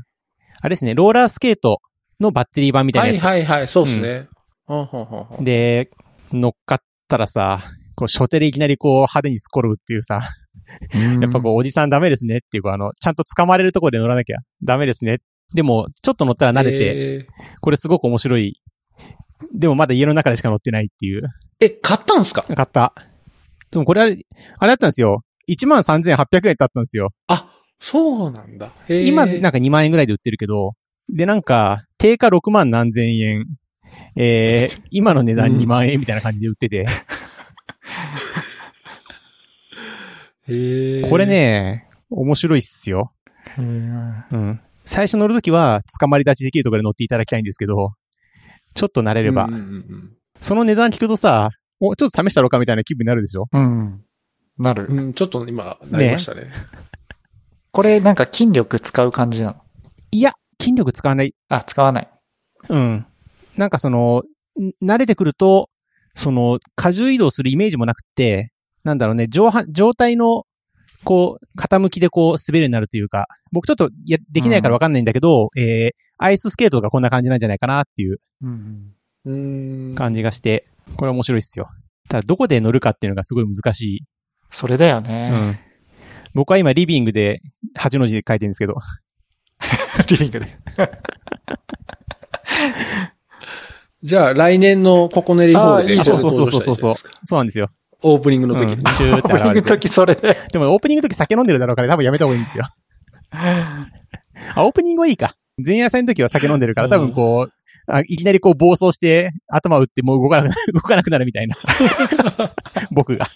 [0.62, 1.80] あれですね、ローラースケート
[2.20, 3.24] のバッテリー版みたいなはやつ。
[3.24, 4.28] いはいはい、そうですね。
[4.68, 5.90] うんで、
[6.32, 7.62] 乗っかったらさ、
[7.98, 10.22] こう、初手でいきなりこう、派手にスコるっていうさ、
[11.22, 15.18] やっぱこう、おじさんダメですねっていう、こうあの、ちゃんと掴まれるところで乗らなきゃダメですね。
[15.54, 16.80] でも、ちょっと乗ったら慣れて、
[17.24, 17.28] て。
[17.60, 18.62] これすごく面白い。
[19.54, 21.22] でもまだ家の中でしか乗ってないっていう。
[21.60, 22.44] え、買ったんすか？
[22.44, 22.94] 買った。
[23.72, 24.18] でもこれあれ、
[24.60, 25.24] あれだったんですよ。
[25.50, 27.10] 13,800円だったんですよ。
[27.28, 27.50] あ、
[27.80, 28.72] そうなんだ。
[28.90, 30.74] 今、なんか2万円ぐらいで売ってるけど、
[31.10, 33.46] で、なんか、定価6万何千円、
[34.18, 36.86] えー、今の値段2万円みたいな感じで売ってて、
[40.48, 41.26] これ。
[41.26, 43.14] ね、面白いっすよ。
[43.58, 44.62] うん。
[44.86, 47.92] 最初乗るときは、捕まり立ちできるところで乗っていただきたいんですけど、
[48.74, 51.50] ちょっと慣れれば、うんうんうんその値段聞くとさ、
[51.80, 53.46] お、ちょっと試したろうかみたいな気分になるでしょ？
[53.52, 54.04] うん。
[54.60, 54.86] なる。
[54.88, 56.52] うん、ちょっと今、なりましたね。
[57.72, 59.56] これなんか筋力使う感じなの？
[60.12, 61.34] いや、筋力使わない。
[61.50, 62.10] あ、使わない。
[62.70, 63.06] うん。
[63.56, 64.24] なんかその、
[64.60, 65.72] ん慣れてくると、
[66.14, 68.52] その、荷重移動するイメージもなくって、
[68.88, 70.46] なんだろうね、上半、状態の、
[71.04, 78.94] こう、傾きでこう、滑るようになるというか、僕ちょっと、や、できないからわかんないんだけど、えー、アイススケートとかこんな感じなんじゃないかなっていううん。
[79.26, 79.96] うーん。
[79.96, 80.66] 感じがして、
[80.96, 81.70] これ面白いっすよ。
[82.10, 84.04] ただ、どこで乗るかっていうのがすごい難しい。
[84.52, 85.30] それだようね。
[85.30, 85.60] ん。
[86.34, 87.42] 僕は今、リビングで、
[87.78, 88.76] 8の字で書いてるんですけど、
[90.10, 90.48] リビングで。
[94.04, 95.94] じゃあ、来年のココネリホールで。
[95.94, 96.96] あいいじゃんそうそうそうそうそう。
[97.26, 97.70] そうなんですよ。
[98.04, 98.74] オープニングの時に。
[98.76, 99.66] うんシューってオープニングの。
[99.68, 100.38] 時それで。
[100.52, 102.66] でもオープニングの時酒飲んでるだろうから多分やめた方がいいんですよ。
[103.32, 105.36] あ、オープニングはいいか。
[105.64, 107.54] 前夜祭の時は酒飲んでるから多分こう、
[107.88, 111.56] あいきなりこう暴走して頭打ってもう動かなくなる、 動かなくなるみたいな。
[112.92, 113.28] 僕が。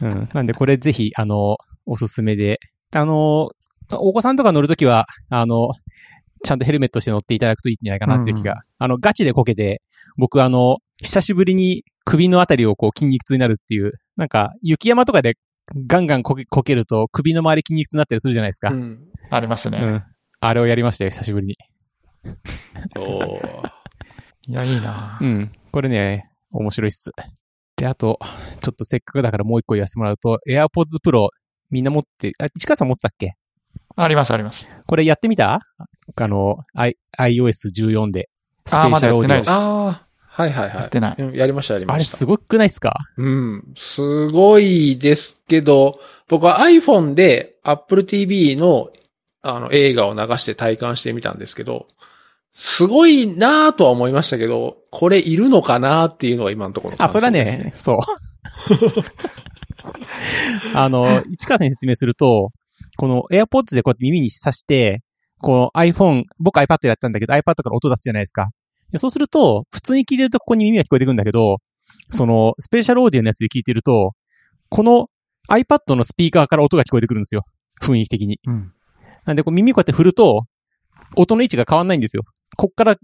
[0.00, 0.28] うん。
[0.32, 2.60] なんでこれぜひ、あの、おすすめで。
[2.94, 3.50] あの、
[3.90, 5.70] お子さんとか乗るときは、あの、
[6.44, 8.52] ちゃんとヘルメットして乗っていただくといいんじゃないかなっていう気が。
[8.52, 9.80] うんあの、ガチでこけて、
[10.16, 15.34] 僕あの、久しぶりに首のあたりをこう筋肉痛になるっていう、なんか、雪山とかで
[15.86, 18.70] ガンガンこけこけると首の周り筋肉痛になったりするじゃないですか。
[18.70, 19.04] うん。
[19.30, 19.78] ありますね。
[19.78, 20.02] うん。
[20.40, 21.56] あれをやりましたよ、久しぶりに。
[22.96, 23.70] おー
[24.48, 25.52] いや、いいなうん。
[25.70, 27.10] これね、面白いっす。
[27.76, 28.18] で、あと、
[28.60, 31.28] ちょっとせっかくだからもう一個言わせてもらうと、AirPods Pro
[31.70, 33.34] みんな持って、あ、市川さん持ってたっけ？
[33.96, 34.72] あります、あります。
[34.86, 35.60] これやってみた？
[36.16, 38.28] あの、I、iOS14 で。
[38.66, 40.76] スペシャルオーディオまだやってないですああ、はいはいはい。
[40.76, 41.94] やってないうんやりました、やりました。
[41.96, 42.94] あれすごくないっすか？
[43.18, 43.64] うん。
[43.76, 45.98] すごいですけど、
[46.28, 48.88] 僕は iPhone で Apple TV の
[49.42, 51.86] あの映画を流して体感してみたんですけど、
[52.52, 57.98] すごいなぁとは思いましたけど、これいるのかなっていうのが今のところのあ、それはね、そう。
[60.74, 62.50] あの、市川さんに説明すると、
[62.96, 65.02] この AirPods でこうやって耳に挿して、
[65.40, 68.48] この iPhone、僕 iPad でやったんだけど iPad から音出すじゃないですか。
[68.92, 71.58] でそうすると、普通に聞いてるとここに耳が聞こえてくるんだけど、
[72.08, 74.12] その、スペーシャルオーディオのやつで聞いてると、
[74.68, 75.08] この
[75.48, 77.44] iPad のスピーカーから音が聞こえてくるんですよ。
[77.80, 78.38] 雰囲気的に。
[78.46, 78.72] うん。
[79.24, 80.44] なんでこう耳こうやって振ると、
[81.16, 82.22] 音の位置が変わんないんですよ。
[82.56, 82.96] こっから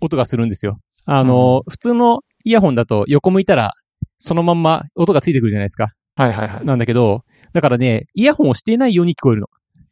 [0.00, 0.78] 音がするんですよ。
[1.04, 3.72] あの、普通のイヤホンだと横向いたら、
[4.18, 5.92] そのまんま音がついてくるじゃないですか。
[6.14, 6.64] はいはいはい。
[6.64, 9.48] なんだけど、だからね、イヤホンをしていないように聞こえるの。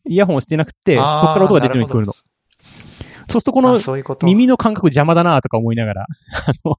[0.09, 2.13] イヤホンをしてなくて、そっから音が出てるように聞こえるの。
[3.31, 3.79] そうするとこの。
[4.23, 6.79] 耳の感覚邪魔だなとか思いながら、あの、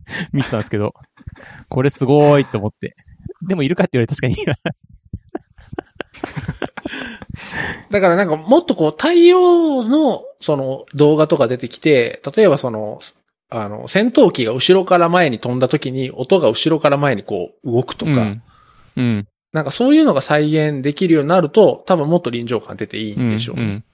[0.32, 0.94] 見てたんですけど、
[1.68, 2.94] これすごいと思って。
[3.42, 4.56] でもいるかって言われ確かにいない。
[7.90, 13.00] だからなんかもっとこう対応のその動画とか出てきて、例えばその、
[13.48, 18.42] あの、戦闘機が後ろから前に飛んだ時に音が後ろから前にこう動くとか、うん。
[18.96, 19.28] うん。
[19.52, 23.62] なんかそういうのが再現できるようになると、多分もっと臨場感出ていいんでしょうね。
[23.62, 23.84] んん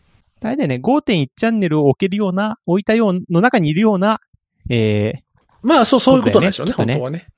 [0.43, 4.21] 大体ね、5.1チャンネルを置けるような、置いたようの中にいるような、
[4.69, 5.15] え
[5.63, 7.29] まあそう、そういうことなんでしょうね、そうだよ本当はね。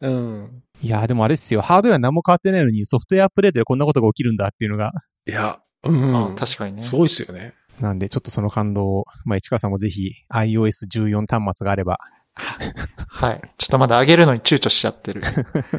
[0.00, 0.62] うん。
[0.82, 4.92] ー、いやーでもあれですよ、ハードウェア何も変わってないのにソフトウェアアップデートでこんなことが起きるんだっていうのが、
[5.26, 6.16] いや、うん。
[6.16, 6.82] あ確かにね。
[6.82, 7.54] すごいっすよね。
[7.80, 11.98] なんで、ちょっとその感動を、まあ、市川さんもぜひ iOS14 端末があれば、
[12.34, 13.40] はい。
[13.56, 15.22] ちょっとまだ上げるのに躊躇しちゃってる。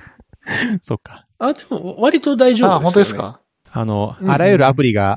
[0.81, 1.26] そっか。
[1.38, 2.76] あ、でも割と大丈夫ですよ、ね。
[2.76, 3.41] あ、本当ですか？
[3.72, 5.15] あの、うんうんあらゆるアプリが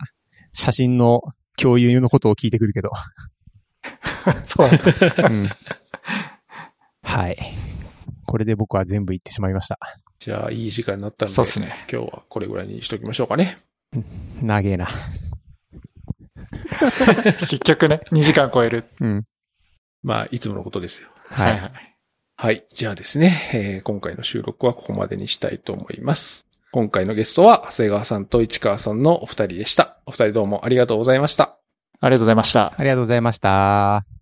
[0.52, 1.22] 写真の
[1.56, 2.90] 共有のことを聞いてくるけど。
[4.44, 4.68] そう。
[4.68, 5.50] うん
[7.02, 7.36] はい。
[8.24, 9.78] これで僕は全部言ってしまいました。
[10.18, 11.84] じゃあ、いい時間になったので、そうっすね。
[11.92, 13.58] 今日はこれぐらいにしときましょうかね。
[14.40, 14.88] 長えな。
[17.40, 18.84] 結局ね、2時間超える。
[19.00, 19.24] うん。
[20.02, 21.08] まあ、いつものことですよ。
[21.28, 21.58] はい。
[21.58, 21.72] はい。
[22.36, 22.66] はい。
[22.72, 26.46] じゃあですね、えー今回の収録はここまでにしたいと思います。
[26.72, 29.98] 今回のゲストは、長谷川さんと市川さんのお二人でした。
[30.06, 31.58] お二人どうもありがとうございました。
[32.00, 32.72] ありがとうございました。
[32.78, 34.21] ありがとうございました。